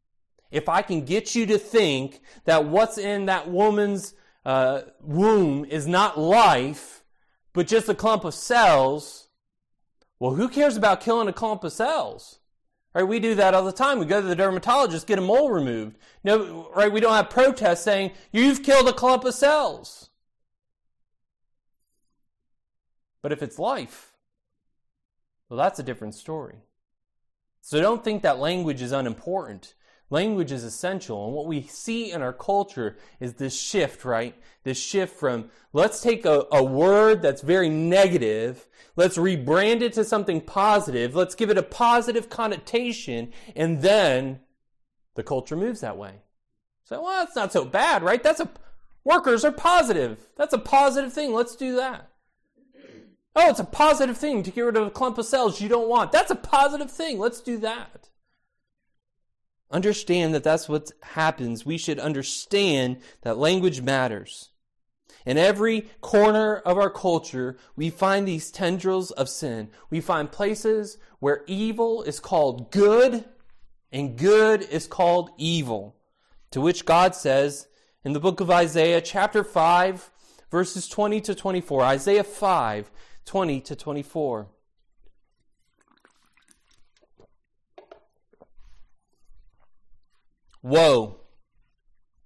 If 0.51 0.69
I 0.69 0.82
can 0.82 1.05
get 1.05 1.36
you 1.36 1.45
to 1.47 1.57
think 1.57 2.21
that 2.45 2.65
what's 2.65 2.97
in 2.97 3.26
that 3.26 3.49
woman's 3.49 4.13
uh, 4.45 4.82
womb 5.01 5.65
is 5.65 5.88
not 5.88 6.19
life, 6.19 7.03
but 7.51 7.67
just 7.67 7.89
a 7.89 7.95
clump 7.95 8.23
of 8.23 8.34
cells, 8.34 9.28
well, 10.19 10.36
who 10.36 10.47
cares 10.47 10.78
about 10.78 11.01
killing 11.01 11.28
a 11.28 11.34
clump 11.34 11.63
of 11.63 11.73
cells? 11.73 12.39
Right? 12.95 13.03
We 13.03 13.19
do 13.19 13.35
that 13.35 13.53
all 13.53 13.65
the 13.65 13.73
time. 13.73 13.99
We 13.99 14.05
go 14.05 14.21
to 14.21 14.27
the 14.27 14.37
dermatologist, 14.37 15.05
get 15.05 15.19
a 15.19 15.21
mole 15.21 15.51
removed. 15.51 15.97
No, 16.23 16.71
right? 16.73 16.89
We 16.89 17.01
don't 17.01 17.13
have 17.13 17.29
protests 17.29 17.81
saying, 17.81 18.11
you've 18.31 18.63
killed 18.63 18.87
a 18.87 18.93
clump 18.93 19.25
of 19.25 19.33
cells. 19.33 20.09
But 23.21 23.33
if 23.33 23.43
it's 23.43 23.59
life, 23.59 24.13
well, 25.49 25.57
that's 25.57 25.77
a 25.77 25.83
different 25.83 26.15
story. 26.15 26.55
So 27.59 27.81
don't 27.81 28.01
think 28.01 28.21
that 28.21 28.39
language 28.39 28.81
is 28.81 28.93
unimportant. 28.93 29.73
Language 30.10 30.51
is 30.51 30.64
essential. 30.64 31.26
And 31.26 31.34
what 31.34 31.47
we 31.47 31.64
see 31.64 32.12
in 32.12 32.22
our 32.22 32.34
culture 32.34 32.97
is 33.20 33.34
this 33.34 33.60
shift, 33.60 34.06
right? 34.06 34.36
This 34.64 34.80
shift 34.80 35.16
from 35.16 35.49
let's 35.74 36.01
take 36.01 36.26
a, 36.26 36.45
a 36.51 36.64
word 36.64 37.22
that's 37.22 37.41
very 37.41 37.70
negative, 37.70 38.68
let's 38.95 39.18
rebrand 39.18 39.82
it 39.82 39.93
to 39.93 40.03
something 40.03 40.41
positive, 40.41 41.16
let's 41.16 41.36
give 41.36 41.49
it 41.49 41.58
a 41.58 41.64
positive 41.64 42.30
connotation, 42.30 43.32
and 43.56 43.82
then 43.82 44.39
the 45.16 45.24
culture 45.24 45.56
moves 45.56 45.82
that 45.82 45.97
way. 45.97 46.22
So, 46.84 47.01
well, 47.01 47.26
that's 47.26 47.36
not 47.36 47.51
so 47.51 47.66
bad, 47.66 48.03
right? 48.03 48.22
That's 48.22 48.39
a 48.39 48.49
workers 49.03 49.43
are 49.43 49.51
positive. 49.51 50.28
That's 50.38 50.53
a 50.53 50.60
positive 50.60 51.14
thing. 51.14 51.34
Let's 51.34 51.56
do 51.56 51.76
that. 51.78 52.10
Oh, 53.36 53.49
it's 53.49 53.60
a 53.60 53.66
positive 53.66 54.18
thing 54.18 54.43
to 54.43 54.51
get 54.51 54.62
rid 54.62 54.78
of 54.78 54.88
a 54.88 54.91
clump 54.91 55.18
of 55.18 55.26
cells 55.26 55.60
you 55.60 55.68
don't 55.68 55.89
want. 55.89 56.12
That's 56.12 56.32
a 56.32 56.36
positive 56.36 56.91
thing. 56.91 57.20
Let's 57.20 57.41
do 57.41 57.58
that. 57.58 58.10
Understand 59.76 60.34
that 60.34 60.45
that's 60.45 60.69
what 60.69 60.93
happens. 61.03 61.65
We 61.65 61.78
should 61.78 61.99
understand 61.99 63.01
that 63.23 63.38
language 63.38 63.82
matters. 63.82 64.51
In 65.26 65.38
every 65.38 65.89
corner 65.99 66.55
of 66.55 66.78
our 66.78 66.89
culture, 66.89 67.57
we 67.76 67.89
find 67.89 68.26
these 68.26 68.51
tendrils 68.51 69.11
of 69.11 69.28
sin. 69.28 69.67
We 69.89 69.99
find 69.99 70.32
places 70.32 70.97
where 71.19 71.43
evil 71.45 72.03
is 72.03 72.21
called 72.21 72.71
good 72.71 73.26
and 73.91 74.17
good 74.17 74.61
is 74.61 74.88
called 74.88 75.32
evil. 75.38 75.97
To 76.51 76.61
which 76.61 76.86
God 76.86 77.13
says 77.13 77.67
in 78.05 78.13
the 78.13 78.21
book 78.21 78.39
of 78.39 78.49
Isaiah, 78.49 79.01
chapter 79.01 79.43
5, 79.43 80.09
verses 80.51 80.88
20 80.88 81.19
to 81.19 81.36
24, 81.36 81.82
Isaiah 81.82 82.23
5, 82.23 82.91
20 83.26 83.59
to 83.59 83.76
24. 83.76 84.47
Woe! 90.66 91.18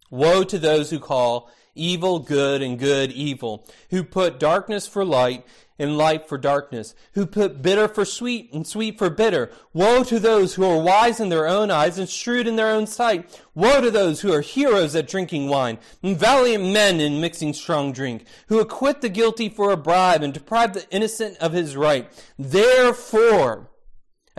Woe 0.09 0.45
to 0.45 0.57
those 0.57 0.91
who 0.91 0.99
call 0.99 1.51
evil 1.75 2.19
good 2.19 2.61
and 2.61 2.79
good 2.79 3.11
evil, 3.11 3.67
who 3.89 4.01
put 4.01 4.39
darkness 4.39 4.87
for 4.87 5.03
light 5.03 5.45
and 5.77 5.97
light 5.97 6.29
for 6.29 6.37
darkness, 6.37 6.95
who 7.15 7.25
put 7.25 7.61
bitter 7.61 7.89
for 7.89 8.05
sweet 8.05 8.53
and 8.53 8.65
sweet 8.65 8.97
for 8.97 9.09
bitter. 9.09 9.51
Woe 9.73 10.05
to 10.05 10.21
those 10.21 10.53
who 10.53 10.63
are 10.63 10.81
wise 10.81 11.19
in 11.19 11.27
their 11.27 11.49
own 11.49 11.69
eyes 11.69 11.97
and 11.97 12.07
shrewd 12.07 12.47
in 12.47 12.55
their 12.55 12.69
own 12.69 12.87
sight. 12.87 13.29
Woe 13.55 13.81
to 13.81 13.91
those 13.91 14.21
who 14.21 14.31
are 14.31 14.39
heroes 14.39 14.95
at 14.95 15.09
drinking 15.09 15.49
wine 15.49 15.77
and 16.01 16.17
valiant 16.17 16.63
men 16.63 17.01
in 17.01 17.19
mixing 17.19 17.51
strong 17.51 17.91
drink, 17.91 18.25
who 18.47 18.61
acquit 18.61 19.01
the 19.01 19.09
guilty 19.09 19.49
for 19.49 19.69
a 19.69 19.75
bribe 19.75 20.23
and 20.23 20.33
deprive 20.33 20.71
the 20.71 20.89
innocent 20.91 21.35
of 21.39 21.51
his 21.51 21.75
right. 21.75 22.09
Therefore, 22.37 23.68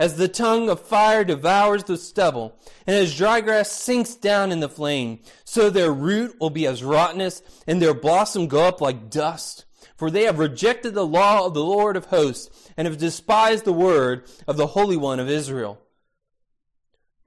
as 0.01 0.15
the 0.15 0.27
tongue 0.27 0.67
of 0.67 0.79
fire 0.81 1.23
devours 1.23 1.83
the 1.83 1.95
stubble, 1.95 2.57
and 2.87 2.95
as 2.95 3.15
dry 3.15 3.39
grass 3.39 3.69
sinks 3.71 4.15
down 4.15 4.51
in 4.51 4.59
the 4.59 4.67
flame, 4.67 5.19
so 5.43 5.69
their 5.69 5.93
root 5.93 6.35
will 6.39 6.49
be 6.49 6.65
as 6.65 6.83
rottenness, 6.83 7.43
and 7.67 7.79
their 7.79 7.93
blossom 7.93 8.47
go 8.47 8.63
up 8.67 8.81
like 8.81 9.11
dust. 9.11 9.65
For 9.95 10.09
they 10.09 10.23
have 10.23 10.39
rejected 10.39 10.95
the 10.95 11.05
law 11.05 11.45
of 11.45 11.53
the 11.53 11.63
Lord 11.63 11.95
of 11.95 12.05
hosts, 12.05 12.71
and 12.75 12.87
have 12.87 12.97
despised 12.97 13.63
the 13.63 13.71
word 13.71 14.27
of 14.47 14.57
the 14.57 14.65
Holy 14.65 14.97
One 14.97 15.19
of 15.19 15.29
Israel. 15.29 15.79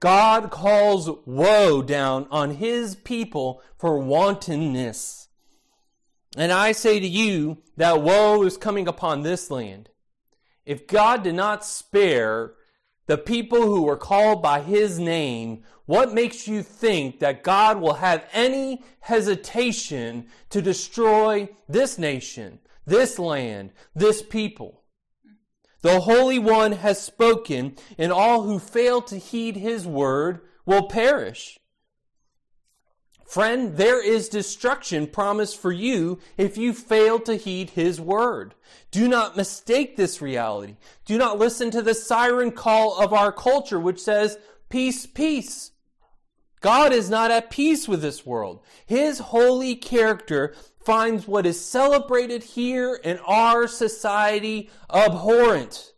God 0.01 0.51
calls 0.51 1.09
woe 1.25 1.81
down 1.81 2.27
on 2.29 2.55
his 2.55 2.97
people 2.97 3.63
for 3.77 3.99
wantonness. 3.99 5.29
And 6.35 6.51
I 6.51 6.73
say 6.73 6.99
to 6.99 7.07
you 7.07 7.59
that 7.77 8.01
woe 8.01 8.43
is 8.43 8.57
coming 8.57 8.89
upon 8.89 9.21
this 9.21 9.49
land. 9.49 9.87
If 10.65 10.87
God 10.87 11.23
did 11.23 11.35
not 11.35 11.63
spare 11.63 12.55
the 13.07 13.17
people 13.17 13.61
who 13.61 13.83
were 13.83 13.97
called 13.97 14.41
by 14.41 14.61
his 14.61 14.99
name, 14.99 15.63
what 15.85 16.13
makes 16.13 16.47
you 16.47 16.63
think 16.63 17.19
that 17.19 17.43
God 17.43 17.79
will 17.79 17.93
have 17.93 18.27
any 18.33 18.83
hesitation 18.99 20.27
to 20.49 20.61
destroy 20.61 21.49
this 21.69 21.97
nation, 21.97 22.59
this 22.85 23.19
land, 23.19 23.71
this 23.93 24.21
people? 24.21 24.81
The 25.81 25.99
Holy 25.99 26.39
One 26.39 26.71
has 26.71 26.99
spoken, 26.99 27.75
and 27.99 28.11
all 28.11 28.41
who 28.41 28.57
fail 28.57 29.01
to 29.03 29.17
heed 29.17 29.55
his 29.55 29.85
word 29.85 30.41
will 30.65 30.87
perish. 30.87 31.59
Friend, 33.25 33.75
there 33.75 34.03
is 34.03 34.29
destruction 34.29 35.07
promised 35.07 35.59
for 35.59 35.71
you 35.71 36.19
if 36.37 36.57
you 36.57 36.73
fail 36.73 37.19
to 37.21 37.35
heed 37.35 37.71
His 37.71 37.99
word. 37.99 38.53
Do 38.91 39.07
not 39.07 39.35
mistake 39.35 39.97
this 39.97 40.21
reality. 40.21 40.77
Do 41.05 41.17
not 41.17 41.39
listen 41.39 41.71
to 41.71 41.81
the 41.81 41.95
siren 41.95 42.51
call 42.51 42.97
of 43.01 43.13
our 43.13 43.31
culture, 43.31 43.79
which 43.79 43.99
says, 43.99 44.37
peace, 44.69 45.05
peace. 45.07 45.71
God 46.61 46.93
is 46.93 47.09
not 47.09 47.31
at 47.31 47.49
peace 47.49 47.87
with 47.87 48.01
this 48.01 48.25
world. 48.25 48.61
His 48.85 49.19
holy 49.19 49.75
character 49.75 50.53
finds 50.83 51.27
what 51.27 51.47
is 51.47 51.59
celebrated 51.59 52.43
here 52.43 52.95
in 53.03 53.17
our 53.25 53.67
society 53.67 54.69
abhorrent. 54.93 55.93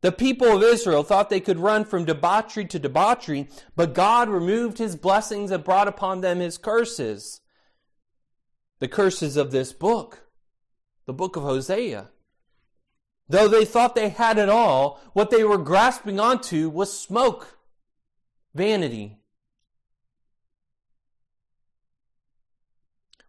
The 0.00 0.12
people 0.12 0.56
of 0.56 0.62
Israel 0.62 1.02
thought 1.02 1.28
they 1.28 1.40
could 1.40 1.58
run 1.58 1.84
from 1.84 2.04
debauchery 2.04 2.64
to 2.66 2.78
debauchery, 2.78 3.48
but 3.74 3.94
God 3.94 4.28
removed 4.28 4.78
his 4.78 4.94
blessings 4.94 5.50
and 5.50 5.64
brought 5.64 5.88
upon 5.88 6.20
them 6.20 6.38
his 6.38 6.56
curses. 6.56 7.40
The 8.78 8.86
curses 8.86 9.36
of 9.36 9.50
this 9.50 9.72
book, 9.72 10.28
the 11.06 11.12
book 11.12 11.34
of 11.34 11.42
Hosea. 11.42 12.10
Though 13.28 13.48
they 13.48 13.64
thought 13.64 13.96
they 13.96 14.08
had 14.08 14.38
it 14.38 14.48
all, 14.48 15.00
what 15.14 15.30
they 15.30 15.42
were 15.42 15.58
grasping 15.58 16.20
onto 16.20 16.68
was 16.68 16.96
smoke, 16.96 17.58
vanity. 18.54 19.18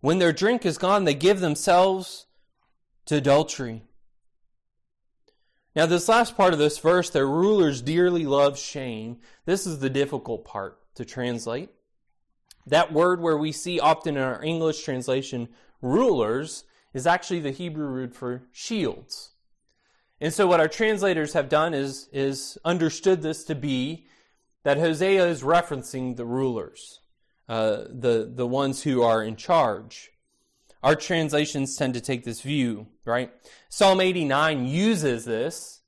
When 0.02 0.20
their 0.20 0.32
drink 0.32 0.66
is 0.66 0.78
gone, 0.78 1.04
they 1.04 1.16
give 1.16 1.40
themselves 1.40 2.28
to 3.06 3.16
adultery. 3.16 3.89
Now, 5.76 5.86
this 5.86 6.10
last 6.10 6.36
part 6.36 6.54
of 6.54 6.60
this 6.60 6.80
verse, 6.80 7.10
their 7.10 7.28
rulers 7.28 7.82
dearly 7.82 8.26
love 8.26 8.58
shame. 8.58 9.18
This 9.46 9.68
is 9.68 9.80
the 9.80 9.90
difficult 9.90 10.44
part 10.44 10.80
to 10.96 11.06
translate. 11.06 11.70
That 12.66 12.92
word 12.92 13.22
where 13.22 13.38
we 13.38 13.52
see 13.52 13.80
often 13.80 14.18
in 14.18 14.24
our 14.24 14.44
English 14.44 14.84
translation, 14.84 15.50
rulers, 15.82 16.66
is 16.94 17.06
actually 17.06 17.40
the 17.40 17.52
Hebrew 17.52 17.86
root 17.86 18.16
for 18.16 18.44
shields. 18.52 19.32
And 20.20 20.34
so 20.34 20.48
what 20.48 20.60
our 20.60 20.68
translators 20.68 21.34
have 21.34 21.50
done 21.50 21.74
is, 21.74 22.10
is 22.12 22.58
understood 22.66 23.22
this 23.22 23.44
to 23.46 23.56
be 23.56 24.06
that 24.64 24.78
Hosea 24.78 25.26
is 25.28 25.44
referencing 25.44 26.18
the 26.18 26.26
rulers, 26.26 27.00
uh, 27.48 27.84
the, 27.90 28.30
the 28.34 28.48
ones 28.48 28.84
who 28.84 29.02
are 29.02 29.24
in 29.24 29.36
charge. 29.36 30.12
Our 30.82 30.96
translations 30.96 31.76
tend 31.76 31.94
to 31.96 32.02
take 32.02 32.24
this 32.24 32.42
view, 32.42 32.88
right? 33.04 33.32
Psalm 33.68 34.00
89 34.00 34.66
uses 34.66 35.26
this, 35.26 35.82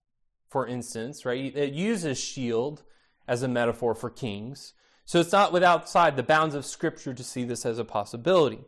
for 0.50 0.68
instance, 0.68 1.26
right? 1.26 1.56
It 1.56 1.74
uses 1.74 2.20
shield 2.20 2.84
as 3.28 3.42
a 3.42 3.48
metaphor 3.48 3.96
for 3.96 4.10
kings. 4.10 4.74
So 5.06 5.20
it's 5.20 5.32
not 5.32 5.54
without 5.54 5.82
outside 5.82 6.16
the 6.16 6.24
bounds 6.24 6.56
of 6.56 6.66
Scripture 6.66 7.14
to 7.14 7.24
see 7.24 7.44
this 7.44 7.66
as 7.66 7.80
a 7.80 7.86
possibility. 7.86 8.60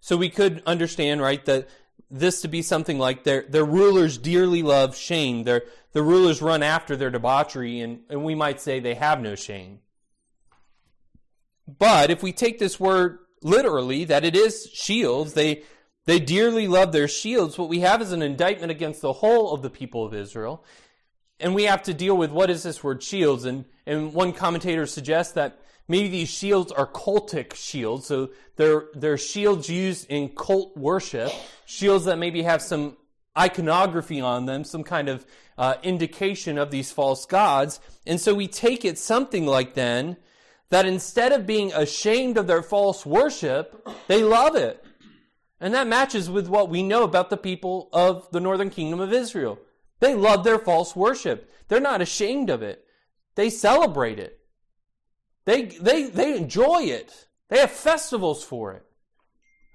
So 0.00 0.16
we 0.16 0.28
could 0.28 0.62
understand, 0.66 1.22
right, 1.22 1.44
that 1.46 1.68
this 2.10 2.42
to 2.42 2.48
be 2.48 2.62
something 2.62 2.98
like 2.98 3.24
their, 3.24 3.42
their 3.48 3.64
rulers 3.64 4.18
dearly 4.18 4.62
love 4.62 4.96
shame. 4.96 5.44
Their, 5.44 5.62
the 5.92 6.02
rulers 6.02 6.42
run 6.42 6.62
after 6.62 6.96
their 6.96 7.10
debauchery, 7.10 7.80
and, 7.80 8.00
and 8.10 8.22
we 8.22 8.34
might 8.34 8.60
say 8.60 8.80
they 8.80 8.94
have 8.94 9.20
no 9.20 9.34
shame. 9.34 9.80
But 11.66 12.10
if 12.10 12.22
we 12.22 12.32
take 12.32 12.58
this 12.58 12.78
word 12.78 13.18
literally, 13.44 14.04
that 14.06 14.24
it 14.24 14.34
is 14.34 14.68
shields, 14.72 15.34
they, 15.34 15.62
they 16.06 16.18
dearly 16.18 16.66
love 16.66 16.90
their 16.90 17.06
shields, 17.06 17.56
what 17.56 17.68
we 17.68 17.80
have 17.80 18.02
is 18.02 18.10
an 18.10 18.22
indictment 18.22 18.72
against 18.72 19.02
the 19.02 19.12
whole 19.12 19.54
of 19.54 19.62
the 19.62 19.70
people 19.70 20.04
of 20.04 20.12
Israel. 20.12 20.64
And 21.38 21.54
we 21.54 21.64
have 21.64 21.82
to 21.84 21.94
deal 21.94 22.16
with 22.16 22.30
what 22.30 22.50
is 22.50 22.62
this 22.62 22.82
word 22.82 23.02
shields. 23.02 23.44
And, 23.44 23.66
and 23.86 24.12
one 24.12 24.32
commentator 24.32 24.86
suggests 24.86 25.34
that 25.34 25.60
maybe 25.86 26.08
these 26.08 26.30
shields 26.30 26.72
are 26.72 26.86
cultic 26.86 27.54
shields. 27.54 28.06
So 28.06 28.30
they're, 28.56 28.86
they're 28.94 29.18
shields 29.18 29.68
used 29.68 30.10
in 30.10 30.30
cult 30.30 30.76
worship, 30.76 31.30
shields 31.66 32.06
that 32.06 32.18
maybe 32.18 32.42
have 32.42 32.62
some 32.62 32.96
iconography 33.36 34.20
on 34.20 34.46
them, 34.46 34.64
some 34.64 34.84
kind 34.84 35.08
of 35.08 35.26
uh, 35.58 35.74
indication 35.82 36.56
of 36.56 36.70
these 36.70 36.92
false 36.92 37.26
gods. 37.26 37.80
And 38.06 38.20
so 38.20 38.34
we 38.34 38.48
take 38.48 38.84
it 38.84 38.98
something 38.98 39.44
like 39.44 39.74
then 39.74 40.16
that 40.70 40.86
instead 40.86 41.32
of 41.32 41.46
being 41.46 41.72
ashamed 41.72 42.38
of 42.38 42.46
their 42.46 42.62
false 42.62 43.04
worship, 43.04 43.86
they 44.08 44.22
love 44.22 44.56
it. 44.56 44.84
And 45.60 45.72
that 45.74 45.86
matches 45.86 46.28
with 46.28 46.48
what 46.48 46.68
we 46.68 46.82
know 46.82 47.04
about 47.04 47.30
the 47.30 47.36
people 47.36 47.88
of 47.92 48.28
the 48.32 48.40
northern 48.40 48.70
kingdom 48.70 49.00
of 49.00 49.12
Israel. 49.12 49.58
They 50.00 50.14
love 50.14 50.44
their 50.44 50.58
false 50.58 50.94
worship. 50.96 51.50
They're 51.68 51.80
not 51.80 52.02
ashamed 52.02 52.50
of 52.50 52.62
it. 52.62 52.84
They 53.34 53.50
celebrate 53.50 54.18
it. 54.18 54.40
They, 55.44 55.62
they, 55.66 56.04
they 56.04 56.36
enjoy 56.36 56.84
it. 56.84 57.28
They 57.48 57.58
have 57.58 57.70
festivals 57.70 58.42
for 58.42 58.72
it. 58.72 58.84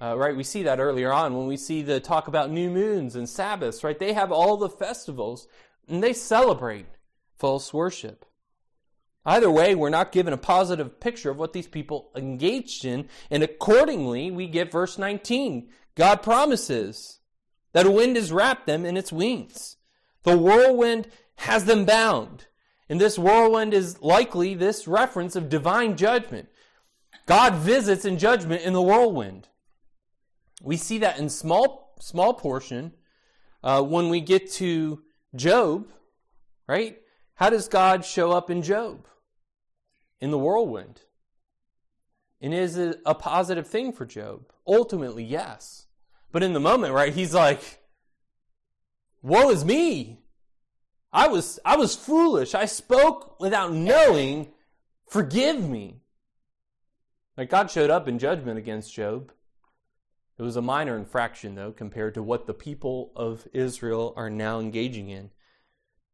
Uh, 0.02 0.18
right, 0.18 0.36
we 0.36 0.44
see 0.44 0.64
that 0.64 0.80
earlier 0.80 1.12
on 1.12 1.36
when 1.36 1.48
we 1.48 1.58
see 1.58 1.82
the 1.82 2.00
talk 2.00 2.28
about 2.28 2.52
new 2.52 2.70
moons 2.70 3.16
and 3.16 3.28
Sabbaths, 3.28 3.84
right? 3.84 4.00
They 4.00 4.14
have 4.14 4.32
all 4.32 4.56
the 4.56 4.70
festivals 4.70 5.48
and 5.88 6.02
they 6.02 6.14
celebrate 6.14 6.86
false 7.36 7.74
worship. 7.74 8.26
Either 9.26 9.52
way, 9.52 9.76
we're 9.76 9.90
not 9.90 10.12
given 10.12 10.34
a 10.34 10.38
positive 10.38 11.00
picture 11.00 11.30
of 11.30 11.38
what 11.38 11.54
these 11.54 11.68
people 11.68 12.12
engaged 12.16 12.86
in, 12.86 13.08
and 13.30 13.44
accordingly, 13.44 14.32
we 14.32 14.48
get 14.48 14.72
verse 14.72 14.98
19. 14.98 15.70
God 15.96 16.24
promises 16.24 17.20
that 17.74 17.86
a 17.86 17.92
wind 17.92 18.16
has 18.16 18.32
wrapped 18.32 18.66
them 18.66 18.86
in 18.86 18.98
its 18.98 19.12
wings. 19.12 19.78
The 20.24 20.38
whirlwind 20.38 21.08
has 21.36 21.66
them 21.66 21.86
bound. 21.86 22.48
And 22.88 23.00
this 23.00 23.20
whirlwind 23.20 23.74
is 23.74 24.02
likely 24.02 24.56
this 24.56 24.88
reference 24.88 25.36
of 25.36 25.50
divine 25.50 25.96
judgment. 25.96 26.50
God 27.26 27.56
visits 27.56 28.06
in 28.06 28.18
judgment 28.18 28.64
in 28.64 28.74
the 28.74 28.82
whirlwind. 28.82 29.48
We 30.64 30.78
see 30.78 30.98
that 31.00 31.20
in 31.20 31.30
small 31.30 31.94
small 32.00 32.34
portion 32.34 32.94
uh, 33.64 33.84
when 33.84 34.10
we 34.10 34.22
get 34.22 34.52
to 34.54 35.04
Job, 35.36 35.88
right? 36.68 36.98
How 37.40 37.50
does 37.50 37.70
God 37.70 38.04
show 38.04 38.34
up 38.34 38.50
in 38.50 38.62
Job? 38.62 39.08
In 40.20 40.30
the 40.30 40.38
whirlwind. 40.38 41.04
And 42.42 42.54
is 42.54 42.76
it 42.76 43.00
a 43.06 43.16
positive 43.16 43.66
thing 43.66 43.94
for 43.94 44.06
Job? 44.06 44.52
Ultimately, 44.68 45.24
yes. 45.24 45.86
But 46.34 46.44
in 46.44 46.52
the 46.52 46.60
moment, 46.60 46.94
right, 46.94 47.14
he's 47.14 47.34
like, 47.34 47.80
Woe 49.22 49.52
is 49.52 49.64
me! 49.64 50.20
I 51.14 51.30
was 51.30 51.62
I 51.64 51.78
was 51.78 51.96
foolish. 51.96 52.54
I 52.54 52.66
spoke 52.66 53.40
without 53.40 53.72
knowing. 53.72 54.52
Forgive 55.08 55.62
me. 55.62 56.02
Like 57.38 57.50
God 57.50 57.72
showed 57.72 57.90
up 57.90 58.10
in 58.10 58.20
judgment 58.20 58.58
against 58.58 58.94
Job. 58.94 59.32
It 60.38 60.44
was 60.44 60.58
a 60.58 60.62
minor 60.62 60.98
infraction, 60.98 61.56
though, 61.56 61.72
compared 61.72 62.16
to 62.16 62.24
what 62.24 62.48
the 62.48 62.54
people 62.54 63.14
of 63.16 63.48
Israel 63.54 64.14
are 64.18 64.30
now 64.30 64.60
engaging 64.60 65.10
in. 65.10 65.32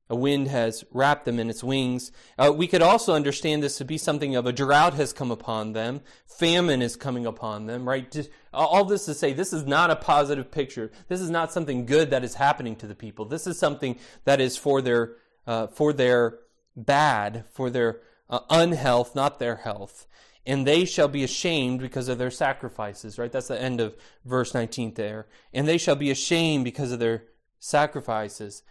A 0.10 0.16
wind 0.16 0.48
has 0.50 0.84
wrapped 0.92 1.26
them 1.26 1.40
in 1.40 1.50
its 1.50 1.64
wings. 1.64 2.12
Uh, 2.38 2.54
we 2.56 2.68
could 2.68 2.82
also 2.82 3.14
understand 3.14 3.64
this 3.64 3.78
to 3.78 3.86
be 3.86 3.98
something 3.98 4.36
of 4.36 4.46
a 4.46 4.54
drought 4.54 4.94
has 4.94 5.14
come 5.14 5.32
upon 5.32 5.74
them. 5.74 6.02
Famine 6.28 6.82
is 6.82 6.96
coming 6.96 7.26
upon 7.26 7.66
them, 7.66 7.88
right? 7.88 8.10
Just, 8.12 8.30
all 8.54 8.86
this 8.86 9.06
to 9.06 9.16
say, 9.16 9.34
this 9.34 9.52
is 9.52 9.66
not 9.66 9.90
a 9.90 9.96
positive 9.96 10.52
picture. 10.52 10.92
This 11.08 11.22
is 11.22 11.30
not 11.30 11.52
something 11.52 11.86
good 11.86 12.12
that 12.12 12.24
is 12.24 12.36
happening 12.36 12.76
to 12.78 12.88
the 12.88 12.96
people. 12.96 13.26
This 13.26 13.48
is 13.48 13.58
something 13.58 13.98
that 14.26 14.40
is 14.40 14.58
for 14.58 14.82
their, 14.82 15.16
uh, 15.48 15.68
for 15.68 15.92
their 15.92 16.40
bad, 16.76 17.46
for 17.52 17.72
their 17.72 18.02
uh, 18.30 18.42
unhealth, 18.50 19.16
not 19.16 19.40
their 19.40 19.56
health 19.56 20.06
and 20.46 20.66
they 20.66 20.86
shall 20.86 21.08
be 21.08 21.24
ashamed 21.24 21.80
because 21.80 22.08
of 22.08 22.18
their 22.18 22.32
sacrifices, 22.32 23.18
right? 23.18 23.32
That's 23.32 23.48
the 23.48 23.60
end 23.60 23.82
of 23.82 23.96
verse 24.26 24.54
19 24.54 24.94
there. 24.94 25.28
And 25.54 25.68
they 25.68 25.78
shall 25.78 25.96
be 25.96 26.12
ashamed 26.12 26.66
because 26.66 26.92
of 26.92 27.00
their 27.00 27.24
sacrifices. 27.60 28.62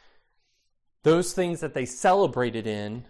Those 1.04 1.34
things 1.34 1.60
that 1.60 1.74
they 1.74 1.84
celebrated 1.84 2.66
in, 2.66 3.04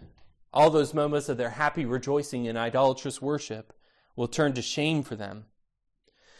all 0.53 0.69
those 0.69 0.93
moments 0.93 1.29
of 1.29 1.37
their 1.37 1.51
happy 1.51 1.85
rejoicing 1.85 2.45
in 2.45 2.57
idolatrous 2.57 3.21
worship, 3.21 3.73
will 4.15 4.27
turn 4.27 4.53
to 4.53 4.61
shame 4.61 5.01
for 5.01 5.15
them. 5.15 5.45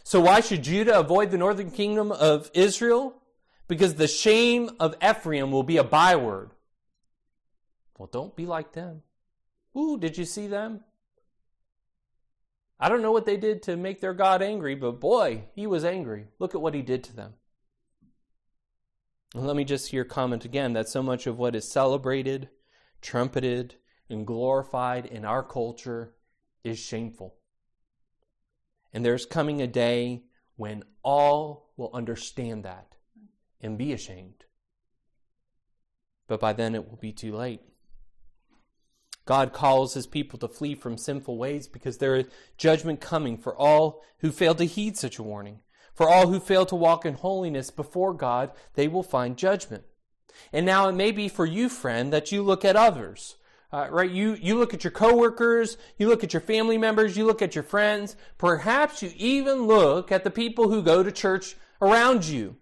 So 0.03 0.19
why 0.19 0.41
should 0.41 0.63
Judah 0.63 0.99
avoid 0.99 1.31
the 1.31 1.37
northern 1.37 1.71
kingdom 1.71 2.11
of 2.11 2.51
Israel? 2.53 3.21
Because 3.67 3.95
the 3.95 4.07
shame 4.07 4.69
of 4.79 4.95
Ephraim 5.01 5.51
will 5.51 5.63
be 5.63 5.77
a 5.77 5.83
byword. 5.83 6.51
Well, 7.97 8.09
don't 8.11 8.35
be 8.35 8.45
like 8.45 8.73
them. 8.73 9.01
Ooh, 9.77 9.97
did 9.97 10.17
you 10.17 10.25
see 10.25 10.47
them? 10.47 10.81
I 12.77 12.89
don't 12.89 13.01
know 13.01 13.13
what 13.13 13.25
they 13.25 13.37
did 13.37 13.63
to 13.63 13.77
make 13.77 14.01
their 14.01 14.13
God 14.13 14.41
angry, 14.41 14.75
but 14.75 14.99
boy, 14.99 15.45
he 15.55 15.65
was 15.65 15.85
angry. 15.85 16.27
Look 16.37 16.53
at 16.53 16.61
what 16.61 16.73
he 16.73 16.81
did 16.81 17.05
to 17.05 17.15
them. 17.15 17.35
Let 19.37 19.57
me 19.57 19.65
just 19.65 19.89
here 19.89 20.05
comment 20.05 20.45
again 20.45 20.71
that 20.73 20.87
so 20.87 21.03
much 21.03 21.27
of 21.27 21.37
what 21.37 21.57
is 21.57 21.69
celebrated, 21.69 22.47
trumpeted, 23.01 23.75
and 24.09 24.25
glorified 24.25 25.05
in 25.05 25.25
our 25.25 25.43
culture 25.43 26.13
is 26.63 26.79
shameful. 26.79 27.35
And 28.93 29.03
there's 29.03 29.25
coming 29.25 29.61
a 29.61 29.67
day 29.67 30.23
when 30.55 30.85
all 31.03 31.73
will 31.75 31.91
understand 31.93 32.63
that 32.63 32.95
and 33.59 33.77
be 33.77 33.91
ashamed. 33.91 34.45
But 36.27 36.39
by 36.39 36.53
then 36.53 36.73
it 36.73 36.89
will 36.89 36.95
be 36.95 37.11
too 37.11 37.35
late. 37.35 37.59
God 39.25 39.51
calls 39.51 39.95
his 39.95 40.07
people 40.07 40.39
to 40.39 40.47
flee 40.47 40.75
from 40.75 40.97
sinful 40.97 41.37
ways 41.37 41.67
because 41.67 41.97
there 41.97 42.15
is 42.15 42.27
judgment 42.57 43.01
coming 43.01 43.37
for 43.37 43.53
all 43.53 44.01
who 44.19 44.31
fail 44.31 44.55
to 44.55 44.63
heed 44.63 44.95
such 44.95 45.19
a 45.19 45.23
warning. 45.23 45.59
For 45.95 46.09
all 46.09 46.27
who 46.27 46.39
fail 46.39 46.65
to 46.67 46.75
walk 46.75 47.05
in 47.05 47.15
holiness 47.15 47.71
before 47.71 48.13
God, 48.13 48.51
they 48.73 48.87
will 48.87 49.01
find 49.01 49.37
judgment. 49.37 49.85
And 50.51 50.65
now 50.65 50.89
it 50.89 50.93
may 50.93 51.11
be 51.11 51.29
for 51.29 51.45
you, 51.45 51.69
friend, 51.69 52.11
that 52.11 52.31
you 52.31 52.43
look 52.43 52.65
at 52.65 52.75
others. 52.75 53.37
Uh, 53.71 53.87
right? 53.89 54.11
You, 54.11 54.37
you 54.39 54.55
look 54.55 54.73
at 54.73 54.83
your 54.83 54.91
coworkers, 54.91 55.77
you 55.97 56.07
look 56.07 56.23
at 56.23 56.33
your 56.33 56.41
family 56.41 56.77
members, 56.77 57.17
you 57.17 57.25
look 57.25 57.41
at 57.41 57.55
your 57.55 57.63
friends. 57.63 58.15
Perhaps 58.37 59.01
you 59.01 59.11
even 59.15 59.67
look 59.67 60.11
at 60.11 60.23
the 60.23 60.29
people 60.29 60.69
who 60.69 60.81
go 60.81 61.01
to 61.01 61.11
church 61.11 61.55
around 61.81 62.25
you. 62.25 62.57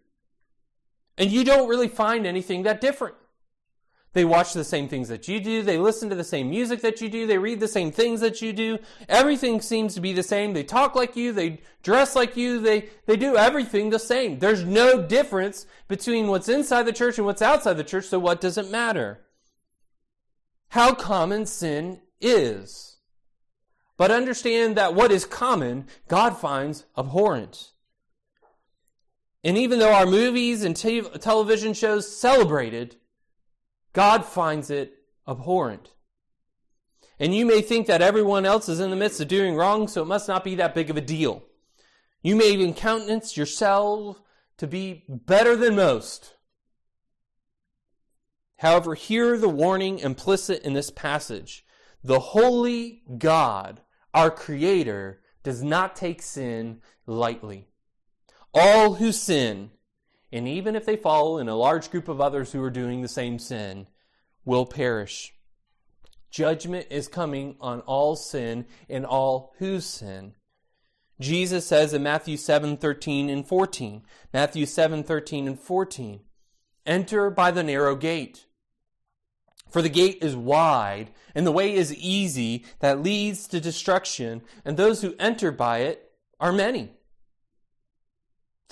And 1.18 1.32
you 1.32 1.44
don't 1.44 1.70
really 1.70 1.88
find 1.88 2.26
anything 2.26 2.64
that 2.64 2.82
different. 2.82 3.16
They 4.14 4.26
watch 4.26 4.54
the 4.54 4.64
same 4.64 4.88
things 4.88 5.10
that 5.10 5.28
you 5.28 5.40
do. 5.40 5.64
They 5.64 5.80
listen 5.80 6.10
to 6.10 6.16
the 6.16 6.24
same 6.24 6.52
music 6.52 6.82
that 6.82 7.02
you 7.02 7.10
do. 7.10 7.26
They 7.26 7.40
read 7.40 7.60
the 7.60 7.68
same 7.68 7.92
things 7.92 8.22
that 8.22 8.44
you 8.44 8.54
do. 8.54 8.78
Everything 9.10 9.60
seems 9.60 9.96
to 9.96 10.02
be 10.02 10.14
the 10.14 10.22
same. 10.22 10.54
They 10.54 10.64
talk 10.64 10.96
like 10.96 11.16
you. 11.16 11.32
They 11.32 11.62
dress 11.82 12.16
like 12.16 12.38
you. 12.38 12.60
They, 12.60 12.90
they 13.08 13.18
do 13.18 13.36
everything 13.36 13.90
the 13.90 13.98
same. 13.98 14.38
There's 14.38 14.64
no 14.64 15.02
difference 15.02 15.66
between 15.88 16.28
what's 16.28 16.48
inside 16.48 16.84
the 16.84 16.94
church 16.94 17.18
and 17.18 17.26
what's 17.26 17.42
outside 17.42 17.74
the 17.74 17.84
church, 17.84 18.06
so 18.06 18.20
what 18.20 18.40
does 18.40 18.58
it 18.58 18.70
matter? 18.70 19.22
How 20.70 20.94
common 20.94 21.48
sin 21.48 22.02
is. 22.22 22.98
But 23.98 24.12
understand 24.12 24.76
that 24.76 24.94
what 24.94 25.12
is 25.12 25.26
common, 25.26 25.88
God 26.08 26.38
finds 26.38 26.86
abhorrent. 26.96 27.72
And 29.44 29.58
even 29.58 29.80
though 29.80 29.94
our 29.94 30.06
movies 30.06 30.64
and 30.64 30.76
te- 30.76 31.02
television 31.02 31.74
shows 31.74 32.16
celebrate 32.16 32.74
it, 32.76 32.96
God 33.94 34.26
finds 34.26 34.70
it 34.70 34.94
abhorrent. 35.28 35.92
And 37.20 37.34
you 37.34 37.46
may 37.46 37.62
think 37.62 37.88
that 37.88 38.02
everyone 38.02 38.46
else 38.46 38.68
is 38.68 38.80
in 38.80 38.90
the 38.90 38.96
midst 38.96 39.22
of 39.22 39.28
doing 39.28 39.56
wrong, 39.56 39.88
so 39.88 40.02
it 40.02 40.08
must 40.08 40.28
not 40.28 40.44
be 40.44 40.56
that 40.56 40.76
big 40.76 40.90
of 40.90 40.98
a 40.98 41.02
deal. 41.02 41.44
You 42.22 42.36
may 42.36 42.50
even 42.52 42.74
countenance 42.74 43.38
yourself 43.38 44.22
to 44.58 44.68
be 44.68 45.04
better 45.08 45.56
than 45.56 45.76
most. 45.76 46.36
However, 48.58 48.96
hear 48.96 49.38
the 49.38 49.50
warning 49.50 50.00
implicit 50.00 50.64
in 50.64 50.74
this 50.74 50.90
passage. 50.90 51.66
The 52.04 52.20
holy 52.20 53.04
God, 53.18 53.82
our 54.14 54.32
Creator, 54.32 55.22
does 55.44 55.62
not 55.62 55.96
take 55.96 56.22
sin 56.22 56.82
lightly. 57.06 57.68
All 58.54 58.96
who 58.96 59.12
sin, 59.12 59.72
and 60.34 60.48
even 60.48 60.76
if 60.76 60.84
they 60.84 60.96
follow 60.96 61.38
in 61.38 61.48
a 61.48 61.56
large 61.56 61.92
group 61.92 62.08
of 62.08 62.20
others 62.20 62.52
who 62.52 62.64
are 62.64 62.72
doing 62.72 63.02
the 63.02 63.08
same 63.08 63.38
sin, 63.38 63.86
will 64.44 64.66
perish. 64.66 65.32
Judgment 66.32 66.88
is 66.90 67.08
coming 67.08 67.56
on 67.62 67.82
all 67.82 68.16
sin 68.16 68.66
and 68.90 69.06
all 69.06 69.54
who 69.60 69.80
sin. 69.80 70.34
Jesus 71.22 71.68
says 71.68 71.94
in 71.94 72.02
Matthew 72.02 72.36
7 72.36 72.78
13 72.78 73.30
and 73.30 73.48
14, 73.48 74.02
Matthew 74.34 74.66
7 74.66 75.04
13 75.04 75.48
and 75.48 75.60
14, 75.60 76.22
enter 76.88 77.30
by 77.30 77.52
the 77.52 77.64
narrow 77.64 77.96
gate. 77.96 78.48
For 79.70 79.84
the 79.84 79.90
gate 79.90 80.18
is 80.22 80.36
wide, 80.36 81.12
and 81.36 81.46
the 81.46 81.52
way 81.52 81.76
is 81.76 81.94
easy 81.94 82.66
that 82.80 83.04
leads 83.04 83.48
to 83.50 83.62
destruction, 83.62 84.42
and 84.66 84.78
those 84.78 85.04
who 85.04 85.14
enter 85.20 85.52
by 85.52 85.80
it 85.80 86.12
are 86.40 86.52
many. 86.52 86.94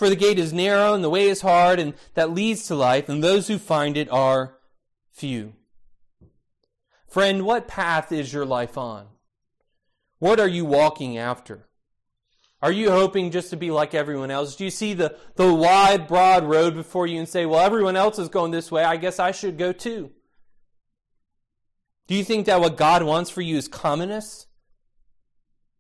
For 0.02 0.10
the 0.10 0.16
gate 0.16 0.40
is 0.40 0.52
narrow, 0.52 0.96
and 0.96 1.04
the 1.04 1.12
way 1.12 1.28
is 1.28 1.42
hard, 1.42 1.80
and 1.80 1.94
that 2.16 2.32
leads 2.34 2.66
to 2.66 2.74
life, 2.74 3.08
and 3.08 3.24
those 3.24 3.48
who 3.48 3.60
find 3.60 3.96
it 3.96 4.10
are 4.10 4.58
few. 5.12 5.54
Friend, 7.08 7.46
what 7.46 7.68
path 7.68 8.12
is 8.12 8.34
your 8.34 8.44
life 8.44 8.80
on? 8.80 9.06
What 10.18 10.40
are 10.40 10.48
you 10.48 10.66
walking 10.66 11.20
after? 11.20 11.68
Are 12.64 12.72
you 12.72 12.90
hoping 12.90 13.30
just 13.30 13.52
to 13.52 13.58
be 13.58 13.70
like 13.70 13.94
everyone 13.94 14.32
else? 14.32 14.56
Do 14.56 14.64
you 14.64 14.72
see 14.72 14.96
the, 14.96 15.16
the 15.36 15.54
wide, 15.54 16.08
broad 16.08 16.46
road 16.46 16.74
before 16.74 17.06
you 17.06 17.20
and 17.20 17.30
say, 17.30 17.46
well, 17.46 17.64
everyone 17.64 17.96
else 17.96 18.18
is 18.18 18.28
going 18.28 18.50
this 18.50 18.72
way. 18.72 18.84
I 18.84 18.98
guess 18.98 19.20
I 19.20 19.30
should 19.30 19.60
go 19.60 19.72
too? 19.72 20.10
Do 22.08 22.16
you 22.16 22.24
think 22.24 22.48
that 22.48 22.60
what 22.60 22.76
God 22.76 23.04
wants 23.04 23.30
for 23.30 23.42
you 23.42 23.56
is 23.56 23.68
commonness? 23.68 24.48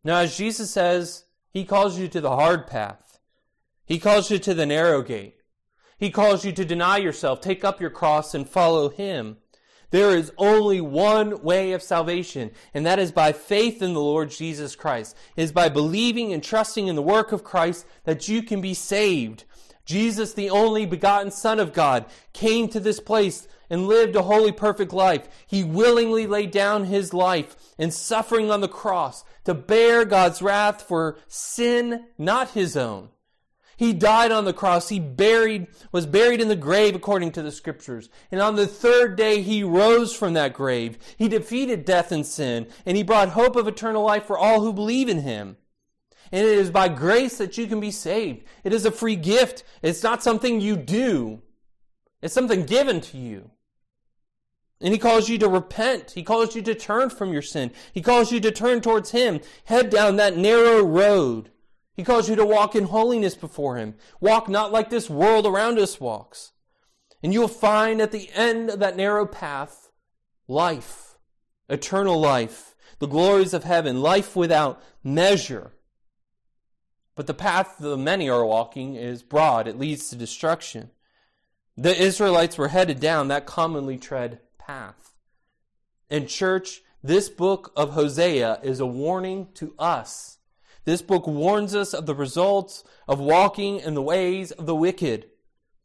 Now, 0.03 0.17
as 0.17 0.37
Jesus 0.37 0.69
says, 0.69 1.25
He 1.49 1.65
calls 1.65 1.97
you 1.97 2.07
to 2.09 2.21
the 2.21 2.35
hard 2.35 2.67
path. 2.67 3.10
He 3.91 3.99
calls 3.99 4.31
you 4.31 4.39
to 4.39 4.53
the 4.53 4.65
narrow 4.65 5.01
gate. 5.01 5.35
He 5.97 6.11
calls 6.11 6.45
you 6.45 6.53
to 6.53 6.63
deny 6.63 6.95
yourself, 6.95 7.41
take 7.41 7.65
up 7.65 7.81
your 7.81 7.89
cross, 7.89 8.33
and 8.33 8.47
follow 8.47 8.87
Him. 8.87 9.35
There 9.89 10.15
is 10.15 10.31
only 10.37 10.79
one 10.79 11.43
way 11.43 11.73
of 11.73 11.83
salvation, 11.83 12.51
and 12.73 12.85
that 12.85 12.99
is 12.99 13.11
by 13.11 13.33
faith 13.33 13.81
in 13.81 13.93
the 13.93 13.99
Lord 13.99 14.31
Jesus 14.31 14.77
Christ. 14.77 15.17
It 15.35 15.41
is 15.41 15.51
by 15.51 15.67
believing 15.67 16.31
and 16.31 16.41
trusting 16.41 16.87
in 16.87 16.95
the 16.95 17.01
work 17.01 17.33
of 17.33 17.43
Christ 17.43 17.85
that 18.05 18.29
you 18.29 18.41
can 18.43 18.61
be 18.61 18.73
saved. 18.73 19.43
Jesus, 19.83 20.35
the 20.35 20.51
only 20.51 20.85
begotten 20.85 21.29
Son 21.29 21.59
of 21.59 21.73
God, 21.73 22.05
came 22.31 22.69
to 22.69 22.79
this 22.79 23.01
place 23.01 23.45
and 23.69 23.87
lived 23.87 24.15
a 24.15 24.21
holy, 24.21 24.53
perfect 24.53 24.93
life. 24.93 25.27
He 25.47 25.65
willingly 25.65 26.27
laid 26.27 26.51
down 26.51 26.85
his 26.85 27.13
life 27.13 27.57
in 27.77 27.91
suffering 27.91 28.51
on 28.51 28.61
the 28.61 28.69
cross 28.69 29.25
to 29.43 29.53
bear 29.53 30.05
God's 30.05 30.41
wrath 30.41 30.81
for 30.81 31.17
sin, 31.27 32.05
not 32.17 32.51
his 32.51 32.77
own. 32.77 33.09
He 33.81 33.93
died 33.93 34.31
on 34.31 34.45
the 34.45 34.53
cross. 34.53 34.89
He 34.89 34.99
buried, 34.99 35.65
was 35.91 36.05
buried 36.05 36.39
in 36.39 36.49
the 36.49 36.55
grave 36.55 36.93
according 36.93 37.31
to 37.31 37.41
the 37.41 37.51
scriptures. 37.51 38.11
And 38.31 38.39
on 38.39 38.55
the 38.55 38.67
third 38.67 39.15
day, 39.15 39.41
he 39.41 39.63
rose 39.63 40.15
from 40.15 40.33
that 40.33 40.53
grave. 40.53 40.99
He 41.17 41.27
defeated 41.27 41.83
death 41.83 42.11
and 42.11 42.23
sin, 42.23 42.67
and 42.85 42.95
he 42.95 43.01
brought 43.01 43.29
hope 43.29 43.55
of 43.55 43.67
eternal 43.67 44.03
life 44.03 44.25
for 44.25 44.37
all 44.37 44.61
who 44.61 44.71
believe 44.71 45.09
in 45.09 45.21
him. 45.21 45.57
And 46.31 46.45
it 46.45 46.59
is 46.59 46.69
by 46.69 46.89
grace 46.89 47.39
that 47.39 47.57
you 47.57 47.65
can 47.65 47.79
be 47.79 47.89
saved. 47.89 48.45
It 48.63 48.71
is 48.71 48.85
a 48.85 48.91
free 48.91 49.15
gift. 49.15 49.63
It's 49.81 50.03
not 50.03 50.21
something 50.21 50.61
you 50.61 50.75
do. 50.75 51.41
It's 52.21 52.35
something 52.35 52.67
given 52.67 53.01
to 53.01 53.17
you. 53.17 53.49
And 54.79 54.93
he 54.93 54.99
calls 54.99 55.27
you 55.27 55.39
to 55.39 55.49
repent. 55.49 56.11
He 56.11 56.21
calls 56.21 56.55
you 56.55 56.61
to 56.61 56.75
turn 56.75 57.09
from 57.09 57.33
your 57.33 57.41
sin. 57.41 57.71
He 57.93 58.03
calls 58.03 58.31
you 58.31 58.39
to 58.41 58.51
turn 58.51 58.81
towards 58.81 59.09
him. 59.09 59.41
Head 59.65 59.89
down 59.89 60.17
that 60.17 60.37
narrow 60.37 60.83
road. 60.83 61.49
He 61.93 62.03
calls 62.03 62.29
you 62.29 62.35
to 62.35 62.45
walk 62.45 62.75
in 62.75 62.85
holiness 62.85 63.35
before 63.35 63.75
him. 63.77 63.95
Walk 64.19 64.47
not 64.47 64.71
like 64.71 64.89
this 64.89 65.09
world 65.09 65.45
around 65.45 65.77
us 65.77 65.99
walks. 65.99 66.51
And 67.21 67.33
you'll 67.33 67.47
find 67.47 68.01
at 68.01 68.11
the 68.11 68.29
end 68.33 68.69
of 68.69 68.79
that 68.79 68.97
narrow 68.97 69.25
path 69.25 69.89
life, 70.47 71.17
eternal 71.69 72.19
life, 72.19 72.75
the 72.99 73.07
glories 73.07 73.53
of 73.53 73.63
heaven, 73.63 74.01
life 74.01 74.35
without 74.35 74.81
measure. 75.03 75.73
But 77.15 77.27
the 77.27 77.33
path 77.33 77.75
the 77.79 77.97
many 77.97 78.29
are 78.29 78.45
walking 78.45 78.95
is 78.95 79.21
broad. 79.21 79.67
It 79.67 79.77
leads 79.77 80.09
to 80.09 80.15
destruction. 80.15 80.91
The 81.77 81.95
Israelites 81.95 82.57
were 82.57 82.69
headed 82.69 82.99
down 82.99 83.27
that 83.27 83.45
commonly 83.45 83.97
tread 83.97 84.39
path. 84.57 85.15
And, 86.09 86.27
church, 86.27 86.81
this 87.03 87.29
book 87.29 87.71
of 87.75 87.91
Hosea 87.91 88.59
is 88.63 88.79
a 88.79 88.85
warning 88.85 89.49
to 89.55 89.73
us. 89.79 90.37
This 90.83 91.01
book 91.01 91.27
warns 91.27 91.75
us 91.75 91.93
of 91.93 92.05
the 92.05 92.15
results 92.15 92.83
of 93.07 93.19
walking 93.19 93.79
in 93.79 93.93
the 93.93 94.01
ways 94.01 94.51
of 94.51 94.65
the 94.65 94.75
wicked. 94.75 95.27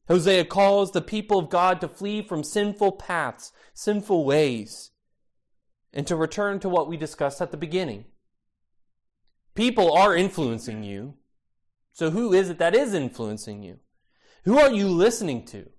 Hosea 0.09 0.44
calls 0.44 0.92
the 0.92 1.03
people 1.03 1.38
of 1.38 1.51
God 1.51 1.80
to 1.80 1.88
flee 1.88 2.22
from 2.22 2.44
sinful 2.44 2.92
paths, 2.92 3.53
sinful 3.74 4.24
ways, 4.24 4.92
and 5.92 6.07
to 6.07 6.16
return 6.16 6.61
to 6.61 6.68
what 6.68 6.88
we 6.88 6.97
discussed 6.97 7.42
at 7.42 7.51
the 7.51 7.57
beginning. 7.57 8.05
People 9.55 9.92
are 9.92 10.14
influencing 10.14 10.82
you. 10.82 11.14
So 11.92 12.11
who 12.11 12.32
is 12.32 12.51
it 12.51 12.59
that 12.59 12.74
is 12.74 12.94
influencing 12.94 13.62
you? 13.62 13.80
Who 14.44 14.59
are 14.59 14.70
you 14.70 14.88
listening 14.88 15.44
to? 15.47 15.70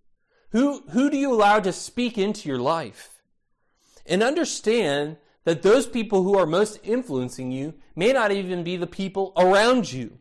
Who, 0.51 0.81
who 0.89 1.09
do 1.09 1.17
you 1.17 1.31
allow 1.31 1.59
to 1.59 1.71
speak 1.71 2.17
into 2.17 2.49
your 2.49 2.59
life? 2.59 3.21
And 4.05 4.23
understand 4.23 5.17
that 5.47 5.61
those 5.61 5.87
people 5.87 6.23
who 6.23 6.37
are 6.37 6.45
most 6.45 6.77
influencing 6.83 7.53
you 7.53 7.73
may 7.95 8.11
not 8.11 8.33
even 8.33 8.65
be 8.65 8.75
the 8.75 8.85
people 8.85 9.31
around 9.37 9.89
you. 9.89 10.19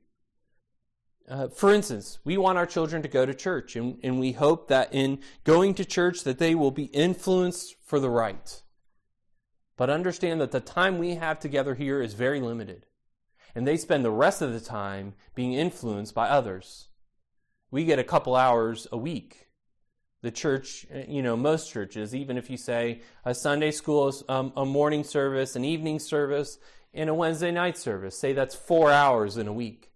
Uh, 1.29 1.49
for 1.49 1.75
instance, 1.75 2.21
we 2.23 2.37
want 2.37 2.57
our 2.57 2.65
children 2.65 3.03
to 3.03 3.09
go 3.09 3.27
to 3.27 3.35
church, 3.35 3.75
and, 3.75 3.99
and 4.05 4.21
we 4.21 4.31
hope 4.31 4.69
that 4.69 4.95
in 4.95 5.19
going 5.43 5.75
to 5.75 5.85
church 5.85 6.23
that 6.23 6.39
they 6.39 6.55
will 6.55 6.71
be 6.71 6.85
influenced 6.85 7.75
for 7.85 7.99
the 7.99 8.09
right. 8.09 8.63
But 9.77 9.91
understand 9.91 10.41
that 10.41 10.53
the 10.53 10.61
time 10.61 10.97
we 10.97 11.17
have 11.17 11.41
together 11.41 11.75
here 11.75 12.01
is 12.01 12.15
very 12.15 12.41
limited, 12.41 12.87
and 13.53 13.67
they 13.67 13.77
spend 13.77 14.05
the 14.05 14.13
rest 14.13 14.43
of 14.43 14.53
the 14.53 14.61
time 14.61 15.15
being 15.35 15.55
influenced 15.55 16.15
by 16.15 16.29
others. 16.29 16.87
We 17.73 17.85
get 17.85 17.99
a 17.99 18.05
couple 18.05 18.37
hours 18.37 18.87
a 18.93 18.97
week 18.97 19.46
the 20.27 20.33
church, 20.33 20.85
you 21.07 21.23
know, 21.23 21.37
most 21.37 21.71
churches, 21.71 22.13
even 22.13 22.37
if 22.37 22.51
you 22.51 22.57
say 22.57 23.01
a 23.25 23.33
Sunday 23.33 23.71
school, 23.71 24.13
um, 24.29 24.53
a 24.57 24.67
morning 24.67 25.05
service, 25.05 25.55
an 25.55 25.65
evening 25.65 26.01
service, 26.01 26.59
and 26.93 27.09
a 27.09 27.15
Wednesday 27.15 27.53
night 27.53 27.79
service, 27.79 28.19
say 28.19 28.33
that's 28.33 28.57
four 28.57 28.91
hours 28.91 29.37
in 29.37 29.47
a 29.47 29.53
week. 29.53 29.93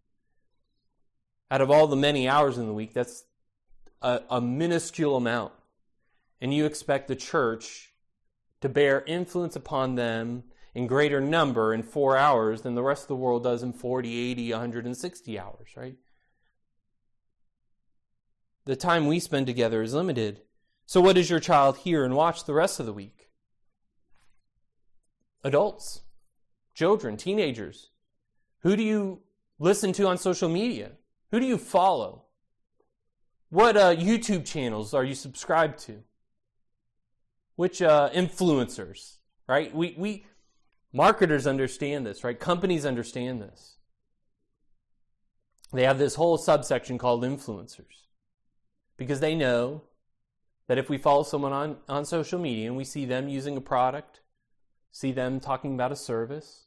Out 1.51 1.61
of 1.61 1.69
all 1.69 1.89
the 1.89 1.97
many 1.97 2.29
hours 2.29 2.59
in 2.59 2.67
the 2.67 2.73
week, 2.73 2.95
that's 2.95 3.25
a, 4.03 4.21
a 4.31 4.41
minuscule 4.41 5.17
amount. 5.17 5.53
And 6.41 6.55
you 6.55 6.65
expect 6.65 7.09
the 7.09 7.17
church 7.17 7.93
to 8.61 8.69
bear 8.69 9.03
influence 9.09 9.57
upon 9.57 9.97
them 9.97 10.45
in 10.77 10.87
greater 10.87 11.21
number 11.21 11.75
in 11.75 11.83
four 11.83 12.17
hours 12.17 12.63
than 12.63 12.77
the 12.77 12.85
rest 12.85 13.03
of 13.03 13.09
the 13.09 13.17
world 13.17 13.43
does 13.43 13.65
in 13.65 13.73
40, 13.73 14.31
80, 14.31 14.53
160 14.53 15.41
hours, 15.41 15.71
right? 15.77 15.97
The 18.71 18.77
time 18.77 19.09
we 19.09 19.19
spend 19.19 19.49
together 19.49 19.83
is 19.83 19.95
limited. 19.95 20.43
So, 20.87 21.01
what 21.01 21.17
does 21.17 21.29
your 21.29 21.41
child 21.41 21.79
hear 21.79 22.05
and 22.05 22.15
watch 22.15 22.45
the 22.45 22.55
rest 22.55 22.79
of 22.79 22.87
the 22.87 22.93
week? 22.93 23.29
Adults, 25.43 26.03
children, 26.73 27.17
teenagers. 27.17 27.91
Who 28.61 28.77
do 28.77 28.85
you 28.85 29.23
listen 29.59 29.93
to 29.95 30.07
on 30.07 30.19
social 30.19 30.49
media? 30.49 30.93
Who 31.33 31.41
do 31.41 31.47
you 31.47 31.59
follow? 31.59 32.27
What 33.49 33.77
uh, 33.77 33.97
YouTube 33.97 34.47
channels 34.47 34.95
are 34.95 35.03
you 35.03 35.17
subscribed 35.17 35.81
to? 35.87 36.05
Which 37.57 37.83
uh, 37.83 38.11
influencers, 38.11 39.17
right? 39.49 39.75
We, 39.75 39.97
we 39.99 40.27
marketers 40.93 41.49
understand 41.49 42.07
this, 42.07 42.23
right? 42.23 42.39
Companies 42.39 42.87
understand 42.87 43.43
this. 43.43 43.79
They 45.73 45.83
have 45.83 45.99
this 45.99 46.15
whole 46.15 46.39
subsection 46.39 46.99
called 46.99 47.25
influencers 47.25 48.07
because 49.01 49.21
they 49.21 49.35
know 49.35 49.81
that 50.69 50.77
if 50.77 50.91
we 50.91 50.99
follow 50.99 51.23
someone 51.23 51.55
on, 51.55 51.79
on 51.89 52.05
social 52.05 52.39
media 52.39 52.67
and 52.67 52.77
we 52.77 52.85
see 52.85 53.07
them 53.07 53.31
using 53.31 53.57
a 53.57 53.61
product, 53.63 54.21
see 54.93 55.11
them 55.11 55.41
talking 55.41 55.73
about 55.73 55.91
a 55.91 55.97
service, 55.97 56.67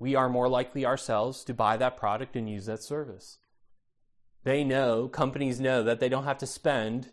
we 0.00 0.16
are 0.16 0.28
more 0.28 0.48
likely 0.48 0.84
ourselves 0.84 1.44
to 1.44 1.54
buy 1.54 1.76
that 1.76 1.96
product 1.96 2.34
and 2.34 2.50
use 2.50 2.66
that 2.66 2.82
service. 2.82 3.38
They 4.42 4.64
know, 4.64 5.06
companies 5.06 5.60
know 5.60 5.84
that 5.84 6.00
they 6.00 6.08
don't 6.08 6.24
have 6.24 6.38
to 6.38 6.46
spend 6.46 7.12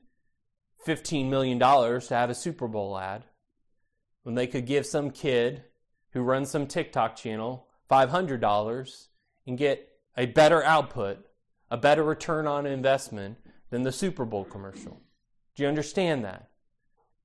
$15 0.88 1.30
million 1.30 1.59
to 1.59 2.15
have 2.15 2.32
a 2.32 2.36
Super 2.36 2.67
Bowl 2.67 2.97
ad 2.97 3.26
when 4.23 4.34
they 4.34 4.47
could 4.47 4.65
give 4.65 4.88
some 4.88 5.11
kid 5.11 5.65
who 6.13 6.21
runs 6.21 6.49
some 6.49 6.65
TikTok 6.65 7.15
channel 7.15 7.67
$500 7.91 9.07
and 9.45 9.55
get 9.55 9.88
a 10.17 10.26
better 10.26 10.63
output, 10.63 11.28
a 11.69 11.78
better 11.78 12.01
return 12.03 12.47
on 12.47 12.65
investment 12.65 13.38
than 13.76 13.84
the 13.84 13.91
Super 13.91 14.23
Bowl 14.23 14.45
commercial. 14.45 15.01
Do 15.53 15.63
you 15.63 15.67
understand 15.67 16.23
that? 16.23 16.47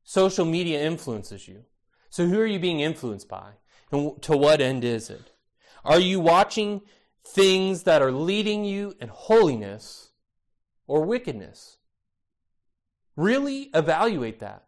Social 0.02 0.44
media 0.44 0.82
influences 0.82 1.46
you. 1.46 1.62
So 2.08 2.26
who 2.26 2.40
are 2.40 2.46
you 2.46 2.58
being 2.58 2.80
influenced 2.80 3.28
by? 3.28 3.52
And 3.92 4.20
to 4.22 4.36
what 4.36 4.60
end 4.60 4.82
is 4.82 5.10
it? 5.10 5.30
Are 5.84 6.00
you 6.00 6.18
watching 6.18 6.82
things 7.24 7.84
that 7.84 8.02
are 8.02 8.10
leading 8.10 8.64
you 8.64 8.96
in 9.00 9.10
holiness 9.10 10.10
or 10.88 11.04
wickedness? 11.04 11.78
Really 13.14 13.70
evaluate 13.72 14.40
that. 14.40 14.64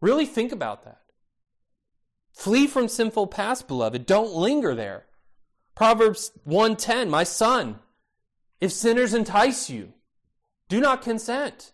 Really 0.00 0.26
think 0.26 0.50
about 0.50 0.82
that. 0.82 1.02
Flee 2.32 2.66
from 2.66 2.88
sinful 2.88 3.28
past, 3.28 3.68
beloved. 3.68 4.06
Don't 4.06 4.34
linger 4.34 4.74
there. 4.74 5.06
Proverbs 5.76 6.32
110, 6.42 7.08
my 7.08 7.22
son, 7.22 7.78
if 8.60 8.72
sinners 8.72 9.14
entice 9.14 9.70
you, 9.70 9.92
do 10.68 10.80
not 10.80 11.02
consent. 11.02 11.72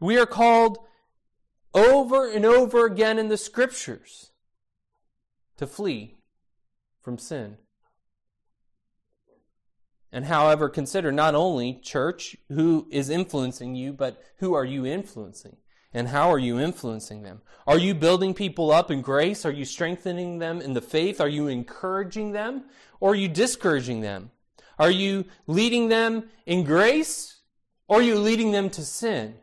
We 0.00 0.18
are 0.18 0.26
called 0.26 0.78
over 1.74 2.30
and 2.30 2.44
over 2.44 2.86
again 2.86 3.18
in 3.18 3.28
the 3.28 3.36
scriptures 3.36 4.30
to 5.56 5.66
flee 5.66 6.16
from 7.00 7.18
sin. 7.18 7.58
And 10.12 10.24
however, 10.24 10.68
consider 10.68 11.12
not 11.12 11.34
only 11.34 11.80
church, 11.82 12.36
who 12.48 12.88
is 12.90 13.10
influencing 13.10 13.76
you, 13.76 13.92
but 13.92 14.20
who 14.38 14.54
are 14.54 14.64
you 14.64 14.84
influencing? 14.84 15.56
And 15.92 16.08
how 16.08 16.30
are 16.30 16.38
you 16.38 16.58
influencing 16.58 17.22
them? 17.22 17.42
Are 17.66 17.78
you 17.78 17.94
building 17.94 18.34
people 18.34 18.72
up 18.72 18.90
in 18.90 19.02
grace? 19.02 19.44
Are 19.44 19.52
you 19.52 19.64
strengthening 19.64 20.38
them 20.38 20.60
in 20.60 20.74
the 20.74 20.80
faith? 20.80 21.20
Are 21.20 21.28
you 21.28 21.46
encouraging 21.46 22.32
them? 22.32 22.64
Or 23.00 23.12
are 23.12 23.16
you 23.16 23.28
discouraging 23.28 24.00
them? 24.00 24.30
Are 24.80 24.90
you 24.90 25.26
leading 25.46 25.90
them 25.90 26.30
in 26.46 26.64
grace? 26.64 27.36
Or 27.86 27.98
are 27.98 28.02
you 28.02 28.18
leading 28.18 28.52
them 28.52 28.70
to 28.70 28.82
sin? 28.82 29.34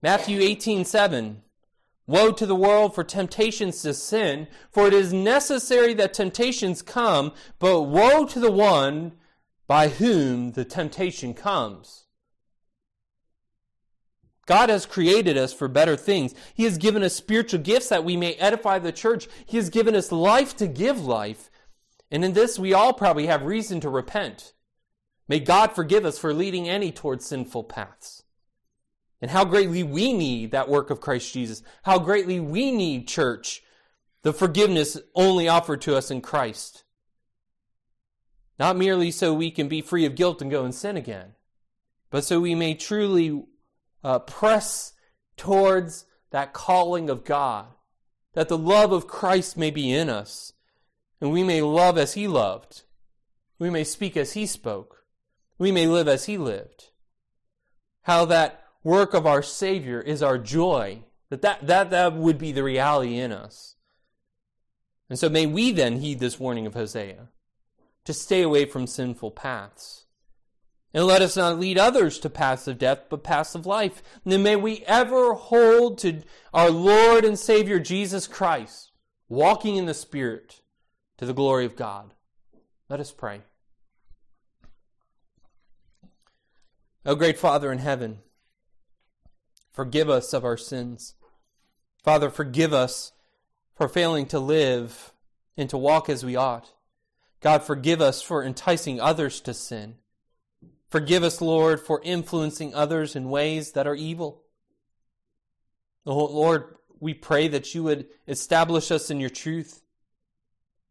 Matthew 0.00 0.40
18, 0.40 0.84
7. 0.84 1.42
Woe 2.06 2.30
to 2.30 2.46
the 2.46 2.54
world 2.54 2.94
for 2.94 3.02
temptations 3.02 3.82
to 3.82 3.92
sin, 3.92 4.46
for 4.70 4.86
it 4.86 4.92
is 4.92 5.12
necessary 5.12 5.94
that 5.94 6.14
temptations 6.14 6.80
come, 6.80 7.32
but 7.58 7.82
woe 7.82 8.24
to 8.24 8.38
the 8.38 8.52
one 8.52 9.12
by 9.66 9.88
whom 9.88 10.52
the 10.52 10.64
temptation 10.64 11.34
comes. 11.34 12.04
God 14.46 14.68
has 14.68 14.86
created 14.86 15.36
us 15.36 15.52
for 15.52 15.66
better 15.66 15.96
things. 15.96 16.34
He 16.54 16.64
has 16.64 16.78
given 16.78 17.02
us 17.02 17.14
spiritual 17.14 17.60
gifts 17.60 17.88
that 17.88 18.04
we 18.04 18.16
may 18.16 18.34
edify 18.34 18.78
the 18.78 18.92
church. 18.92 19.28
He 19.46 19.56
has 19.56 19.70
given 19.70 19.96
us 19.96 20.12
life 20.12 20.56
to 20.56 20.68
give 20.68 21.04
life. 21.04 21.48
And 22.12 22.24
in 22.24 22.34
this, 22.34 22.58
we 22.58 22.72
all 22.72 22.92
probably 22.92 23.26
have 23.26 23.42
reason 23.42 23.80
to 23.80 23.88
repent. 23.88 24.52
May 25.26 25.40
God 25.40 25.72
forgive 25.72 26.04
us 26.04 26.18
for 26.18 26.34
leading 26.34 26.68
any 26.68 26.92
towards 26.92 27.24
sinful 27.24 27.64
paths. 27.64 28.22
And 29.22 29.30
how 29.30 29.44
greatly 29.44 29.82
we 29.82 30.12
need 30.12 30.50
that 30.50 30.68
work 30.68 30.90
of 30.90 31.00
Christ 31.00 31.32
Jesus. 31.32 31.62
How 31.84 31.98
greatly 31.98 32.38
we 32.38 32.70
need, 32.70 33.08
church, 33.08 33.62
the 34.22 34.32
forgiveness 34.32 34.98
only 35.14 35.48
offered 35.48 35.80
to 35.82 35.96
us 35.96 36.10
in 36.10 36.20
Christ. 36.20 36.84
Not 38.58 38.76
merely 38.76 39.10
so 39.10 39.32
we 39.32 39.50
can 39.50 39.68
be 39.68 39.80
free 39.80 40.04
of 40.04 40.14
guilt 40.14 40.42
and 40.42 40.50
go 40.50 40.64
and 40.64 40.74
sin 40.74 40.96
again, 40.96 41.34
but 42.10 42.24
so 42.24 42.40
we 42.40 42.54
may 42.54 42.74
truly 42.74 43.44
uh, 44.04 44.18
press 44.20 44.92
towards 45.36 46.04
that 46.30 46.52
calling 46.52 47.08
of 47.08 47.24
God, 47.24 47.68
that 48.34 48.48
the 48.48 48.58
love 48.58 48.92
of 48.92 49.08
Christ 49.08 49.56
may 49.56 49.70
be 49.70 49.90
in 49.90 50.08
us, 50.10 50.51
and 51.22 51.30
we 51.30 51.44
may 51.44 51.62
love 51.62 51.96
as 51.96 52.14
He 52.14 52.26
loved, 52.26 52.82
we 53.56 53.70
may 53.70 53.84
speak 53.84 54.16
as 54.16 54.32
He 54.32 54.44
spoke, 54.44 55.04
we 55.56 55.70
may 55.70 55.86
live 55.86 56.08
as 56.08 56.24
He 56.24 56.36
lived. 56.36 56.90
How 58.02 58.24
that 58.24 58.64
work 58.82 59.14
of 59.14 59.24
our 59.24 59.40
Savior 59.40 60.00
is 60.00 60.20
our 60.20 60.36
joy, 60.36 61.04
that 61.30 61.40
that, 61.42 61.64
that, 61.68 61.90
that 61.90 62.14
would 62.14 62.38
be 62.38 62.50
the 62.50 62.64
reality 62.64 63.18
in 63.18 63.30
us. 63.30 63.76
And 65.08 65.16
so 65.16 65.28
may 65.28 65.46
we 65.46 65.70
then 65.70 66.00
heed 66.00 66.18
this 66.18 66.40
warning 66.40 66.66
of 66.66 66.74
Hosea 66.74 67.28
to 68.04 68.12
stay 68.12 68.42
away 68.42 68.64
from 68.64 68.88
sinful 68.88 69.30
paths. 69.30 70.06
And 70.92 71.04
let 71.04 71.22
us 71.22 71.36
not 71.36 71.60
lead 71.60 71.78
others 71.78 72.18
to 72.18 72.30
passive 72.30 72.78
death, 72.78 73.04
but 73.08 73.22
passive 73.22 73.64
life. 73.64 74.02
And 74.24 74.32
then 74.32 74.42
may 74.42 74.56
we 74.56 74.82
ever 74.86 75.34
hold 75.34 75.98
to 75.98 76.22
our 76.52 76.68
Lord 76.68 77.24
and 77.24 77.38
Savior 77.38 77.78
Jesus 77.78 78.26
Christ, 78.26 78.90
walking 79.28 79.76
in 79.76 79.86
the 79.86 79.94
Spirit 79.94 80.61
to 81.18 81.26
the 81.26 81.34
glory 81.34 81.64
of 81.64 81.76
God. 81.76 82.14
Let 82.88 83.00
us 83.00 83.12
pray. 83.12 83.42
O 87.04 87.14
great 87.14 87.38
Father 87.38 87.72
in 87.72 87.78
heaven, 87.78 88.18
forgive 89.72 90.08
us 90.08 90.32
of 90.32 90.44
our 90.44 90.56
sins. 90.56 91.14
Father, 92.02 92.30
forgive 92.30 92.72
us 92.72 93.12
for 93.74 93.88
failing 93.88 94.26
to 94.26 94.38
live 94.38 95.12
and 95.56 95.68
to 95.70 95.78
walk 95.78 96.08
as 96.08 96.24
we 96.24 96.36
ought. 96.36 96.72
God, 97.40 97.64
forgive 97.64 98.00
us 98.00 98.22
for 98.22 98.44
enticing 98.44 99.00
others 99.00 99.40
to 99.40 99.52
sin. 99.52 99.96
Forgive 100.88 101.24
us, 101.24 101.40
Lord, 101.40 101.80
for 101.80 102.00
influencing 102.04 102.74
others 102.74 103.16
in 103.16 103.30
ways 103.30 103.72
that 103.72 103.86
are 103.86 103.94
evil. 103.94 104.42
Oh, 106.06 106.26
Lord, 106.26 106.76
we 107.00 107.14
pray 107.14 107.48
that 107.48 107.74
you 107.74 107.82
would 107.82 108.06
establish 108.28 108.90
us 108.90 109.10
in 109.10 109.18
your 109.18 109.30
truth. 109.30 109.81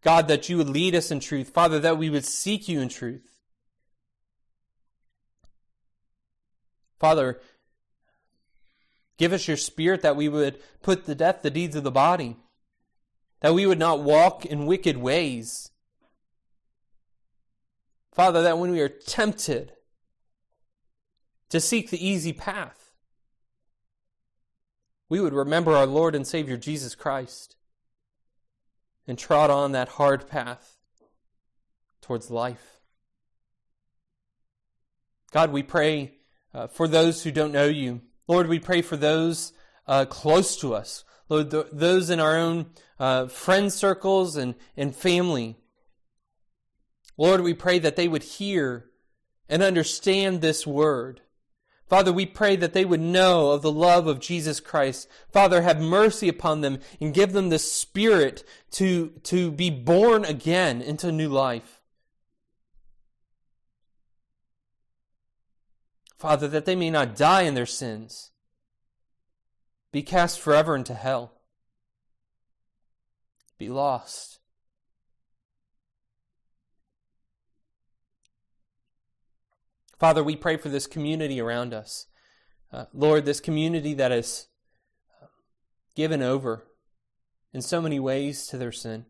God, 0.01 0.27
that 0.27 0.49
you 0.49 0.57
would 0.57 0.69
lead 0.69 0.95
us 0.95 1.11
in 1.11 1.19
truth. 1.19 1.49
Father, 1.49 1.79
that 1.79 1.97
we 1.97 2.09
would 2.09 2.25
seek 2.25 2.67
you 2.67 2.79
in 2.79 2.89
truth. 2.89 3.37
Father, 6.99 7.39
give 9.17 9.33
us 9.33 9.47
your 9.47 9.57
spirit 9.57 10.01
that 10.01 10.15
we 10.15 10.29
would 10.29 10.59
put 10.81 11.05
to 11.05 11.15
death 11.15 11.41
the 11.41 11.49
deeds 11.49 11.75
of 11.75 11.83
the 11.83 11.91
body, 11.91 12.35
that 13.41 13.53
we 13.53 13.65
would 13.65 13.79
not 13.79 14.01
walk 14.01 14.45
in 14.45 14.65
wicked 14.65 14.97
ways. 14.97 15.71
Father, 18.13 18.43
that 18.43 18.57
when 18.57 18.71
we 18.71 18.81
are 18.81 18.89
tempted, 18.89 19.73
to 21.51 21.59
seek 21.59 21.89
the 21.89 22.05
easy 22.05 22.33
path. 22.33 22.93
We 25.09 25.19
would 25.19 25.33
remember 25.33 25.75
our 25.75 25.85
Lord 25.85 26.15
and 26.15 26.25
Savior 26.25 26.55
Jesus 26.55 26.95
Christ 26.95 27.57
and 29.11 29.19
trot 29.19 29.49
on 29.49 29.73
that 29.73 29.89
hard 29.89 30.25
path 30.25 30.77
towards 31.99 32.31
life. 32.31 32.79
God, 35.33 35.51
we 35.51 35.63
pray 35.63 36.13
uh, 36.53 36.67
for 36.67 36.87
those 36.87 37.21
who 37.21 37.29
don't 37.29 37.51
know 37.51 37.65
you. 37.65 37.99
Lord, 38.29 38.47
we 38.47 38.57
pray 38.57 38.81
for 38.81 38.95
those 38.95 39.51
uh, 39.85 40.05
close 40.05 40.55
to 40.61 40.73
us. 40.73 41.03
Lord, 41.27 41.51
th- 41.51 41.65
those 41.73 42.09
in 42.09 42.21
our 42.21 42.37
own 42.37 42.67
uh, 43.01 43.27
friend 43.27 43.73
circles 43.73 44.37
and, 44.37 44.55
and 44.77 44.95
family. 44.95 45.57
Lord, 47.17 47.41
we 47.41 47.53
pray 47.53 47.79
that 47.79 47.97
they 47.97 48.07
would 48.07 48.23
hear 48.23 48.91
and 49.49 49.61
understand 49.61 50.39
this 50.39 50.65
word. 50.65 51.19
Father, 51.91 52.13
we 52.13 52.25
pray 52.25 52.55
that 52.55 52.71
they 52.71 52.85
would 52.85 53.01
know 53.01 53.51
of 53.51 53.63
the 53.63 53.69
love 53.69 54.07
of 54.07 54.21
Jesus 54.21 54.61
Christ. 54.61 55.09
Father, 55.29 55.61
have 55.61 55.81
mercy 55.81 56.29
upon 56.29 56.61
them 56.61 56.79
and 57.01 57.13
give 57.13 57.33
them 57.33 57.49
the 57.49 57.59
spirit 57.59 58.45
to, 58.71 59.09
to 59.23 59.51
be 59.51 59.69
born 59.69 60.23
again 60.23 60.81
into 60.81 61.11
new 61.11 61.27
life. 61.27 61.81
Father, 66.17 66.47
that 66.47 66.63
they 66.63 66.77
may 66.77 66.89
not 66.89 67.17
die 67.17 67.41
in 67.41 67.55
their 67.55 67.65
sins, 67.65 68.31
be 69.91 70.01
cast 70.01 70.39
forever 70.39 70.77
into 70.77 70.93
hell, 70.93 71.41
be 73.57 73.67
lost. 73.67 74.39
Father, 80.01 80.23
we 80.23 80.35
pray 80.35 80.57
for 80.57 80.69
this 80.69 80.87
community 80.87 81.39
around 81.39 81.75
us. 81.75 82.07
Uh, 82.73 82.85
Lord, 82.91 83.23
this 83.23 83.39
community 83.39 83.93
that 83.93 84.11
is 84.11 84.47
uh, 85.21 85.27
given 85.95 86.23
over 86.23 86.65
in 87.53 87.61
so 87.61 87.79
many 87.79 87.99
ways 87.99 88.47
to 88.47 88.57
their 88.57 88.71
sin. 88.71 89.05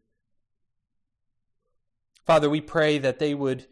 Father, 2.26 2.50
we 2.50 2.60
pray 2.60 2.98
that 2.98 3.20
they 3.20 3.34
would 3.34 3.68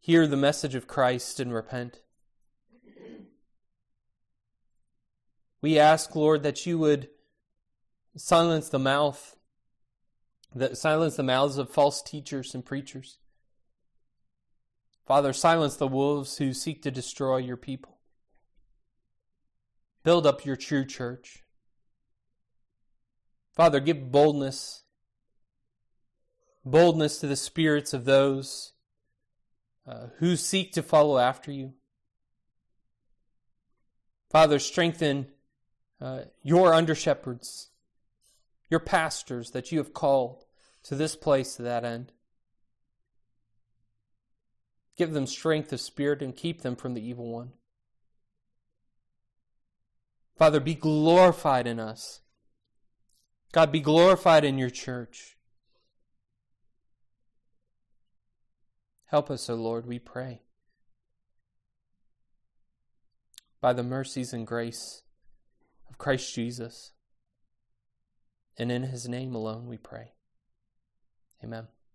hear 0.00 0.26
the 0.26 0.36
message 0.36 0.74
of 0.74 0.88
Christ 0.88 1.38
and 1.38 1.54
repent. 1.54 2.00
We 5.62 5.78
ask, 5.78 6.16
Lord, 6.16 6.42
that 6.42 6.66
you 6.66 6.76
would 6.80 7.08
silence 8.16 8.68
the 8.68 8.80
mouth, 8.80 9.36
that 10.56 10.76
silence 10.76 11.14
the 11.14 11.22
mouths 11.22 11.56
of 11.56 11.70
false 11.70 12.02
teachers 12.02 12.52
and 12.52 12.66
preachers. 12.66 13.18
Father, 15.08 15.32
silence 15.32 15.76
the 15.76 15.88
wolves 15.88 16.36
who 16.36 16.52
seek 16.52 16.82
to 16.82 16.90
destroy 16.90 17.38
your 17.38 17.56
people. 17.56 17.96
Build 20.04 20.26
up 20.26 20.44
your 20.44 20.54
true 20.54 20.84
church. 20.84 21.44
Father, 23.56 23.80
give 23.80 24.12
boldness, 24.12 24.82
boldness 26.62 27.20
to 27.20 27.26
the 27.26 27.36
spirits 27.36 27.94
of 27.94 28.04
those 28.04 28.74
uh, 29.86 30.08
who 30.18 30.36
seek 30.36 30.72
to 30.72 30.82
follow 30.82 31.16
after 31.16 31.50
you. 31.50 31.72
Father, 34.30 34.58
strengthen 34.58 35.28
uh, 36.02 36.24
your 36.42 36.74
under 36.74 36.94
shepherds, 36.94 37.70
your 38.68 38.80
pastors 38.80 39.52
that 39.52 39.72
you 39.72 39.78
have 39.78 39.94
called 39.94 40.44
to 40.82 40.94
this 40.94 41.16
place 41.16 41.56
to 41.56 41.62
that 41.62 41.86
end. 41.86 42.12
Give 44.98 45.12
them 45.12 45.28
strength 45.28 45.72
of 45.72 45.80
spirit 45.80 46.20
and 46.22 46.36
keep 46.36 46.62
them 46.62 46.74
from 46.74 46.94
the 46.94 47.00
evil 47.00 47.32
one. 47.32 47.52
Father, 50.36 50.58
be 50.58 50.74
glorified 50.74 51.68
in 51.68 51.78
us. 51.78 52.20
God, 53.52 53.70
be 53.70 53.80
glorified 53.80 54.44
in 54.44 54.58
your 54.58 54.70
church. 54.70 55.36
Help 59.06 59.30
us, 59.30 59.48
O 59.48 59.54
Lord, 59.54 59.86
we 59.86 60.00
pray. 60.00 60.42
By 63.60 63.72
the 63.72 63.82
mercies 63.82 64.32
and 64.32 64.46
grace 64.46 65.02
of 65.88 65.96
Christ 65.96 66.34
Jesus. 66.34 66.92
And 68.58 68.72
in 68.72 68.82
his 68.82 69.08
name 69.08 69.34
alone 69.34 69.66
we 69.66 69.76
pray. 69.76 70.12
Amen. 71.42 71.68